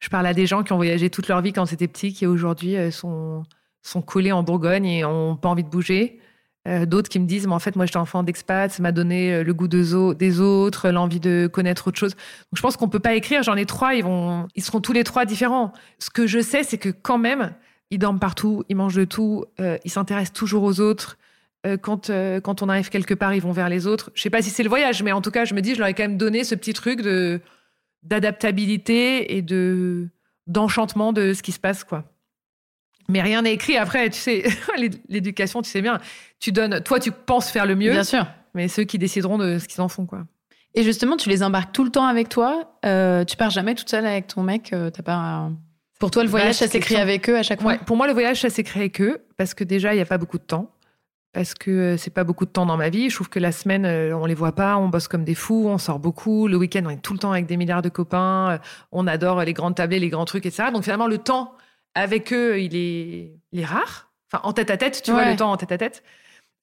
je 0.00 0.08
parle 0.08 0.26
à 0.26 0.34
des 0.34 0.46
gens 0.46 0.62
qui 0.62 0.72
ont 0.72 0.76
voyagé 0.76 1.10
toute 1.10 1.28
leur 1.28 1.42
vie 1.42 1.52
quand 1.52 1.66
c'était 1.66 1.88
petit, 1.88 2.12
qui 2.12 2.26
aujourd'hui 2.26 2.76
sont 2.92 3.44
sont 3.86 4.02
collés 4.02 4.32
en 4.32 4.42
Bourgogne 4.42 4.84
et 4.84 5.02
n'ont 5.02 5.36
pas 5.36 5.48
envie 5.48 5.64
de 5.64 5.68
bouger. 5.68 6.20
Euh, 6.66 6.84
d'autres 6.84 7.08
qui 7.08 7.20
me 7.20 7.26
disent, 7.26 7.46
mais 7.46 7.54
en 7.54 7.60
fait, 7.60 7.76
moi, 7.76 7.86
j'étais 7.86 7.98
enfant 7.98 8.24
d'expat, 8.24 8.70
ça 8.72 8.82
m'a 8.82 8.90
donné 8.90 9.32
euh, 9.32 9.44
le 9.44 9.54
goût 9.54 9.68
de 9.68 10.14
des 10.14 10.40
autres, 10.40 10.90
l'envie 10.90 11.20
de 11.20 11.48
connaître 11.52 11.86
autre 11.86 11.98
chose. 11.98 12.14
Donc, 12.14 12.56
je 12.56 12.62
pense 12.62 12.76
qu'on 12.76 12.88
peut 12.88 12.98
pas 12.98 13.14
écrire. 13.14 13.44
J'en 13.44 13.54
ai 13.54 13.66
trois, 13.66 13.94
ils 13.94 14.02
vont, 14.02 14.48
ils 14.56 14.64
seront 14.64 14.80
tous 14.80 14.92
les 14.92 15.04
trois 15.04 15.24
différents. 15.24 15.72
Ce 16.00 16.10
que 16.10 16.26
je 16.26 16.40
sais, 16.40 16.64
c'est 16.64 16.78
que 16.78 16.88
quand 16.88 17.18
même, 17.18 17.52
ils 17.90 17.98
dorment 17.98 18.18
partout, 18.18 18.64
ils 18.68 18.76
mangent 18.76 18.96
de 18.96 19.04
tout, 19.04 19.44
euh, 19.60 19.78
ils 19.84 19.90
s'intéressent 19.90 20.32
toujours 20.32 20.62
aux 20.62 20.80
autres. 20.80 21.18
quand, 21.82 22.12
quand 22.44 22.62
on 22.62 22.68
arrive 22.68 22.90
quelque 22.90 23.14
part, 23.14 23.34
ils 23.34 23.42
vont 23.42 23.50
vers 23.50 23.68
les 23.68 23.88
autres. 23.88 24.12
Je 24.14 24.22
sais 24.22 24.30
pas 24.30 24.40
si 24.40 24.50
c'est 24.50 24.62
le 24.62 24.68
voyage, 24.68 25.02
mais 25.02 25.10
en 25.10 25.20
tout 25.20 25.32
cas, 25.32 25.44
je 25.44 25.52
me 25.52 25.60
dis, 25.60 25.74
je 25.74 25.80
leur 25.80 25.88
ai 25.88 25.94
quand 25.94 26.04
même 26.04 26.16
donné 26.16 26.44
ce 26.44 26.54
petit 26.54 26.72
truc 26.72 27.02
de 27.02 27.40
d'adaptabilité 28.04 29.36
et 29.36 29.42
de 29.42 30.08
d'enchantement 30.46 31.12
de 31.12 31.34
ce 31.34 31.42
qui 31.42 31.50
se 31.50 31.58
passe, 31.58 31.82
quoi. 31.82 32.04
Mais 33.08 33.22
rien 33.22 33.42
n'est 33.42 33.54
écrit. 33.54 33.76
Après, 33.76 34.08
tu 34.10 34.18
sais, 34.18 34.44
l'éducation, 35.08 35.62
tu 35.62 35.70
sais 35.70 35.82
bien, 35.82 35.98
tu 36.40 36.52
donnes, 36.52 36.82
toi, 36.82 37.00
tu 37.00 37.12
penses 37.12 37.50
faire 37.50 37.66
le 37.66 37.74
mieux. 37.74 37.90
Bien 37.90 38.04
sûr. 38.04 38.26
Mais 38.54 38.68
ceux 38.68 38.84
qui 38.84 38.98
décideront 38.98 39.38
de 39.38 39.58
ce 39.58 39.68
qu'ils 39.68 39.80
en 39.80 39.88
font, 39.88 40.06
quoi. 40.06 40.24
Et 40.74 40.82
justement, 40.82 41.16
tu 41.16 41.28
les 41.28 41.42
embarques 41.42 41.72
tout 41.72 41.84
le 41.84 41.90
temps 41.90 42.06
avec 42.06 42.28
toi. 42.28 42.78
Euh, 42.84 43.24
tu 43.24 43.36
pars 43.36 43.50
jamais 43.50 43.74
toute 43.74 43.88
seule 43.88 44.06
avec 44.06 44.26
ton 44.26 44.42
mec. 44.42 44.72
Euh, 44.72 44.90
t'as 44.90 45.02
pas. 45.02 45.50
Pour 45.98 46.10
toi, 46.10 46.22
le 46.24 46.28
voyage, 46.28 46.56
ça 46.56 46.68
s'écrit 46.68 46.96
avec 46.96 47.28
eux 47.30 47.36
à 47.36 47.42
chaque 47.42 47.62
fois. 47.62 47.72
Ouais, 47.72 47.78
pour 47.78 47.96
moi, 47.96 48.06
le 48.06 48.12
voyage, 48.12 48.40
ça 48.40 48.50
s'écrit 48.50 48.80
avec 48.80 49.00
eux 49.00 49.24
parce 49.36 49.54
que 49.54 49.64
déjà, 49.64 49.92
il 49.92 49.96
n'y 49.96 50.02
a 50.02 50.06
pas 50.06 50.18
beaucoup 50.18 50.38
de 50.38 50.44
temps. 50.44 50.70
Parce 51.32 51.52
que 51.52 51.70
euh, 51.70 51.96
c'est 51.98 52.12
pas 52.12 52.24
beaucoup 52.24 52.46
de 52.46 52.50
temps 52.50 52.64
dans 52.64 52.78
ma 52.78 52.88
vie. 52.88 53.10
Je 53.10 53.14
trouve 53.14 53.28
que 53.28 53.38
la 53.38 53.52
semaine, 53.52 53.84
on 54.14 54.24
les 54.24 54.34
voit 54.34 54.52
pas, 54.52 54.78
on 54.78 54.88
bosse 54.88 55.06
comme 55.06 55.24
des 55.24 55.34
fous, 55.34 55.66
on 55.68 55.76
sort 55.76 55.98
beaucoup. 55.98 56.48
Le 56.48 56.56
week-end, 56.56 56.82
on 56.86 56.90
est 56.90 57.02
tout 57.02 57.12
le 57.12 57.18
temps 57.18 57.32
avec 57.32 57.46
des 57.46 57.58
milliards 57.58 57.82
de 57.82 57.90
copains. 57.90 58.58
On 58.90 59.06
adore 59.06 59.42
les 59.44 59.52
grandes 59.52 59.74
tablées, 59.74 59.98
les 59.98 60.08
grands 60.08 60.24
trucs, 60.24 60.46
etc. 60.46 60.70
Donc 60.72 60.84
finalement, 60.84 61.06
le 61.06 61.18
temps 61.18 61.52
avec 61.94 62.32
eux, 62.32 62.60
il 62.60 62.76
est, 62.76 63.32
il 63.52 63.60
est 63.60 63.64
rare. 63.64 64.10
Enfin, 64.32 64.42
en 64.44 64.52
tête 64.52 64.70
à 64.70 64.76
tête, 64.76 65.02
tu 65.04 65.12
vois, 65.12 65.30
le 65.30 65.36
temps 65.36 65.52
en 65.52 65.56
tête 65.56 65.72
à 65.72 65.78
tête. 65.78 66.02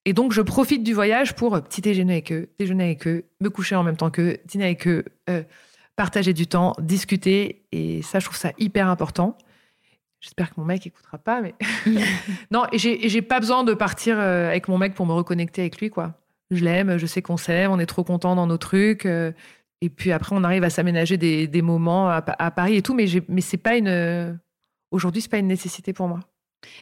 Et 0.06 0.14
donc, 0.14 0.34
je 0.34 0.42
profite 0.42 0.84
du 0.84 0.94
voyage 0.94 1.34
pour 1.34 1.62
petit 1.62 1.82
déjeuner 1.82 2.14
avec 2.14 2.32
eux, 2.32 2.50
déjeuner 2.60 2.84
avec 2.86 3.08
eux, 3.08 3.26
me 3.40 3.50
coucher 3.50 3.76
en 3.76 3.84
même 3.84 3.96
temps 3.96 4.10
qu'eux, 4.10 4.38
dîner 4.46 4.66
avec 4.66 4.88
eux, 4.88 5.06
euh, 5.30 5.44
partager 5.96 6.34
du 6.34 6.48
temps, 6.48 6.74
discuter. 6.80 7.64
Et 7.72 8.02
ça, 8.02 8.20
je 8.20 8.26
trouve 8.26 8.38
ça 8.38 8.52
hyper 8.58 8.88
important. 8.88 9.38
J'espère 10.20 10.50
que 10.50 10.56
mon 10.60 10.66
mec 10.66 10.88
écoutera 10.88 11.18
pas, 11.18 11.42
mais 11.42 11.54
non. 12.52 12.66
Et 12.72 12.78
j'ai 12.78 13.22
pas 13.22 13.40
besoin 13.40 13.64
de 13.64 13.74
partir 13.74 14.18
euh, 14.20 14.50
avec 14.50 14.68
mon 14.68 14.78
mec 14.78 14.94
pour 14.94 15.06
me 15.06 15.14
reconnecter 15.14 15.62
avec 15.62 15.80
lui, 15.80 15.90
quoi. 15.90 16.14
Je 16.52 16.64
l'aime, 16.64 16.98
je 16.98 17.06
sais 17.06 17.22
qu'on 17.22 17.38
s'aime, 17.38 17.72
on 17.72 17.80
est 17.80 17.86
trop 17.86 18.04
content 18.04 18.36
dans 18.36 18.48
nos 18.48 18.58
trucs. 18.58 19.06
Euh, 19.06 19.32
et 19.82 19.90
puis 19.90 20.12
après, 20.12 20.36
on 20.36 20.44
arrive 20.44 20.64
à 20.64 20.70
s'aménager 20.70 21.18
des, 21.18 21.48
des, 21.48 21.62
moments 21.62 22.10
à, 22.10 22.24
à, 22.40 22.52
Paris 22.52 22.78
et 22.78 22.82
tout, 22.82 22.94
mais, 22.94 23.06
mais 23.28 23.42
c'est 23.42 23.58
pas 23.58 23.76
une 23.76 24.40
Aujourd'hui, 24.94 25.24
c'est 25.24 25.32
pas 25.32 25.40
une 25.40 25.48
nécessité 25.48 25.92
pour 25.92 26.08
moi. 26.08 26.20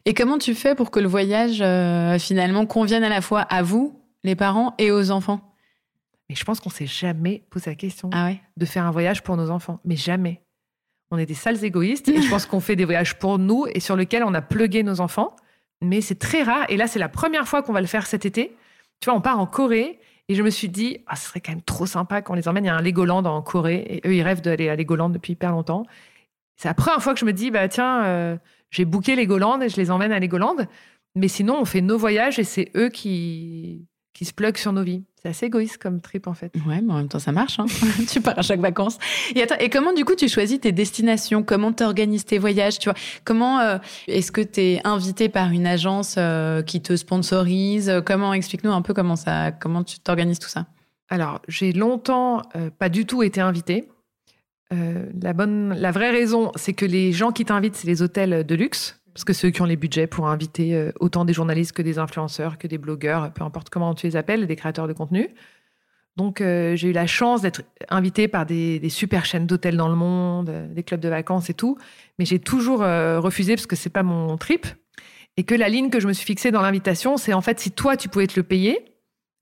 Et 0.04 0.14
comment 0.14 0.38
tu 0.38 0.54
fais 0.54 0.76
pour 0.76 0.92
que 0.92 1.00
le 1.00 1.08
voyage 1.08 1.62
euh, 1.62 2.20
finalement 2.20 2.66
convienne 2.66 3.06
à 3.06 3.10
la 3.10 3.22
fois 3.22 3.40
à 3.40 3.64
vous, 3.64 4.02
les 4.26 4.36
parents, 4.36 4.76
et 4.78 4.92
aux 4.92 5.12
enfants? 5.12 5.51
Mais 6.32 6.36
je 6.36 6.46
pense 6.46 6.62
qu'on 6.62 6.70
s'est 6.70 6.88
jamais 6.88 7.44
posé 7.50 7.72
la 7.72 7.76
question 7.76 8.10
ah 8.14 8.32
de 8.56 8.66
faire 8.66 8.86
un 8.86 8.92
voyage 8.92 9.22
pour 9.22 9.36
nos 9.36 9.50
enfants, 9.50 9.82
mais 9.84 9.98
jamais. 9.98 10.42
On 11.12 11.18
est 11.18 11.26
des 11.26 11.34
sales 11.34 11.62
égoïstes 11.66 12.08
et 12.08 12.22
je 12.22 12.30
pense 12.30 12.46
qu'on 12.46 12.62
fait 12.62 12.78
des 12.78 12.86
voyages 12.86 13.20
pour 13.20 13.38
nous 13.38 13.66
et 13.76 13.82
sur 13.82 13.98
lesquels 13.98 14.24
on 14.24 14.34
a 14.34 14.42
plugué 14.42 14.82
nos 14.82 15.02
enfants, 15.02 15.36
mais 15.82 16.00
c'est 16.00 16.18
très 16.18 16.44
rare. 16.44 16.66
Et 16.70 16.78
là, 16.78 16.88
c'est 16.88 17.00
la 17.00 17.10
première 17.10 17.50
fois 17.50 17.64
qu'on 17.64 17.74
va 17.74 17.82
le 17.82 17.88
faire 17.88 18.08
cet 18.08 18.26
été. 18.26 18.56
Tu 19.02 19.10
vois, 19.10 19.14
on 19.14 19.20
part 19.20 19.42
en 19.42 19.46
Corée 19.46 20.00
et 20.30 20.36
je 20.36 20.42
me 20.42 20.50
suis 20.50 20.70
dit, 20.70 21.00
ah, 21.06 21.18
ce 21.18 21.28
serait 21.28 21.42
quand 21.42 21.52
même 21.52 21.64
trop 21.64 21.86
sympa 21.86 22.22
qu'on 22.22 22.34
les 22.34 22.48
emmène. 22.48 22.64
Il 22.64 22.68
y 22.68 22.72
a 22.72 22.78
un 22.78 22.82
Legoland 22.82 23.26
en 23.26 23.42
Corée 23.42 23.84
et 23.90 24.08
eux, 24.08 24.16
ils 24.16 24.24
rêvent 24.24 24.40
d'aller 24.40 24.70
à 24.70 24.78
Legoland 24.78 25.10
depuis 25.10 25.34
hyper 25.34 25.52
longtemps. 25.52 25.86
C'est 26.56 26.70
la 26.70 26.74
première 26.74 27.04
fois 27.04 27.14
que 27.14 27.20
je 27.20 27.26
me 27.26 27.34
dis, 27.34 27.52
bah 27.52 27.68
tiens, 27.68 28.06
euh, 28.06 28.38
j'ai 28.70 28.86
booké 28.86 29.18
les 29.18 29.28
Golandes 29.28 29.64
et 29.64 29.68
je 29.68 29.76
les 29.76 29.92
emmène 29.92 30.14
à 30.14 30.20
les 30.20 30.30
Golandes. 30.30 30.66
Mais 31.14 31.28
sinon, 31.28 31.60
on 31.60 31.66
fait 31.66 31.82
nos 31.82 31.98
voyages 31.98 32.40
et 32.40 32.46
c'est 32.46 32.72
eux 32.78 32.88
qui, 32.88 33.86
qui 34.14 34.26
se 34.26 34.34
pluguent 34.34 34.58
sur 34.58 34.74
nos 34.74 34.84
vies. 34.84 35.04
C'est 35.22 35.30
assez 35.30 35.46
égoïste 35.46 35.78
comme 35.78 36.02
trip 36.02 36.28
en 36.28 36.34
fait. 36.34 36.52
Ouais, 36.68 36.82
mais 36.82 36.94
en 36.94 36.98
même 36.98 37.08
temps, 37.08 37.20
ça 37.20 37.32
marche. 37.32 37.60
Hein. 37.60 37.66
tu 38.12 38.22
pars 38.22 38.38
à 38.38 38.42
chaque 38.42 38.60
vacances. 38.60 38.98
Et, 39.36 39.44
attends, 39.44 39.58
et 39.60 39.70
comment 39.70 39.94
du 39.94 40.04
coup 40.04 40.16
tu 40.16 40.28
choisis 40.28 40.60
tes 40.60 40.72
destinations? 40.72 41.44
Comment 41.44 41.72
tu 41.72 41.84
organises 41.84 42.26
tes 42.26 42.40
voyages 42.40 42.80
Tu 42.80 42.90
vois? 42.90 42.98
Comment 43.24 43.60
euh, 43.60 43.78
est-ce 44.08 44.32
que 44.32 44.42
tu 44.42 44.62
es 44.62 44.82
invité 44.84 45.30
par 45.30 45.52
une 45.52 45.68
agence 45.68 46.16
euh, 46.18 46.62
qui 46.64 46.82
te 46.82 46.96
sponsorise? 46.96 48.02
Comment 48.06 48.34
explique-nous 48.34 48.72
un 48.72 48.82
peu 48.82 48.94
comment 48.94 49.16
ça, 49.16 49.52
comment 49.52 49.84
tu 49.84 50.00
t'organises 50.00 50.40
tout 50.40 50.50
ça 50.50 50.66
Alors, 51.10 51.42
j'ai 51.48 51.72
longtemps 51.72 52.42
pas 52.80 52.90
du 52.90 53.06
tout 53.06 53.22
été 53.24 53.42
invitée. 53.42 53.88
Euh, 54.74 55.06
la, 55.22 55.34
bonne, 55.34 55.74
la 55.78 55.92
vraie 55.92 56.12
raison, 56.12 56.52
c'est 56.56 56.74
que 56.74 56.86
les 56.86 57.12
gens 57.12 57.32
qui 57.32 57.44
t'invitent, 57.44 57.76
c'est 57.76 57.88
les 57.88 58.02
hôtels 58.02 58.46
de 58.46 58.56
luxe, 58.56 59.01
parce 59.14 59.24
que 59.24 59.34
ceux 59.34 59.50
qui 59.50 59.62
ont 59.62 59.66
les 59.66 59.76
budgets 59.76 60.08
pour 60.08 60.28
inviter 60.28 60.76
euh, 60.76 60.92
autant 61.00 61.26
des 61.26 61.34
journalistes 61.34 61.74
que 61.74 61.82
des 61.82 62.00
influenceurs, 62.00 62.58
que 62.58 62.68
des 62.68 62.78
blogueurs, 62.78 63.32
peu 63.34 63.44
importe 63.44 63.70
comment 63.70 63.94
tu 63.94 64.08
les 64.08 64.16
appelles, 64.16 64.48
des 64.48 64.56
créateurs 64.56 64.88
de 64.88 64.94
contenu. 64.94 65.30
Donc 66.18 66.42
euh, 66.42 66.76
j'ai 66.76 66.90
eu 66.90 66.92
la 66.92 67.08
chance 67.08 67.42
d'être 67.42 67.62
invitée 67.90 68.28
par 68.28 68.46
des, 68.46 68.90
super 68.90 69.26
chaînes 69.26 69.48
d'hôtels 69.48 69.78
dans 69.78 69.90
le 69.90 69.96
monde, 69.96 70.52
des 70.74 70.84
clubs 70.84 71.00
de 71.00 71.10
vacances 71.10 71.50
et 71.50 71.54
tout, 71.54 71.78
mais 72.20 72.26
j'ai 72.26 72.40
toujours 72.40 72.80
refusé 72.80 73.56
parce 73.56 73.68
que 73.68 73.76
c'est 73.76 73.90
pas 73.90 74.04
mon 74.04 74.38
trip. 74.38 74.68
Et 75.38 75.44
que 75.44 75.56
la 75.56 75.70
ligne 75.70 75.90
que 75.90 76.02
je 76.02 76.08
me 76.08 76.14
suis 76.14 76.26
fixée 76.26 76.52
dans 76.52 76.62
l'invitation, 76.62 77.16
c'est 77.16 77.34
en 77.34 77.42
fait 77.42 77.60
si 77.60 77.72
toi 77.72 77.96
tu 77.96 78.10
pouvais 78.10 78.28
te 78.28 78.38
le 78.38 78.44
payer, 78.44 78.92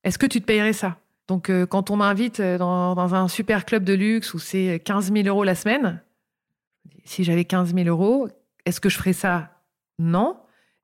est-ce 0.03 0.17
que 0.17 0.27
tu 0.27 0.39
te 0.39 0.45
payerais 0.45 0.73
ça? 0.73 0.97
Donc, 1.29 1.51
euh, 1.51 1.67
quand 1.67 1.91
on 1.91 1.97
m'invite 1.97 2.39
euh, 2.39 2.57
dans, 2.57 3.13
un 3.13 3.27
super 3.27 3.63
club 3.63 3.83
de 3.83 3.93
luxe 3.93 4.33
où 4.33 4.39
c'est 4.39 4.81
15 4.83 5.13
000 5.13 5.27
euros 5.27 5.43
la 5.43 5.53
semaine, 5.53 6.01
si 7.05 7.23
j'avais 7.23 7.45
15 7.45 7.75
000 7.75 7.87
euros, 7.87 8.27
est-ce 8.65 8.81
que 8.81 8.89
je 8.89 8.97
ferais 8.97 9.13
ça? 9.13 9.58
Non. 9.99 10.37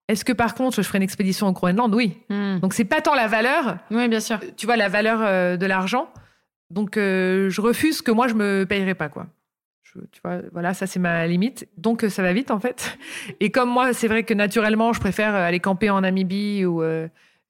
Est-ce 0.08 0.24
que 0.24 0.34
par 0.34 0.54
contre, 0.54 0.76
je 0.76 0.82
ferais 0.84 1.00
une 1.00 1.04
expédition 1.04 1.48
au 1.48 1.52
Groenland? 1.52 1.94
Oui. 1.96 2.18
Hmm. 2.30 2.60
Donc, 2.60 2.74
c'est 2.74 2.86
pas 2.86 3.02
tant 3.02 3.16
la 3.16 3.28
valeur. 3.28 3.78
Oui, 3.90 4.08
bien 4.08 4.20
sûr. 4.20 4.40
Tu 4.56 4.66
vois, 4.66 4.76
la 4.76 4.90
valeur 4.90 5.20
euh, 5.22 5.58
de 5.58 5.66
l'argent. 5.66 6.10
Donc, 6.70 6.96
je 6.96 7.62
refuse 7.62 8.02
que 8.02 8.12
moi, 8.12 8.28
je 8.28 8.34
me 8.34 8.66
payerais 8.66 8.96
pas, 8.96 9.08
quoi. 9.08 9.28
tu 9.84 10.22
vois, 10.24 10.42
voilà, 10.52 10.74
ça, 10.74 10.88
c'est 10.88 11.00
ma 11.00 11.26
limite. 11.28 11.68
Donc, 11.78 12.04
ça 12.10 12.22
va 12.22 12.34
vite, 12.34 12.52
en 12.52 12.60
fait. 12.60 12.98
Et 13.40 13.52
comme 13.52 13.70
moi, 13.70 13.94
c'est 13.94 14.08
vrai 14.08 14.24
que 14.24 14.34
naturellement, 14.34 14.94
je 14.94 15.00
préfère 15.00 15.34
aller 15.36 15.60
camper 15.60 15.90
en 15.90 16.02
Namibie 16.02 16.66
ou 16.66 16.84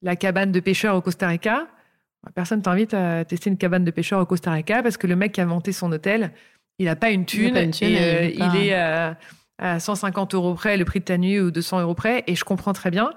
la 0.02 0.16
cabane 0.16 0.52
de 0.52 0.60
pêcheurs 0.60 0.94
au 0.96 1.00
Costa 1.00 1.28
Rica 1.28 1.66
Personne 2.34 2.62
t'invite 2.62 2.94
à 2.94 3.24
tester 3.24 3.50
une 3.50 3.56
cabane 3.56 3.84
de 3.84 3.90
pêcheur 3.90 4.20
au 4.20 4.26
Costa 4.26 4.50
Rica 4.52 4.82
parce 4.82 4.96
que 4.96 5.06
le 5.06 5.16
mec 5.16 5.32
qui 5.32 5.40
a 5.40 5.46
monté 5.46 5.72
son 5.72 5.90
hôtel, 5.92 6.32
il 6.78 6.86
n'a 6.86 6.96
pas 6.96 7.10
une 7.10 7.24
thune. 7.24 7.56
Il, 7.56 7.84
et, 7.84 7.98
euh, 7.98 8.30
il, 8.30 8.68
est 8.68 9.16
à, 9.58 9.80
150 9.80 10.34
euros 10.34 10.54
près 10.54 10.76
le 10.76 10.84
prix 10.84 11.00
de 11.00 11.04
ta 11.04 11.18
nuit 11.18 11.40
ou 11.40 11.50
200 11.50 11.80
euros 11.80 11.94
près. 11.94 12.24
Et 12.26 12.34
je 12.34 12.44
comprends 12.44 12.72
très 12.72 12.90
bien. 12.90 13.10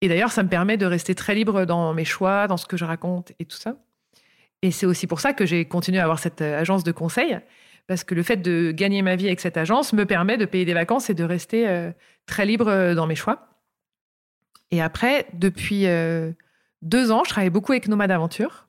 Et 0.00 0.08
d'ailleurs, 0.08 0.32
ça 0.32 0.42
me 0.42 0.48
permet 0.48 0.76
de 0.76 0.86
rester 0.86 1.14
très 1.14 1.34
libre 1.34 1.64
dans 1.64 1.92
mes 1.94 2.04
choix, 2.04 2.46
dans 2.46 2.56
ce 2.56 2.66
que 2.66 2.76
je 2.76 2.84
raconte 2.84 3.32
et 3.38 3.44
tout 3.44 3.56
ça. 3.56 3.76
Et 4.62 4.70
c'est 4.70 4.86
aussi 4.86 5.06
pour 5.06 5.20
ça 5.20 5.32
que 5.32 5.46
j'ai 5.46 5.64
continué 5.64 5.98
à 5.98 6.04
avoir 6.04 6.18
cette 6.18 6.42
euh, 6.42 6.60
agence 6.60 6.84
de 6.84 6.92
conseil. 6.92 7.38
Parce 7.86 8.04
que 8.04 8.14
le 8.14 8.22
fait 8.22 8.36
de 8.36 8.70
gagner 8.70 9.02
ma 9.02 9.16
vie 9.16 9.26
avec 9.26 9.40
cette 9.40 9.56
agence 9.56 9.92
me 9.92 10.04
permet 10.04 10.36
de 10.36 10.44
payer 10.44 10.64
des 10.64 10.74
vacances 10.74 11.10
et 11.10 11.14
de 11.14 11.24
rester 11.24 11.68
euh, 11.68 11.90
très 12.26 12.44
libre 12.44 12.94
dans 12.94 13.06
mes 13.06 13.14
choix. 13.14 13.48
Et 14.70 14.82
après, 14.82 15.26
depuis 15.32 15.86
deux 16.82 17.10
ans, 17.10 17.22
je 17.24 17.30
travaillais 17.30 17.48
beaucoup 17.48 17.72
avec 17.72 17.88
Nomade 17.88 18.10
Aventure. 18.10 18.68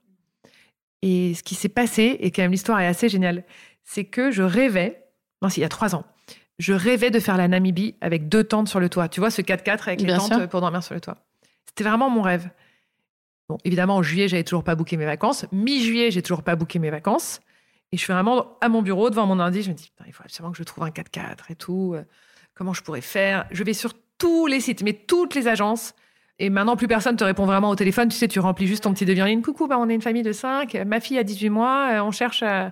Et 1.01 1.33
ce 1.33 1.43
qui 1.43 1.55
s'est 1.55 1.69
passé, 1.69 2.17
et 2.19 2.31
quand 2.31 2.41
même 2.41 2.51
l'histoire 2.51 2.79
est 2.79 2.87
assez 2.87 3.09
géniale, 3.09 3.43
c'est 3.83 4.05
que 4.05 4.31
je 4.31 4.43
rêvais, 4.43 5.03
non, 5.41 5.49
il 5.49 5.61
y 5.61 5.63
a 5.63 5.69
trois 5.69 5.95
ans, 5.95 6.05
je 6.59 6.73
rêvais 6.73 7.09
de 7.09 7.19
faire 7.19 7.37
la 7.37 7.47
Namibie 7.47 7.95
avec 8.01 8.29
deux 8.29 8.43
tentes 8.43 8.67
sur 8.67 8.79
le 8.79 8.89
toit. 8.89 9.07
Tu 9.09 9.19
vois, 9.19 9.31
ce 9.31 9.41
4x4 9.41 9.87
avec 9.87 10.01
les 10.01 10.07
tentes 10.17 10.47
pour 10.47 10.61
dormir 10.61 10.83
sur 10.83 10.93
le 10.93 11.01
toit. 11.01 11.17
C'était 11.65 11.83
vraiment 11.85 12.09
mon 12.09 12.21
rêve. 12.21 12.49
Bon, 13.47 13.57
évidemment, 13.63 13.95
en 13.95 14.03
juillet, 14.03 14.27
j'avais 14.27 14.43
toujours 14.43 14.63
pas 14.63 14.75
booké 14.75 14.95
mes 14.97 15.05
vacances. 15.05 15.45
Mi-juillet, 15.51 16.11
j'ai 16.11 16.21
toujours 16.21 16.43
pas 16.43 16.55
booké 16.55 16.77
mes 16.77 16.89
vacances. 16.91 17.39
Et 17.91 17.97
je 17.97 18.03
suis 18.03 18.13
vraiment 18.13 18.57
à 18.61 18.69
mon 18.69 18.81
bureau 18.83 19.09
devant 19.09 19.25
mon 19.25 19.39
ordi. 19.39 19.63
Je 19.63 19.69
me 19.71 19.75
dis, 19.75 19.91
il 20.05 20.13
faut 20.13 20.23
absolument 20.23 20.51
que 20.51 20.57
je 20.57 20.63
trouve 20.63 20.83
un 20.83 20.89
4x4 20.89 21.35
et 21.49 21.55
tout. 21.55 21.93
Euh, 21.95 22.03
comment 22.53 22.73
je 22.73 22.83
pourrais 22.83 23.01
faire? 23.01 23.47
Je 23.51 23.63
vais 23.63 23.73
sur 23.73 23.93
tous 24.19 24.45
les 24.45 24.59
sites, 24.59 24.83
mais 24.83 24.93
toutes 24.93 25.33
les 25.33 25.47
agences 25.47 25.93
Et 26.37 26.49
maintenant, 26.49 26.75
plus 26.75 26.87
personne 26.87 27.15
te 27.15 27.23
répond 27.23 27.45
vraiment 27.45 27.69
au 27.69 27.75
téléphone. 27.75 28.09
Tu 28.09 28.17
sais, 28.17 28.27
tu 28.27 28.39
remplis 28.39 28.67
juste 28.67 28.83
ton 28.83 28.93
petit 28.93 29.05
devis 29.05 29.21
en 29.23 29.25
ligne. 29.25 29.41
Coucou, 29.41 29.67
bah, 29.67 29.77
on 29.79 29.89
est 29.89 29.95
une 29.95 30.01
famille 30.01 30.23
de 30.23 30.33
cinq. 30.33 30.75
Ma 30.85 30.99
fille 30.99 31.17
a 31.17 31.23
18 31.23 31.49
mois. 31.49 31.89
euh, 31.93 32.03
On 32.03 32.11
cherche 32.11 32.43
à... 32.43 32.71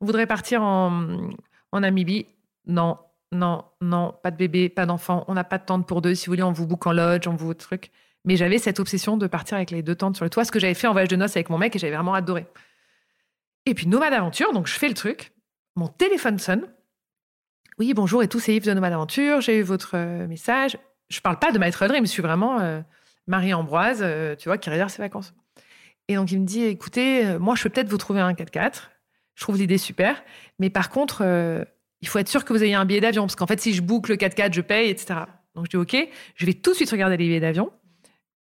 On 0.00 0.06
voudrait 0.06 0.26
partir 0.26 0.62
en, 0.62 1.06
en 1.72 1.80
Namibie. 1.80 2.26
Non, 2.66 2.96
non, 3.32 3.64
non, 3.80 4.14
pas 4.22 4.30
de 4.30 4.36
bébé, 4.36 4.68
pas 4.68 4.86
d'enfant. 4.86 5.24
On 5.28 5.34
n'a 5.34 5.44
pas 5.44 5.58
de 5.58 5.64
tente 5.64 5.86
pour 5.86 6.02
deux. 6.02 6.14
Si 6.14 6.26
vous 6.26 6.32
voulez, 6.32 6.42
on 6.42 6.52
vous 6.52 6.66
book 6.66 6.86
en 6.86 6.92
lodge, 6.92 7.26
on 7.26 7.34
vous 7.34 7.54
truc. 7.54 7.90
Mais 8.24 8.36
j'avais 8.36 8.58
cette 8.58 8.80
obsession 8.80 9.16
de 9.16 9.26
partir 9.26 9.56
avec 9.56 9.70
les 9.70 9.82
deux 9.82 9.94
tentes 9.94 10.16
sur 10.16 10.24
le 10.24 10.30
toit, 10.30 10.44
ce 10.44 10.52
que 10.52 10.58
j'avais 10.58 10.74
fait 10.74 10.86
en 10.86 10.92
voyage 10.92 11.08
de 11.08 11.16
noces 11.16 11.36
avec 11.36 11.48
mon 11.48 11.58
mec 11.58 11.74
et 11.76 11.78
j'avais 11.78 11.94
vraiment 11.94 12.14
adoré. 12.14 12.46
Et 13.66 13.74
puis, 13.74 13.86
nomade 13.86 14.12
aventure, 14.12 14.52
donc 14.52 14.66
je 14.66 14.74
fais 14.74 14.88
le 14.88 14.94
truc. 14.94 15.32
Mon 15.76 15.88
téléphone 15.88 16.38
sonne. 16.38 16.68
Oui, 17.78 17.92
bonjour 17.94 18.22
et 18.22 18.28
tout, 18.28 18.40
c'est 18.40 18.54
Yves 18.54 18.64
de 18.64 18.72
Nomade 18.72 18.94
Aventure. 18.94 19.40
J'ai 19.40 19.58
eu 19.58 19.62
votre 19.62 19.96
euh, 19.96 20.26
message. 20.26 20.78
Je 21.08 21.20
parle 21.20 21.38
pas 21.38 21.52
de 21.52 21.58
My 21.58 21.70
Dream, 21.70 22.06
je 22.06 22.10
suis 22.10 22.22
vraiment 22.22 22.58
euh, 22.60 22.80
Marie-Ambroise, 23.26 24.00
euh, 24.02 24.34
tu 24.34 24.48
vois, 24.48 24.56
qui 24.56 24.70
réserve 24.70 24.90
ses 24.90 25.02
vacances. 25.02 25.34
Et 26.08 26.14
donc, 26.14 26.32
il 26.32 26.40
me 26.40 26.46
dit 26.46 26.64
écoutez, 26.64 27.38
moi, 27.38 27.54
je 27.54 27.64
peux 27.64 27.68
peut-être 27.68 27.88
vous 27.88 27.98
trouver 27.98 28.20
un 28.20 28.32
4x4. 28.32 28.84
Je 29.34 29.42
trouve 29.42 29.58
l'idée 29.58 29.78
super. 29.78 30.22
Mais 30.58 30.70
par 30.70 30.88
contre, 30.88 31.22
il 32.00 32.08
faut 32.08 32.18
être 32.18 32.28
sûr 32.28 32.44
que 32.44 32.52
vous 32.52 32.62
ayez 32.62 32.74
un 32.74 32.84
billet 32.84 33.00
d'avion. 33.00 33.22
Parce 33.22 33.36
qu'en 33.36 33.46
fait, 33.46 33.60
si 33.60 33.72
je 33.72 33.82
boucle 33.82 34.10
le 34.10 34.16
4x4, 34.16 34.52
je 34.52 34.60
paye, 34.60 34.90
etc. 34.90 35.20
Donc, 35.54 35.66
je 35.66 35.70
dis 35.70 35.76
OK, 35.76 35.96
je 36.34 36.46
vais 36.46 36.54
tout 36.54 36.72
de 36.72 36.76
suite 36.76 36.90
regarder 36.90 37.16
les 37.16 37.24
billets 37.24 37.40
d'avion. 37.40 37.70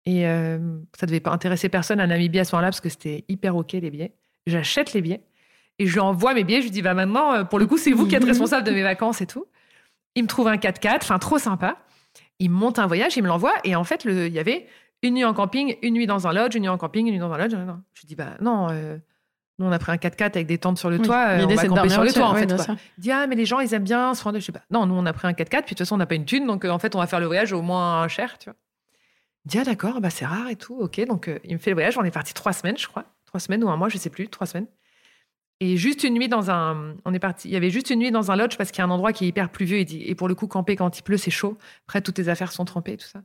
Et 0.07 0.27
euh, 0.27 0.59
ça 0.99 1.07
devait 1.07 1.21
pas 1.21 1.31
intéresser 1.31 1.69
personne 1.69 2.01
à 2.01 2.07
Namibie 2.07 2.39
à 2.39 2.45
ce 2.45 2.55
moment-là, 2.55 2.69
parce 2.69 2.81
que 2.81 2.89
c'était 2.89 3.25
hyper 3.29 3.57
OK, 3.57 3.73
les 3.73 3.91
billets. 3.91 4.15
J'achète 4.47 4.93
les 4.93 5.03
billets. 5.03 5.23
Et 5.79 5.87
je 5.87 5.93
lui 5.93 6.01
envoie 6.01 6.35
mes 6.35 6.45
billets. 6.45 6.61
Je 6.61 6.67
lui 6.67 6.71
dis, 6.71 6.83
bah 6.83 6.95
maintenant, 6.95 7.33
euh, 7.33 7.45
pour 7.45 7.59
le 7.59 7.67
coup, 7.67 7.79
c'est 7.79 7.93
vous 7.93 8.07
qui 8.07 8.15
êtes 8.15 8.25
responsable 8.25 8.67
de 8.67 8.73
mes 8.73 8.83
vacances 8.83 9.21
et 9.21 9.27
tout. 9.27 9.47
Il 10.15 10.23
me 10.23 10.29
trouve 10.29 10.49
un 10.49 10.57
4x4, 10.57 10.99
enfin, 11.03 11.19
trop 11.19 11.39
sympa. 11.39 11.79
Il 12.39 12.51
monte 12.51 12.79
un 12.79 12.87
voyage, 12.87 13.17
il 13.17 13.23
me 13.23 13.29
l'envoie. 13.29 13.55
Et 13.65 13.77
en 13.77 13.85
fait, 13.85 14.05
il 14.05 14.33
y 14.33 14.39
avait 14.39 14.67
une 15.03 15.15
nuit 15.15 15.25
en 15.25 15.35
camping, 15.35 15.77
une 15.83 15.95
nuit 15.95 16.07
dans 16.07 16.27
un 16.27 16.33
lodge, 16.33 16.55
une 16.55 16.63
nuit 16.63 16.69
en 16.69 16.79
camping, 16.79 17.07
une 17.07 17.13
nuit 17.13 17.21
dans 17.21 17.33
un 17.33 17.39
lodge. 17.39 17.55
Je 17.95 18.07
dis, 18.07 18.15
bah 18.15 18.37
non, 18.41 18.69
euh, 18.71 18.99
nous, 19.61 19.67
on 19.67 19.73
a 19.73 19.79
pris 19.79 19.93
un 19.93 19.97
4x4 19.97 20.23
avec 20.23 20.47
des 20.47 20.59
tentes 20.59 20.79
sur 20.79 20.91
le 20.91 20.97
Oui, 20.97 21.03
toit. 21.07 21.27
euh, 21.29 21.37
L'idée, 21.39 21.57
c'est 21.57 21.69
de 21.69 21.75
dormir 21.75 21.93
sur 21.93 22.03
le 22.03 22.13
toit, 22.13 22.27
en 22.29 22.35
fait. 22.35 22.47
quoi. 22.53 22.77
dit, 22.99 23.13
ah, 23.13 23.27
mais 23.29 23.37
les 23.37 23.45
gens, 23.45 23.61
ils 23.61 23.73
aiment 23.75 23.85
bien 23.85 24.15
se 24.15 24.25
rendre. 24.25 24.39
Je 24.41 24.45
dis, 24.47 24.51
bah 24.53 24.63
non, 24.71 24.87
nous, 24.87 24.95
on 24.95 25.07
a 25.07 25.13
pris 25.13 25.29
un 25.29 25.33
4x4, 25.33 25.49
puis 25.49 25.61
de 25.61 25.67
toute 25.69 25.79
façon, 25.79 25.95
on 25.95 25.99
n'a 25.99 26.07
pas 26.07 26.15
une 26.17 26.25
thune. 26.25 26.47
Donc, 26.47 26.65
euh, 26.65 26.71
en 26.71 26.79
fait, 26.81 26.97
on 26.97 26.99
va 26.99 27.07
faire 27.07 27.21
le 27.21 27.27
voyage 27.27 27.53
au 27.53 27.63
moins 27.63 28.09
cher, 28.09 28.39
tu 28.39 28.47
vois. 28.51 28.57
Dit, 29.45 29.59
ah, 29.59 29.65
d'accord, 29.65 30.01
bah 30.01 30.11
c'est 30.11 30.27
rare 30.27 30.49
et 30.49 30.57
tout. 30.57 30.77
OK. 30.81 31.01
Donc, 31.07 31.29
euh, 31.29 31.39
il 31.45 31.53
me 31.55 31.59
fait 31.59 31.71
le 31.71 31.75
voyage. 31.77 31.97
On 31.99 32.05
est 32.05 32.11
parti 32.11 32.35
trois 32.35 32.53
semaines, 32.53 32.77
je 32.79 32.89
crois. 32.89 33.05
Trois 33.27 33.39
semaines 33.41 33.63
ou 33.63 33.69
un 33.71 33.77
mois, 33.77 33.89
je 33.89 33.97
sais 33.99 34.11
plus. 34.11 34.29
Trois 34.29 34.47
semaines. 34.47 34.67
Et 35.61 35.77
juste 35.77 36.05
une 36.05 36.15
nuit 36.15 36.29
dans 36.29 36.51
un. 36.51 36.95
On 37.05 37.13
est 37.13 37.19
parti. 37.19 37.49
Il 37.49 37.53
y 37.53 37.57
avait 37.57 37.69
juste 37.71 37.91
une 37.91 37.99
nuit 37.99 38.11
dans 38.11 38.31
un 38.31 38.37
lodge 38.37 38.57
parce 38.57 38.71
qu'il 38.71 38.79
y 38.79 38.83
a 38.83 38.87
un 38.87 38.91
endroit 38.91 39.13
qui 39.13 39.25
est 39.25 39.29
hyper 39.29 39.51
pluvieux. 39.51 39.85
Dit, 39.85 40.03
et 40.07 40.15
pour 40.15 40.27
le 40.27 40.35
coup, 40.35 40.47
camper 40.47 40.75
quand 40.75 40.99
il 40.99 41.03
pleut, 41.03 41.19
c'est 41.19 41.31
chaud. 41.31 41.59
Après, 41.87 42.01
toutes 42.01 42.15
tes 42.17 42.29
affaires 42.29 42.51
sont 42.53 42.65
trempées, 42.65 42.97
tout 42.97 43.07
ça. 43.07 43.21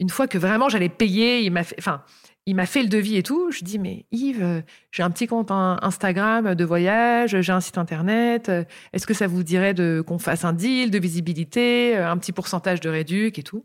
Une 0.00 0.08
fois 0.08 0.26
que 0.26 0.38
vraiment 0.38 0.68
j'allais 0.70 0.88
payer, 0.88 1.40
il 1.42 1.50
m'a 1.52 1.62
fait. 1.62 1.76
Enfin, 1.78 2.02
il 2.46 2.54
m'a 2.56 2.66
fait 2.66 2.82
le 2.82 2.88
devis 2.88 3.16
et 3.16 3.22
tout. 3.22 3.50
Je 3.50 3.64
dis, 3.64 3.78
mais 3.78 4.04
Yves, 4.12 4.42
euh, 4.42 4.60
j'ai 4.90 5.02
un 5.02 5.10
petit 5.10 5.26
compte 5.26 5.50
in- 5.50 5.78
Instagram 5.82 6.54
de 6.54 6.64
voyage, 6.64 7.40
j'ai 7.40 7.52
un 7.52 7.60
site 7.60 7.78
internet. 7.78 8.48
euh, 8.48 8.64
Est-ce 8.92 9.06
que 9.06 9.14
ça 9.14 9.26
vous 9.26 9.42
dirait 9.42 9.74
de 9.74 10.02
qu'on 10.06 10.18
fasse 10.18 10.44
un 10.44 10.52
deal 10.52 10.90
de 10.90 10.98
visibilité, 10.98 11.96
euh, 11.96 12.10
un 12.10 12.18
petit 12.18 12.32
pourcentage 12.32 12.80
de 12.80 12.88
réduc 12.90 13.38
et 13.38 13.42
tout? 13.42 13.64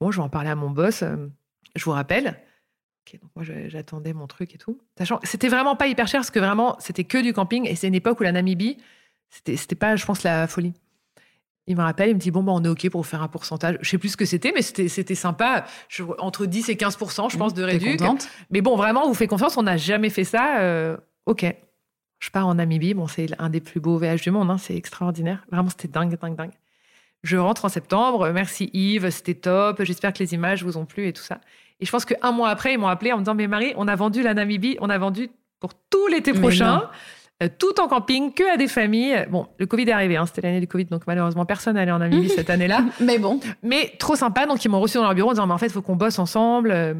Bon, 0.00 0.10
je 0.10 0.18
vais 0.18 0.22
en 0.22 0.28
parler 0.28 0.50
à 0.50 0.54
mon 0.54 0.70
boss. 0.70 1.04
Je 1.76 1.84
vous 1.84 1.92
rappelle. 1.92 2.38
Donc 3.12 3.20
moi 3.34 3.44
j'attendais 3.68 4.12
mon 4.12 4.26
truc 4.26 4.54
et 4.54 4.58
tout. 4.58 4.78
C'était 5.24 5.48
vraiment 5.48 5.74
pas 5.74 5.88
hyper 5.88 6.06
cher 6.06 6.20
parce 6.20 6.30
que 6.30 6.38
vraiment 6.38 6.76
c'était 6.78 7.04
que 7.04 7.18
du 7.18 7.32
camping 7.32 7.66
et 7.66 7.74
c'est 7.74 7.88
une 7.88 7.94
époque 7.94 8.20
où 8.20 8.22
la 8.22 8.30
Namibie, 8.32 8.76
c'était 9.30 9.56
c'était 9.56 9.74
pas, 9.74 9.96
je 9.96 10.06
pense, 10.06 10.22
la 10.22 10.46
folie. 10.46 10.74
Il 11.70 11.76
me 11.76 11.82
rappelle, 11.82 12.08
il 12.10 12.14
me 12.14 12.18
dit 12.20 12.32
bon 12.32 12.42
bah 12.42 12.50
on 12.52 12.64
est 12.64 12.68
ok 12.68 12.90
pour 12.90 13.06
faire 13.06 13.22
un 13.22 13.28
pourcentage. 13.28 13.78
Je 13.80 13.88
sais 13.88 13.96
plus 13.98 14.08
ce 14.08 14.16
que 14.16 14.24
c'était, 14.24 14.50
mais 14.52 14.60
c'était 14.62 14.88
c'était 14.88 15.14
sympa. 15.14 15.64
Je- 15.88 16.02
entre 16.18 16.46
10 16.46 16.68
et 16.68 16.74
15% 16.74 17.28
je 17.30 17.36
pense 17.38 17.54
de 17.54 17.64
T'es 17.64 17.70
réduc. 17.72 17.98
contente? 18.00 18.28
Mais 18.50 18.60
bon, 18.60 18.76
vraiment, 18.76 19.04
on 19.04 19.08
vous 19.08 19.14
fait 19.14 19.28
confiance, 19.28 19.56
on 19.56 19.62
n'a 19.62 19.76
jamais 19.76 20.10
fait 20.10 20.24
ça. 20.24 20.60
euh, 20.60 20.96
ok. 21.26 21.46
Je 22.18 22.30
pars 22.30 22.46
en 22.46 22.54
Namibie, 22.56 22.92
bon, 22.92 23.06
c'est 23.06 23.28
un 23.38 23.48
des 23.48 23.60
plus 23.60 23.78
beaux 23.80 23.96
voyages 23.98 24.20
du 24.22 24.30
monde, 24.30 24.50
hein, 24.50 24.58
c'est 24.58 24.74
extraordinaire. 24.76 25.44
Vraiment, 25.50 25.70
c'était 25.70 25.88
dingue, 25.88 26.18
dingue, 26.20 26.34
dingue. 26.36 26.50
Je 27.22 27.36
rentre 27.36 27.64
en 27.64 27.68
septembre, 27.68 28.30
merci 28.30 28.68
Yves, 28.74 29.08
c'était 29.10 29.34
top, 29.34 29.82
j'espère 29.84 30.12
que 30.12 30.18
les 30.18 30.34
images 30.34 30.64
vous 30.64 30.76
ont 30.76 30.84
plu 30.86 31.06
et 31.06 31.12
tout 31.12 31.22
ça. 31.22 31.40
Et 31.78 31.86
je 31.86 31.90
pense 31.90 32.04
qu'un 32.04 32.32
mois 32.32 32.50
après, 32.50 32.74
ils 32.74 32.78
m'ont 32.78 32.88
appelé 32.88 33.12
en 33.12 33.16
me 33.18 33.22
disant, 33.22 33.34
mais 33.34 33.46
Marie, 33.46 33.72
on 33.76 33.88
a 33.88 33.94
vendu 33.96 34.22
la 34.22 34.34
Namibie, 34.34 34.76
on 34.80 34.90
a 34.90 34.98
vendu 34.98 35.30
pour 35.60 35.72
tout 35.74 36.06
l'été 36.08 36.32
Mais 36.32 36.40
prochain, 36.40 36.76
non. 36.78 36.82
Euh, 37.42 37.48
tout 37.58 37.80
en 37.80 37.88
camping, 37.88 38.32
que 38.34 38.52
à 38.52 38.56
des 38.56 38.68
familles. 38.68 39.26
Bon, 39.30 39.46
le 39.58 39.66
Covid 39.66 39.84
est 39.88 39.92
arrivé, 39.92 40.16
hein, 40.16 40.26
c'était 40.26 40.42
l'année 40.42 40.60
du 40.60 40.66
Covid, 40.68 40.84
donc 40.86 41.02
malheureusement, 41.06 41.44
personne 41.46 41.74
n'allait 41.74 41.92
en 41.92 41.98
Namibie 41.98 42.28
cette 42.36 42.50
année-là. 42.50 42.84
Mais 43.00 43.18
bon, 43.18 43.40
Mais 43.62 43.92
trop 43.98 44.16
sympa, 44.16 44.46
donc 44.46 44.64
ils 44.64 44.68
m'ont 44.68 44.80
reçu 44.80 44.96
dans 44.98 45.04
leur 45.04 45.14
bureau 45.14 45.30
en 45.30 45.32
disant 45.32 45.46
mais 45.46 45.54
en 45.54 45.58
fait 45.58 45.66
il 45.66 45.72
faut 45.72 45.82
qu'on 45.82 45.96
bosse 45.96 46.18
ensemble. 46.18 46.70
euh, 46.72 46.94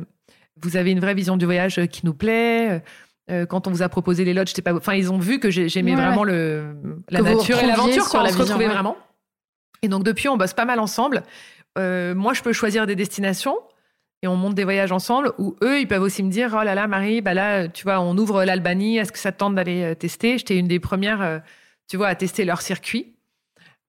Vous 0.62 0.76
avez 0.76 0.90
une 0.92 1.00
vraie 1.00 1.14
vision 1.14 1.37
du 1.37 1.44
voyage 1.44 1.79
euh, 1.79 1.87
qui 1.87 2.05
nous 2.07 2.14
plaît. 2.14 2.83
euh, 3.31 3.46
Quand 3.46 3.66
on 3.66 3.70
vous 3.70 3.83
a 3.83 3.88
proposé 3.88 4.24
les 4.24 4.35
lodges, 4.35 4.53
pas. 4.62 4.74
Enfin, 4.74 4.94
ils 4.94 5.12
ont 5.12 5.18
vu 5.18 5.38
que 5.40 5.50
j'ai- 5.50 5.68
j'aimais 5.68 5.94
Ouais, 5.94 6.03
vraiment 6.05 6.24
le 6.24 6.74
la 7.11 7.20
Que 7.20 7.24
nature 7.24 7.59
et 7.62 7.66
l'aventure 7.66 8.09
quand 8.09 8.18
la 8.22 8.24
on 8.24 8.26
se 8.26 8.31
vision, 8.38 8.44
retrouvait 8.44 8.66
ouais. 8.66 8.72
vraiment. 8.72 8.96
Et 9.83 9.88
donc 9.88 10.03
depuis, 10.05 10.29
on 10.29 10.37
bosse 10.37 10.53
pas 10.55 10.64
mal 10.64 10.81
ensemble. 10.81 11.22
Euh, 11.79 12.14
moi, 12.14 12.33
je 12.35 12.42
peux 12.42 12.53
choisir 12.53 12.87
des 12.87 12.96
destinations 12.96 13.57
et 14.22 14.28
on 14.28 14.37
monte 14.37 14.54
des 14.54 14.64
voyages 14.64 14.92
ensemble. 14.92 15.33
Ou 15.38 15.56
eux, 15.62 15.80
ils 15.80 15.88
peuvent 15.88 16.02
aussi 16.02 16.22
me 16.22 16.30
dire 16.30 16.54
oh 16.59 16.62
là 16.62 16.74
là, 16.74 16.87
Marie, 16.87 17.20
bah 17.22 17.35
là, 17.35 17.68
tu 17.68 17.85
vois, 17.85 18.00
on 18.00 18.16
ouvre 18.18 18.44
l'Albanie. 18.44 18.98
Est-ce 18.98 19.12
que 19.12 19.18
ça 19.18 19.33
te 19.33 19.38
tente 19.38 19.54
d'aller 19.54 19.83
euh, 19.83 19.94
tester? 19.94 20.37
J'étais 20.38 20.59
une 20.59 20.68
des 20.68 20.80
premières, 20.80 21.22
euh, 21.22 21.38
tu 21.88 21.96
vois, 21.96 22.09
à 22.09 22.14
tester 22.14 22.44
leur 22.44 22.61
circuit. 22.61 23.14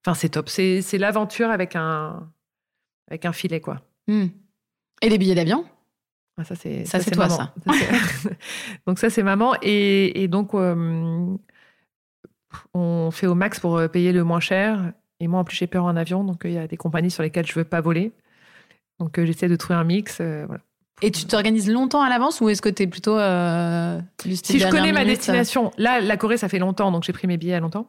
Enfin, 0.06 0.14
c'est 0.16 0.30
top. 0.30 0.50
C'est 0.50 0.82
c'est 0.82 0.98
l'aventure 0.98 1.50
avec 1.50 1.76
un 1.76 2.30
avec 3.10 3.26
un 3.26 3.34
filet, 3.34 3.60
quoi. 3.60 3.82
Hmm. 4.08 4.28
Et 5.02 5.10
les 5.10 5.18
billets 5.18 5.36
d'avion? 5.36 5.66
Ah, 6.38 6.44
ça, 6.46 6.56
c'est 6.56 6.86
Ça, 6.86 7.00
c'est 7.02 7.12
toi, 7.12 7.28
maman. 7.28 7.38
ça. 7.38 7.54
c'est- 8.24 8.38
donc, 8.88 9.00
ça, 9.00 9.10
c'est 9.10 9.22
maman. 9.24 9.54
Et, 9.62 10.24
et 10.24 10.28
donc, 10.30 10.54
euh, 10.54 11.36
on 12.74 13.12
fait 13.12 13.28
au 13.28 13.36
max 13.36 13.60
pour 13.60 13.82
payer 13.90 14.12
le 14.12 14.24
moins 14.24 14.40
cher. 14.40 14.94
Et 15.20 15.28
moi, 15.28 15.42
en 15.42 15.44
plus, 15.44 15.56
j'ai 15.58 15.68
peur 15.68 15.84
en 15.86 15.96
avion. 15.96 16.24
Donc, 16.24 16.42
il 16.46 16.54
y 16.54 16.58
a 16.58 16.68
des 16.68 16.78
compagnies 16.78 17.12
sur 17.12 17.22
lesquelles 17.24 17.46
je 17.46 17.54
veux 17.54 17.64
pas 17.66 17.82
voler. 17.82 18.12
Donc, 19.02 19.18
euh, 19.18 19.26
j'essaie 19.26 19.48
de 19.48 19.56
trouver 19.56 19.80
un 19.80 19.84
mix. 19.84 20.20
euh, 20.22 20.46
voilà. 20.46 20.62
Et 21.02 21.10
tu 21.10 21.26
t'organises 21.26 21.68
longtemps 21.72 22.04
à 22.04 22.10
l'avance 22.10 22.40
ou 22.42 22.50
est-ce 22.50 22.62
que 22.62 22.70
tu 22.70 22.84
es 22.84 22.88
plutôt 22.88 23.18
euh, 23.18 24.00
du 24.24 24.36
style 24.36 24.60
Si 24.60 24.62
je 24.64 24.70
connais 24.70 24.92
ma 24.92 25.00
minute, 25.00 25.16
destination, 25.18 25.72
là, 25.80 26.00
la 26.00 26.16
Corée, 26.18 26.38
ça 26.38 26.48
fait 26.48 26.60
longtemps. 26.60 26.92
Donc, 26.92 27.04
j'ai 27.04 27.12
pris 27.14 27.26
mes 27.26 27.38
billets 27.38 27.56
à 27.56 27.60
longtemps. 27.60 27.88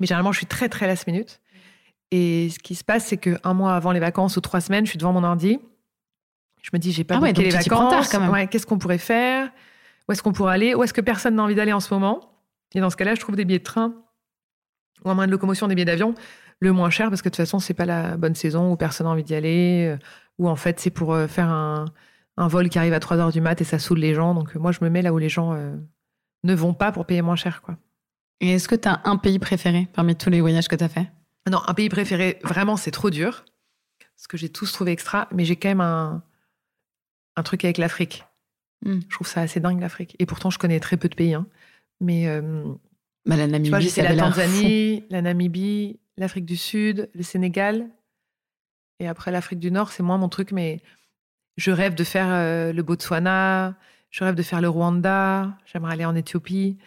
Mais 0.00 0.06
généralement, 0.06 0.32
je 0.32 0.38
suis 0.38 0.46
très, 0.46 0.70
très 0.70 0.86
last 0.86 1.06
minute. 1.06 1.40
Et 2.12 2.48
ce 2.48 2.58
qui 2.58 2.74
se 2.74 2.84
passe, 2.84 3.04
c'est 3.04 3.18
qu'un 3.18 3.52
mois 3.52 3.74
avant 3.76 3.92
les 3.92 4.00
vacances 4.00 4.38
ou 4.38 4.40
trois 4.40 4.62
semaines, 4.62 4.86
je 4.86 4.90
suis 4.90 4.98
devant 4.98 5.12
mon 5.12 5.24
ordi. 5.24 5.58
Je 6.62 6.70
me 6.72 6.78
dis, 6.78 6.92
j'ai 6.92 7.04
pas 7.04 7.16
Ah 7.16 7.20
ouais, 7.20 7.34
les 7.34 7.50
vacances. 7.50 8.14
Ouais, 8.30 8.46
Qu'est-ce 8.46 8.64
qu'on 8.66 8.78
pourrait 8.78 8.96
faire? 8.96 9.50
Où 10.08 10.12
est-ce 10.12 10.22
qu'on 10.22 10.32
pourrait 10.32 10.54
aller? 10.54 10.74
Où 10.74 10.82
est-ce 10.82 10.94
que 10.94 11.02
personne 11.02 11.34
n'a 11.34 11.42
envie 11.42 11.54
d'aller 11.54 11.74
en 11.74 11.80
ce 11.80 11.92
moment? 11.92 12.20
Et 12.74 12.80
dans 12.80 12.88
ce 12.88 12.96
cas-là, 12.96 13.14
je 13.14 13.20
trouve 13.20 13.36
des 13.36 13.44
billets 13.44 13.58
de 13.58 13.64
train 13.64 13.92
ou 15.04 15.10
un 15.10 15.14
moyen 15.14 15.26
de 15.26 15.32
locomotion 15.32 15.68
des 15.68 15.74
billets 15.74 15.84
d'avion 15.84 16.14
le 16.60 16.72
moins 16.72 16.90
cher 16.90 17.08
parce 17.10 17.22
que 17.22 17.28
de 17.28 17.32
toute 17.34 17.44
façon, 17.44 17.58
c'est 17.58 17.74
pas 17.74 17.86
la 17.86 18.16
bonne 18.16 18.34
saison 18.34 18.72
où 18.72 18.76
personne 18.76 19.06
n'a 19.06 19.12
envie 19.12 19.24
d'y 19.24 19.34
aller. 19.34 19.86
euh, 19.94 19.98
Ou 20.38 20.48
en 20.48 20.56
fait, 20.56 20.80
c'est 20.80 20.90
pour 20.90 21.12
euh, 21.14 21.26
faire 21.26 21.48
un, 21.50 21.84
un 22.36 22.48
vol 22.48 22.68
qui 22.68 22.78
arrive 22.78 22.92
à 22.94 23.00
3 23.00 23.18
heures 23.18 23.32
du 23.32 23.40
mat 23.40 23.60
et 23.60 23.64
ça 23.64 23.78
saoule 23.78 23.98
les 23.98 24.14
gens. 24.14 24.34
Donc, 24.34 24.54
euh, 24.56 24.58
moi, 24.58 24.72
je 24.72 24.78
me 24.82 24.88
mets 24.88 25.02
là 25.02 25.12
où 25.12 25.18
les 25.18 25.28
gens 25.28 25.52
euh, 25.54 25.74
ne 26.44 26.54
vont 26.54 26.74
pas 26.74 26.92
pour 26.92 27.04
payer 27.06 27.22
moins 27.22 27.36
cher. 27.36 27.60
quoi. 27.62 27.76
Et 28.40 28.50
est-ce 28.52 28.68
que 28.68 28.74
tu 28.74 28.88
as 28.88 29.00
un 29.04 29.16
pays 29.16 29.38
préféré 29.38 29.88
parmi 29.92 30.16
tous 30.16 30.30
les 30.30 30.40
voyages 30.40 30.68
que 30.68 30.76
tu 30.76 30.84
as 30.84 30.88
fait? 30.88 31.10
Non, 31.50 31.60
un 31.66 31.74
pays 31.74 31.88
préféré, 31.88 32.38
vraiment, 32.42 32.76
c'est 32.76 32.90
trop 32.90 33.10
dur. 33.10 33.44
Parce 34.16 34.26
que 34.26 34.36
j'ai 34.36 34.48
tous 34.48 34.72
trouvé 34.72 34.92
extra, 34.92 35.28
mais 35.32 35.44
j'ai 35.44 35.56
quand 35.56 35.68
même 35.68 35.80
un, 35.82 36.22
un 37.36 37.42
truc 37.42 37.64
avec 37.64 37.76
l'Afrique. 37.78 38.24
Hmm. 38.84 39.00
Je 39.08 39.14
trouve 39.14 39.26
ça 39.26 39.42
assez 39.42 39.60
dingue, 39.60 39.80
l'Afrique. 39.80 40.16
Et 40.18 40.26
pourtant, 40.26 40.50
je 40.50 40.58
connais 40.58 40.80
très 40.80 40.96
peu 40.96 41.08
de 41.08 41.14
pays. 41.14 41.34
hein. 41.34 41.46
Mais 42.00 42.26
euh, 42.28 42.64
bah, 43.26 43.36
La 43.36 43.44
tu 43.44 43.68
vois, 43.70 43.78
Namibie, 43.78 44.00
avait 44.00 44.14
la 44.14 44.14
fou. 44.14 44.18
Tanzanie, 44.34 45.04
la 45.10 45.22
Namibie, 45.22 45.98
l'Afrique 46.16 46.46
du 46.46 46.56
Sud, 46.56 47.10
le 47.14 47.22
Sénégal. 47.22 47.88
Et 49.00 49.08
après, 49.08 49.30
l'Afrique 49.30 49.58
du 49.58 49.70
Nord, 49.70 49.92
c'est 49.92 50.02
moins 50.02 50.18
mon 50.18 50.28
truc, 50.28 50.52
mais 50.52 50.80
je 51.56 51.70
rêve 51.70 51.94
de 51.94 52.04
faire 52.04 52.28
euh, 52.30 52.72
le 52.72 52.82
Botswana, 52.82 53.76
je 54.10 54.24
rêve 54.24 54.34
de 54.34 54.42
faire 54.42 54.60
le 54.60 54.68
Rwanda, 54.68 55.58
j'aimerais 55.66 55.94
aller 55.94 56.04
en 56.04 56.14
Éthiopie. 56.14 56.78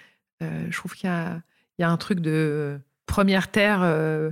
Euh, 0.42 0.68
je 0.70 0.78
trouve 0.78 0.96
qu'il 0.96 1.10
y 1.10 1.84
a, 1.84 1.90
un 1.90 1.98
truc 1.98 2.20
de 2.20 2.80
première 3.06 3.52
terre 3.52 3.82
euh, 3.84 4.32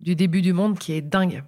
du 0.00 0.14
début 0.14 0.42
du 0.42 0.52
monde 0.52 0.78
qui 0.78 0.92
est 0.92 1.02
dingue. 1.02 1.44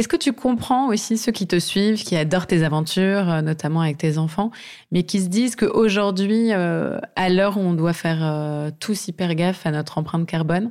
Est-ce 0.00 0.08
que 0.08 0.16
tu 0.16 0.32
comprends 0.32 0.88
aussi 0.88 1.18
ceux 1.18 1.30
qui 1.30 1.46
te 1.46 1.58
suivent, 1.58 2.02
qui 2.02 2.16
adorent 2.16 2.46
tes 2.46 2.62
aventures, 2.64 3.28
euh, 3.30 3.42
notamment 3.42 3.82
avec 3.82 3.98
tes 3.98 4.16
enfants, 4.16 4.50
mais 4.90 5.02
qui 5.02 5.20
se 5.20 5.28
disent 5.28 5.56
qu'aujourd'hui, 5.56 6.54
euh, 6.54 6.98
à 7.16 7.28
l'heure 7.28 7.58
où 7.58 7.60
on 7.60 7.74
doit 7.74 7.92
faire 7.92 8.20
euh, 8.22 8.70
tous 8.80 9.08
hyper 9.08 9.34
gaffe 9.34 9.66
à 9.66 9.70
notre 9.72 9.98
empreinte 9.98 10.26
carbone, 10.26 10.70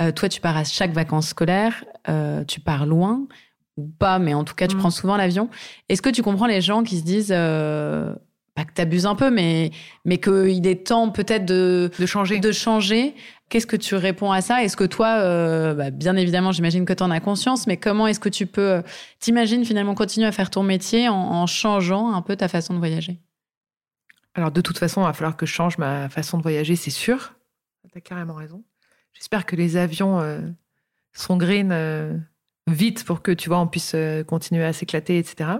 euh, 0.00 0.12
toi, 0.12 0.30
tu 0.30 0.40
pars 0.40 0.56
à 0.56 0.64
chaque 0.64 0.92
vacances 0.92 1.28
scolaires, 1.28 1.84
tu 2.48 2.60
pars 2.60 2.86
loin, 2.86 3.26
ou 3.76 3.86
pas, 3.98 4.18
mais 4.18 4.32
en 4.32 4.44
tout 4.44 4.54
cas, 4.54 4.66
tu 4.66 4.76
Mm. 4.76 4.78
prends 4.78 4.90
souvent 4.90 5.18
l'avion. 5.18 5.50
Est-ce 5.90 6.00
que 6.00 6.08
tu 6.08 6.22
comprends 6.22 6.46
les 6.46 6.62
gens 6.62 6.82
qui 6.82 6.96
se 6.96 7.04
disent, 7.04 7.28
pas 8.54 8.64
que 8.64 8.72
tu 8.74 8.80
abuses 8.80 9.04
un 9.06 9.14
peu, 9.14 9.30
mais, 9.30 9.72
mais 10.06 10.16
qu'il 10.18 10.66
est 10.66 10.86
temps 10.86 11.10
peut-être 11.10 11.44
de, 11.44 11.90
De 11.98 12.06
changer. 12.06 12.40
de 12.40 12.50
changer 12.50 13.14
Qu'est-ce 13.50 13.66
que 13.66 13.76
tu 13.76 13.96
réponds 13.96 14.30
à 14.30 14.42
ça? 14.42 14.62
Est-ce 14.62 14.76
que 14.76 14.84
toi, 14.84 15.18
euh, 15.18 15.74
bah, 15.74 15.90
bien 15.90 16.14
évidemment, 16.14 16.52
j'imagine 16.52 16.84
que 16.84 16.92
tu 16.92 17.02
en 17.02 17.10
as 17.10 17.18
conscience, 17.18 17.66
mais 17.66 17.76
comment 17.76 18.06
est-ce 18.06 18.20
que 18.20 18.28
tu 18.28 18.46
peux, 18.46 18.74
euh, 18.74 18.82
t'imagines 19.18 19.64
finalement 19.64 19.96
continuer 19.96 20.28
à 20.28 20.30
faire 20.30 20.50
ton 20.50 20.62
métier 20.62 21.08
en, 21.08 21.46
changeant 21.48 22.14
un 22.14 22.22
peu 22.22 22.36
ta 22.36 22.46
façon 22.46 22.74
de 22.74 22.78
voyager? 22.78 23.18
Alors 24.34 24.52
de 24.52 24.60
toute 24.60 24.78
façon, 24.78 25.00
il 25.00 25.04
va 25.04 25.12
falloir 25.12 25.36
que 25.36 25.46
je 25.46 25.52
change 25.52 25.78
ma 25.78 26.08
façon 26.08 26.38
de 26.38 26.42
voyager, 26.42 26.76
c'est 26.76 26.92
sûr. 26.92 27.34
Tu 27.92 27.98
as 27.98 28.00
carrément 28.00 28.34
raison. 28.34 28.62
J'espère 29.14 29.44
que 29.44 29.56
les 29.56 29.76
avions 29.76 30.20
euh, 30.20 30.40
sont 31.12 31.36
green 31.36 32.24
vite 32.68 33.02
pour 33.02 33.20
que 33.20 33.32
tu 33.32 33.48
vois 33.48 33.58
on 33.58 33.66
puisse 33.66 33.96
continuer 34.28 34.64
à 34.64 34.72
s'éclater, 34.72 35.18
etc. 35.18 35.54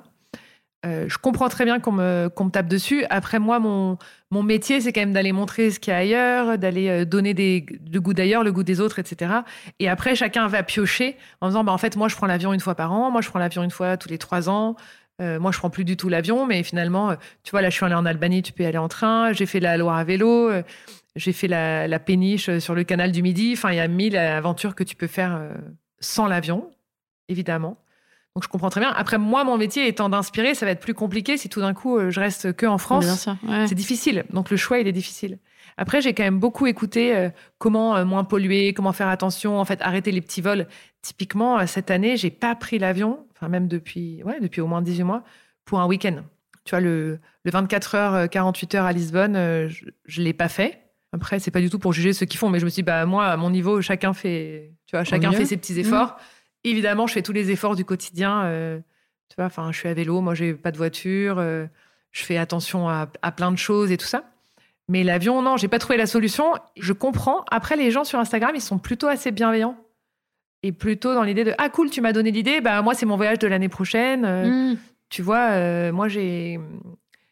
Euh, 0.87 1.07
je 1.09 1.19
comprends 1.19 1.49
très 1.51 1.67
bien 1.67 1.79
qu'on 1.79 1.93
me, 1.93 2.31
tape 2.51 2.69
dessus. 2.69 3.05
Après, 3.11 3.39
moi, 3.39 3.59
mon, 3.59 3.99
métier, 4.43 4.81
c'est 4.81 4.93
quand 4.93 5.01
même 5.01 5.13
d'aller 5.13 5.33
montrer 5.33 5.71
ce 5.71 5.79
qu'il 5.79 5.93
y 5.93 5.95
a 5.95 5.99
ailleurs, 5.99 6.57
d'aller 6.59 6.89
euh, 6.89 7.05
donner 7.05 7.35
le 7.35 8.01
goût 8.01 8.15
d'ailleurs, 8.15 8.45
le 8.45 8.53
goût 8.53 8.63
des 8.63 8.81
autres, 8.81 8.99
etc. 8.99 9.33
Et 9.79 9.89
après, 9.89 10.15
chacun 10.15 10.49
va 10.49 10.63
piocher 10.63 11.17
en 11.43 11.49
disant, 11.49 11.65
bah, 11.65 11.73
en 11.73 11.79
fait, 11.79 11.97
moi, 11.97 12.09
je 12.09 12.17
prends 12.17 12.27
l'avion 12.27 12.53
une 12.55 12.61
fois 12.61 12.75
par 12.75 12.93
an, 12.93 13.11
moi, 13.11 13.21
je 13.21 13.29
prends 13.29 13.39
l'avion 13.39 13.63
une 13.63 13.71
fois 13.71 13.97
tous 13.99 14.09
les 14.09 14.19
trois 14.19 14.49
ans. 14.49 14.77
Euh, 15.21 15.39
moi, 15.39 15.53
je 15.53 15.59
prends 15.59 15.69
plus 15.69 15.85
du 15.85 15.99
tout 15.99 16.09
l'avion, 16.09 16.47
mais 16.47 16.63
finalement, 16.63 17.15
tu 17.43 17.51
vois, 17.51 17.61
là, 17.61 17.69
je 17.69 17.75
suis 17.75 17.85
allée 17.85 17.95
en 17.95 18.07
Albanie, 18.07 18.43
tu 18.43 18.55
peux 18.55 18.65
aller 18.65 18.79
en 18.79 18.89
train. 18.89 19.35
J'ai 19.35 19.45
fait 19.45 19.61
la 19.61 19.77
Loire 19.77 19.97
à 19.97 20.05
vélo, 20.05 20.51
j'ai 21.15 21.33
fait 21.33 21.49
la, 21.49 21.87
la, 21.89 21.99
péniche 21.99 22.59
sur 22.59 22.75
le 22.75 22.85
canal 22.85 23.13
du 23.13 23.23
Midi. 23.23 23.53
Enfin, 23.55 23.71
il 23.71 23.77
y 23.77 23.81
a 23.81 23.89
mille 23.89 24.17
aventures 24.17 24.75
que 24.75 24.85
tu 24.85 24.97
peux 24.97 25.09
faire 25.09 25.43
sans 25.99 26.27
l'avion, 26.27 26.71
évidemment. 27.29 27.77
Donc 28.41 28.45
je 28.45 28.49
comprends 28.49 28.71
très 28.71 28.81
bien. 28.81 28.91
Après, 28.97 29.19
moi, 29.19 29.45
mon 29.45 29.59
métier 29.59 29.87
étant 29.87 30.09
d'inspirer, 30.09 30.55
ça 30.55 30.65
va 30.65 30.73
être 30.73 30.81
plus 30.81 30.95
compliqué 30.95 31.37
si 31.37 31.51
tout 31.51 31.61
d'un 31.61 31.75
coup 31.75 31.99
euh, 31.99 32.09
je 32.09 32.21
reste 32.21 32.55
que 32.55 32.65
en 32.65 32.79
France. 32.79 33.05
C'est 33.67 33.75
difficile. 33.75 34.25
Donc 34.31 34.49
le 34.49 34.57
choix, 34.57 34.79
il 34.79 34.89
est 34.89 34.93
difficile. 34.93 35.39
Après, 35.77 36.01
j'ai 36.01 36.15
quand 36.15 36.23
même 36.23 36.39
beaucoup 36.39 36.67
écouté 36.67 37.15
euh, 37.15 37.29
comment 37.59 37.97
euh, 37.97 38.07
moins 38.07 38.25
polluer, 38.25 38.73
comment 38.73 38.95
faire 38.95 39.09
attention, 39.09 39.61
en 39.61 39.67
fait, 39.67 39.83
arrêter 39.83 40.11
les 40.11 40.23
petits 40.23 40.41
vols. 40.41 40.69
Typiquement, 41.03 41.67
cette 41.67 41.91
année, 41.91 42.17
j'ai 42.17 42.31
pas 42.31 42.55
pris 42.55 42.79
l'avion, 42.79 43.27
enfin 43.37 43.51
même 43.51 43.69
depuis, 43.69 44.23
ouais, 44.23 44.41
depuis 44.41 44.63
au 44.63 44.67
moins 44.67 44.81
18 44.81 45.03
mois, 45.03 45.23
pour 45.67 45.81
un 45.81 45.87
week-end. 45.87 46.23
Tu 46.65 46.71
vois, 46.71 46.81
le, 46.81 47.19
le 47.45 47.51
24 47.51 47.95
heures, 47.95 48.31
48 48.31 48.75
heures 48.75 48.87
à 48.87 48.93
Lisbonne, 48.93 49.35
je, 49.69 49.85
je 50.07 50.23
l'ai 50.23 50.33
pas 50.33 50.49
fait. 50.49 50.81
Après, 51.13 51.41
c'est 51.41 51.51
pas 51.51 51.61
du 51.61 51.69
tout 51.69 51.79
pour 51.79 51.93
juger 51.93 52.15
ceux 52.15 52.25
qui 52.25 52.39
font, 52.39 52.49
mais 52.49 52.59
je 52.59 52.65
me 52.65 52.71
suis 52.71 52.83
dit, 52.83 52.87
bah 52.87 53.05
moi, 53.05 53.27
à 53.27 53.37
mon 53.37 53.51
niveau, 53.51 53.83
chacun 53.83 54.15
fait, 54.15 54.73
tu 54.87 54.97
vois, 54.97 55.05
chacun 55.05 55.31
fait 55.31 55.45
ses 55.45 55.59
petits 55.59 55.79
efforts. 55.79 56.17
Mmh. 56.17 56.40
Évidemment, 56.65 57.07
je 57.07 57.15
fais 57.15 57.23
tous 57.23 57.33
les 57.33 57.51
efforts 57.51 57.77
du 57.77 57.85
quotidien. 57.85 58.43
Euh, 58.45 58.79
tu 59.29 59.37
vois, 59.37 59.47
enfin, 59.47 59.73
je 59.73 59.79
suis 59.79 59.89
à 59.89 59.95
vélo, 59.95 60.21
moi, 60.21 60.35
j'ai 60.35 60.55
pas 60.55 60.71
de 60.71 60.77
voiture. 60.77 61.39
Euh, 61.39 61.67
je 62.13 62.25
fais 62.25 62.37
attention 62.37 62.89
à, 62.89 63.07
plein 63.07 63.53
de 63.53 63.57
choses 63.57 63.91
et 63.93 63.97
tout 63.97 64.07
ça. 64.07 64.25
Mais 64.89 65.05
l'avion, 65.05 65.41
non, 65.43 65.57
j'ai 65.57 65.69
pas 65.69 65.79
trouvé 65.79 65.97
la 65.97 66.07
solution. 66.07 66.55
Je 66.77 66.93
comprends. 66.93 67.45
Après, 67.51 67.77
les 67.77 67.91
gens 67.91 68.05
sur 68.05 68.19
Instagram, 68.19 68.53
ils 68.55 68.61
sont 68.61 68.79
plutôt 68.79 69.07
assez 69.07 69.31
bienveillants 69.31 69.77
et 70.63 70.73
plutôt 70.73 71.15
dans 71.15 71.23
l'idée 71.23 71.45
de 71.45 71.55
ah 71.57 71.71
cool, 71.71 71.89
tu 71.91 72.01
m'as 72.01 72.13
donné 72.13 72.33
l'idée. 72.33 72.61
Bah 72.61 72.83
moi, 72.83 72.95
c'est 72.95 73.07
mon 73.07 73.17
voyage 73.17 73.39
de 73.39 73.47
l'année 73.47 73.69
prochaine. 73.69 74.25
Euh, 74.25 74.73
mm. 74.73 74.79
Tu 75.09 75.23
vois, 75.23 75.91
moi 75.91 76.07
j'ai, 76.09 76.61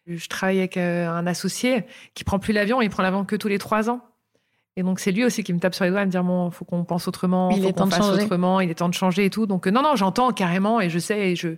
je 0.07 0.29
travaille 0.29 0.59
avec 0.59 0.77
un 0.77 1.27
associé 1.27 1.85
qui 2.15 2.25
prend 2.25 2.39
plus 2.39 2.53
l'avion. 2.53 2.81
Il 2.81 2.91
prend 2.91 3.03
l'avion 3.03 3.25
que 3.25 3.37
tous 3.37 3.49
les 3.49 3.59
trois 3.59 3.91
ans. 3.91 4.08
Et 4.79 4.85
donc, 4.85 5.01
c'est 5.01 5.11
lui 5.11 5.25
aussi 5.25 5.43
qui 5.43 5.53
me 5.53 5.59
tape 5.59 5.75
sur 5.75 5.85
les 5.85 5.91
doigts 5.91 6.03
et 6.03 6.07
me 6.07 6.11
dire 6.11 6.23
bon, 6.23 6.53
faut 6.53 6.65
qu'on 6.65 6.85
pense 6.85 7.09
autrement, 7.09 7.51
il 7.51 7.61
faut 7.61 7.73
qu'on 7.73 7.91
fasse 7.91 8.11
autrement, 8.11 8.61
il 8.61 8.71
est 8.71 8.75
temps 8.75 8.89
de 8.89 8.95
changer 8.95 9.25
et 9.25 9.31
tout. 9.31 9.45
Donc, 9.45 9.67
euh, 9.67 9.73
non, 9.73 9.83
non, 9.83 9.97
j'entends 9.97 10.31
carrément 10.31 10.81
et 10.81 10.89
je 10.89 11.01
sais 11.01 11.33
et 11.33 11.35
je, 11.35 11.49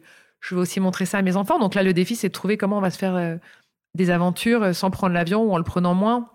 je 0.41 0.55
veux 0.55 0.63
aussi 0.63 0.81
montrer 0.81 1.05
ça 1.05 1.19
à 1.19 1.23
mes 1.23 1.37
enfants. 1.37 1.59
Donc 1.59 1.75
là, 1.75 1.83
le 1.83 1.93
défi, 1.93 2.17
c'est 2.17 2.29
de 2.29 2.33
trouver 2.33 2.57
comment 2.57 2.79
on 2.79 2.81
va 2.81 2.89
se 2.89 2.97
faire 2.97 3.15
euh, 3.17 3.37
des 3.95 4.09
aventures 4.09 4.63
euh, 4.63 4.73
sans 4.73 4.91
prendre 4.91 5.13
l'avion 5.13 5.43
ou 5.43 5.53
en 5.53 5.59
le 5.59 5.65
prenant 5.65 5.93
moins. 5.93 6.31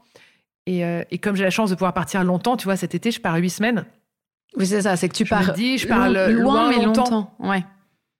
Et, 0.67 0.81
et 1.11 1.17
comme 1.17 1.35
j'ai 1.35 1.43
la 1.43 1.49
chance 1.49 1.71
de 1.71 1.75
pouvoir 1.75 1.93
partir 1.93 2.23
longtemps, 2.23 2.55
tu 2.55 2.65
vois, 2.65 2.75
cet 2.75 2.93
été, 2.93 3.09
je 3.09 3.19
pars 3.19 3.35
huit 3.35 3.51
semaines. 3.51 3.85
Oui, 4.55 4.67
c'est 4.67 4.83
ça, 4.83 4.95
c'est 4.95 5.09
que 5.09 5.15
tu 5.15 5.25
je 5.25 5.29
pars. 5.29 5.53
dis, 5.53 5.79
je 5.79 5.87
pars 5.87 6.09
loin, 6.09 6.69
mais 6.69 6.83
longtemps. 6.83 7.35
Ouais. 7.39 7.63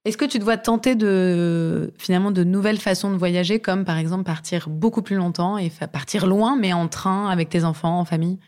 Est-ce 0.06 0.18
que 0.18 0.26
tu 0.26 0.38
dois 0.38 0.58
tenter 0.58 0.96
de 0.96 1.92
finalement 1.98 2.32
de 2.32 2.44
nouvelles 2.44 2.78
façons 2.78 3.12
de 3.12 3.16
voyager, 3.16 3.60
comme 3.60 3.84
par 3.86 3.98
exemple 3.98 4.24
partir 4.24 4.70
beaucoup 4.70 5.02
plus 5.02 5.16
longtemps 5.16 5.58
et 5.58 5.72
partir 5.92 6.28
loin, 6.28 6.56
mais 6.56 6.74
en 6.74 6.88
train 6.88 7.30
avec 7.30 7.50
tes 7.50 7.64
enfants, 7.64 8.00
en 8.00 8.06
famille? 8.06 8.40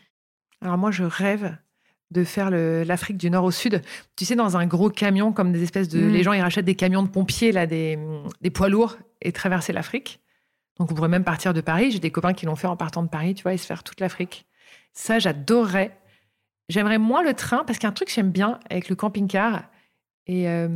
Alors 0.62 0.78
moi, 0.78 0.90
je 0.90 1.04
rêve 1.04 1.56
de 2.10 2.24
faire 2.24 2.50
l'Afrique 2.50 3.18
du 3.18 3.30
Nord 3.30 3.44
au 3.44 3.50
Sud. 3.50 3.82
Tu 4.16 4.24
sais, 4.24 4.34
dans 4.34 4.56
un 4.56 4.66
gros 4.66 4.90
camion, 4.90 5.32
comme 5.32 5.52
des 5.52 5.62
espèces 5.62 5.88
de... 5.88 6.00
Mm. 6.00 6.12
Les 6.12 6.22
gens, 6.22 6.32
ils 6.32 6.40
rachètent 6.40 6.64
des 6.64 6.74
camions 6.74 7.02
de 7.02 7.08
pompiers, 7.08 7.52
là, 7.52 7.66
des, 7.66 7.98
des 8.40 8.50
poids 8.50 8.68
lourds, 8.68 8.96
et 9.20 9.32
traverser 9.32 9.72
l'Afrique. 9.72 10.20
Donc 10.78 10.90
on 10.90 10.94
pourrait 10.94 11.08
même 11.08 11.24
partir 11.24 11.52
de 11.52 11.60
Paris. 11.60 11.90
J'ai 11.90 11.98
des 11.98 12.10
copains 12.10 12.32
qui 12.32 12.46
l'ont 12.46 12.56
fait 12.56 12.66
en 12.66 12.76
partant 12.76 13.02
de 13.02 13.08
Paris, 13.08 13.34
tu 13.34 13.42
vois, 13.42 13.52
et 13.52 13.58
se 13.58 13.66
faire 13.66 13.82
toute 13.82 14.00
l'Afrique. 14.00 14.46
Ça, 14.92 15.18
j'adorerais. 15.18 15.98
J'aimerais 16.68 16.98
moins 16.98 17.22
le 17.22 17.34
train, 17.34 17.64
parce 17.64 17.78
qu'un 17.78 17.92
truc 17.92 18.08
que 18.08 18.14
j'aime 18.14 18.30
bien 18.30 18.58
avec 18.70 18.88
le 18.88 18.96
camping-car, 18.96 19.64
et 20.28 20.48
euh, 20.48 20.68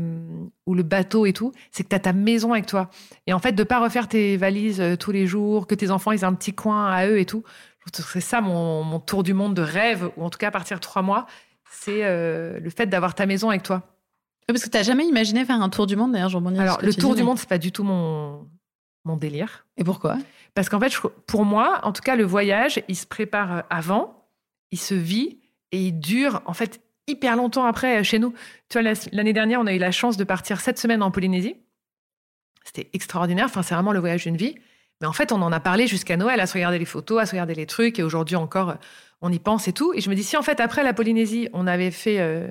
ou 0.66 0.74
le 0.74 0.82
bateau 0.82 1.26
et 1.26 1.32
tout, 1.32 1.52
c'est 1.70 1.84
que 1.84 1.90
tu 1.90 1.94
as 1.94 2.00
ta 2.00 2.12
maison 2.12 2.52
avec 2.52 2.66
toi. 2.66 2.90
Et 3.26 3.32
en 3.32 3.38
fait, 3.38 3.52
de 3.52 3.62
pas 3.64 3.80
refaire 3.80 4.08
tes 4.08 4.38
valises 4.38 4.80
euh, 4.80 4.96
tous 4.96 5.12
les 5.12 5.26
jours, 5.26 5.66
que 5.66 5.74
tes 5.74 5.90
enfants 5.90 6.12
ils 6.12 6.20
aient 6.20 6.24
un 6.24 6.32
petit 6.32 6.54
coin 6.54 6.86
à 6.86 7.06
eux 7.06 7.18
et 7.18 7.26
tout, 7.26 7.44
c'est 7.92 8.20
ça 8.20 8.40
mon, 8.40 9.00
tour 9.00 9.22
du 9.22 9.34
monde 9.34 9.54
de 9.54 9.62
rêve, 9.62 10.10
ou 10.16 10.24
en 10.24 10.30
tout 10.30 10.38
cas 10.38 10.48
à 10.48 10.50
partir 10.50 10.76
de 10.76 10.82
trois 10.82 11.02
mois, 11.02 11.26
c'est 11.70 12.04
euh, 12.04 12.60
le 12.60 12.70
fait 12.70 12.86
d'avoir 12.86 13.14
ta 13.14 13.26
maison 13.26 13.50
avec 13.50 13.62
toi. 13.62 13.82
Parce 14.46 14.64
que 14.64 14.70
tu 14.70 14.76
n'as 14.76 14.82
jamais 14.82 15.06
imaginé 15.06 15.44
faire 15.44 15.60
un 15.60 15.68
tour 15.68 15.86
du 15.86 15.96
monde, 15.96 16.12
d'ailleurs, 16.12 16.28
jean 16.28 16.44
Alors, 16.56 16.80
le 16.82 16.92
tour 16.94 17.14
du 17.14 17.22
monde, 17.22 17.38
c'est 17.38 17.48
pas 17.48 17.58
du 17.58 17.72
tout 17.72 17.84
mon, 17.84 18.48
mon 19.04 19.16
délire. 19.16 19.66
Et 19.76 19.84
pourquoi? 19.84 20.18
Parce 20.54 20.68
qu'en 20.68 20.80
fait, 20.80 20.92
pour 21.26 21.44
moi, 21.44 21.80
en 21.84 21.92
tout 21.92 22.02
cas, 22.02 22.16
le 22.16 22.24
voyage, 22.24 22.82
il 22.88 22.96
se 22.96 23.06
prépare 23.06 23.52
euh, 23.52 23.60
avant, 23.70 24.28
il 24.70 24.78
se 24.78 24.94
vit 24.94 25.38
et 25.70 25.86
il 25.86 25.98
dure, 25.98 26.42
en 26.44 26.52
fait, 26.52 26.80
hyper 27.06 27.36
longtemps 27.36 27.64
après 27.64 28.00
euh, 28.00 28.02
chez 28.02 28.18
nous. 28.18 28.34
Tu 28.68 28.80
vois, 28.80 28.92
l'année 29.12 29.32
dernière, 29.32 29.60
on 29.60 29.66
a 29.66 29.72
eu 29.72 29.78
la 29.78 29.92
chance 29.92 30.16
de 30.16 30.24
partir 30.24 30.60
sept 30.60 30.78
semaines 30.78 31.02
en 31.02 31.10
Polynésie. 31.10 31.56
C'était 32.64 32.90
extraordinaire. 32.92 33.46
Enfin, 33.46 33.62
c'est 33.62 33.74
vraiment 33.74 33.92
le 33.92 34.00
voyage 34.00 34.24
d'une 34.24 34.36
vie. 34.36 34.56
Mais 35.00 35.06
en 35.06 35.12
fait, 35.12 35.32
on 35.32 35.42
en 35.42 35.52
a 35.52 35.60
parlé 35.60 35.86
jusqu'à 35.86 36.16
Noël, 36.16 36.40
à 36.40 36.46
se 36.46 36.54
regarder 36.54 36.78
les 36.78 36.84
photos, 36.84 37.20
à 37.20 37.26
se 37.26 37.32
regarder 37.32 37.54
les 37.54 37.66
trucs, 37.66 37.98
et 37.98 38.02
aujourd'hui 38.02 38.36
encore, 38.36 38.76
on 39.20 39.32
y 39.32 39.38
pense 39.38 39.68
et 39.68 39.72
tout. 39.72 39.92
Et 39.94 40.00
je 40.00 40.10
me 40.10 40.14
dis, 40.14 40.22
si 40.22 40.36
en 40.36 40.42
fait, 40.42 40.60
après 40.60 40.82
la 40.82 40.92
Polynésie, 40.92 41.48
on 41.52 41.66
avait 41.66 41.90
fait 41.90 42.20
euh, 42.20 42.48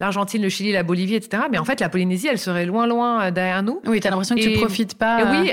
l'Argentine, 0.00 0.42
le 0.42 0.48
Chili, 0.48 0.72
la 0.72 0.82
Bolivie, 0.82 1.14
etc., 1.14 1.44
mais 1.50 1.58
en 1.58 1.64
fait, 1.64 1.80
la 1.80 1.88
Polynésie, 1.88 2.28
elle 2.28 2.38
serait 2.38 2.66
loin, 2.66 2.86
loin 2.86 3.24
euh, 3.26 3.30
derrière 3.30 3.62
nous. 3.62 3.80
Oui, 3.86 4.00
tu 4.00 4.06
as 4.06 4.10
l'impression 4.10 4.34
que 4.34 4.40
tu 4.40 4.52
profites 4.52 4.96
pas. 4.96 5.20
Et 5.20 5.40
oui, 5.40 5.52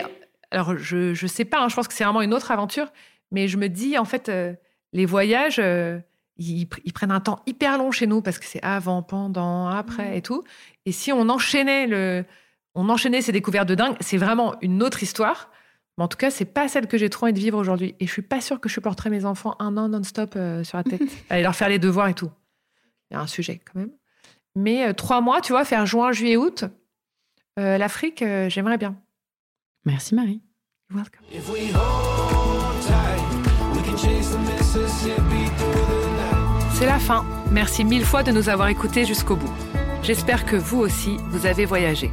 alors 0.51 0.77
je, 0.77 1.13
je 1.13 1.27
sais 1.27 1.45
pas, 1.45 1.61
hein, 1.61 1.69
je 1.69 1.75
pense 1.75 1.88
que 1.88 1.93
c'est 1.93 2.03
vraiment 2.03 2.21
une 2.21 2.34
autre 2.34 2.51
aventure, 2.51 2.88
mais 3.32 3.47
je 3.47 3.57
me 3.57 3.69
dis, 3.69 3.97
en 3.97 4.05
fait, 4.05 4.29
euh, 4.29 4.53
les 4.93 5.05
voyages, 5.05 5.61
ils, 6.38 6.67
prennent 6.93 7.11
un 7.11 7.19
temps 7.19 7.41
hyper 7.45 7.77
long 7.77 7.91
chez 7.91 8.07
nous 8.07 8.21
parce 8.21 8.39
que 8.39 8.45
c'est 8.45 8.61
avant, 8.63 9.03
pendant, 9.03 9.67
après 9.67 10.17
et 10.17 10.21
tout. 10.21 10.43
Et 10.86 10.91
si 10.91 11.11
on 11.11 11.29
enchaînait 11.29 11.88
le. 11.88 12.25
On 12.73 12.88
enchaînait 12.88 13.21
ces 13.21 13.34
découvertes 13.34 13.67
de 13.67 13.75
dingue, 13.75 13.95
c'est 13.99 14.15
vraiment 14.15 14.55
une 14.61 14.82
autre 14.82 15.03
histoire. 15.03 15.51
Mais 15.98 16.04
en 16.04 16.08
tout 16.08 16.18
cas, 16.18 16.32
c'est 16.32 16.46
pas 16.46 16.68
celle 16.68 16.88
que 16.88 16.98
j'ai 16.98 17.10
trop 17.10 17.26
envie 17.26 17.34
de 17.34 17.39
vivre 17.39 17.58
aujourd'hui. 17.58 17.96
Et 18.00 18.08
je 18.08 18.12
suis 18.12 18.22
pas 18.22 18.42
sûre 18.42 18.60
que 18.60 18.70
je 18.70 18.74
supporterai 18.74 19.10
mes 19.10 19.26
enfants 19.26 19.56
un 19.60 19.78
an 19.78 19.89
non-stop 19.89 20.34
euh, 20.36 20.64
sur 20.64 20.78
la 20.78 20.84
tête. 20.84 21.02
Aller 21.30 21.44
leur 21.44 21.56
faire 21.56 21.70
les 21.70 21.80
devoirs 21.80 22.08
et 22.08 22.14
tout. 22.14 22.32
Il 23.10 23.16
y 23.16 23.18
a 23.18 23.22
un 23.22 23.28
sujet 23.28 23.60
quand 23.66 23.80
même. 23.80 23.92
Mais 24.56 24.88
euh, 24.88 24.94
trois 24.94 25.22
mois, 25.22 25.42
tu 25.42 25.52
vois, 25.52 25.66
faire 25.66 25.86
juin, 25.86 26.12
juillet, 26.12 26.38
août, 26.38 26.66
euh, 27.60 27.78
l'Afrique, 27.78 28.24
j'aimerais 28.48 28.78
bien. 28.78 28.96
Merci 29.86 30.16
Marie. 30.16 30.42
welcome. 30.89 31.26
C'est 36.74 36.86
la 36.86 37.00
fin. 37.00 37.26
Merci 37.52 37.84
mille 37.84 38.06
fois 38.06 38.24
de 38.24 38.32
nous 38.32 38.50
avoir 38.50 38.70
écoutés 38.70 39.06
jusqu'au 39.06 39.36
bout. 39.36 39.52
J'espère 40.04 40.46
que 40.46 40.56
vous 40.56 40.80
aussi, 40.80 41.18
vous 41.30 41.46
avez 41.46 41.66
voyagé. 41.66 42.10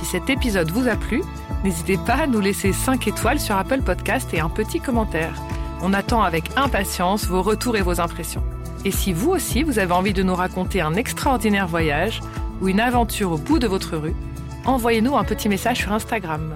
Si 0.00 0.06
cet 0.06 0.30
épisode 0.30 0.72
vous 0.72 0.88
a 0.88 0.96
plu, 0.96 1.22
N'hésitez 1.62 1.98
pas 1.98 2.14
à 2.14 2.26
nous 2.26 2.40
laisser 2.40 2.72
5 2.72 3.06
étoiles 3.06 3.38
sur 3.38 3.56
Apple 3.56 3.82
Podcast 3.82 4.32
et 4.32 4.40
un 4.40 4.48
petit 4.48 4.80
commentaire. 4.80 5.34
On 5.82 5.92
attend 5.92 6.22
avec 6.22 6.50
impatience 6.56 7.26
vos 7.26 7.42
retours 7.42 7.76
et 7.76 7.82
vos 7.82 8.00
impressions. 8.00 8.42
Et 8.84 8.90
si 8.90 9.12
vous 9.12 9.30
aussi 9.30 9.62
vous 9.62 9.78
avez 9.78 9.92
envie 9.92 10.14
de 10.14 10.22
nous 10.22 10.34
raconter 10.34 10.80
un 10.80 10.94
extraordinaire 10.94 11.66
voyage 11.66 12.20
ou 12.62 12.68
une 12.68 12.80
aventure 12.80 13.32
au 13.32 13.38
bout 13.38 13.58
de 13.58 13.66
votre 13.66 13.96
rue, 13.96 14.16
envoyez-nous 14.64 15.16
un 15.16 15.24
petit 15.24 15.50
message 15.50 15.78
sur 15.78 15.92
Instagram. 15.92 16.54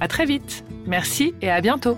À 0.00 0.08
très 0.08 0.26
vite. 0.26 0.64
Merci 0.86 1.34
et 1.40 1.50
à 1.50 1.60
bientôt. 1.62 1.96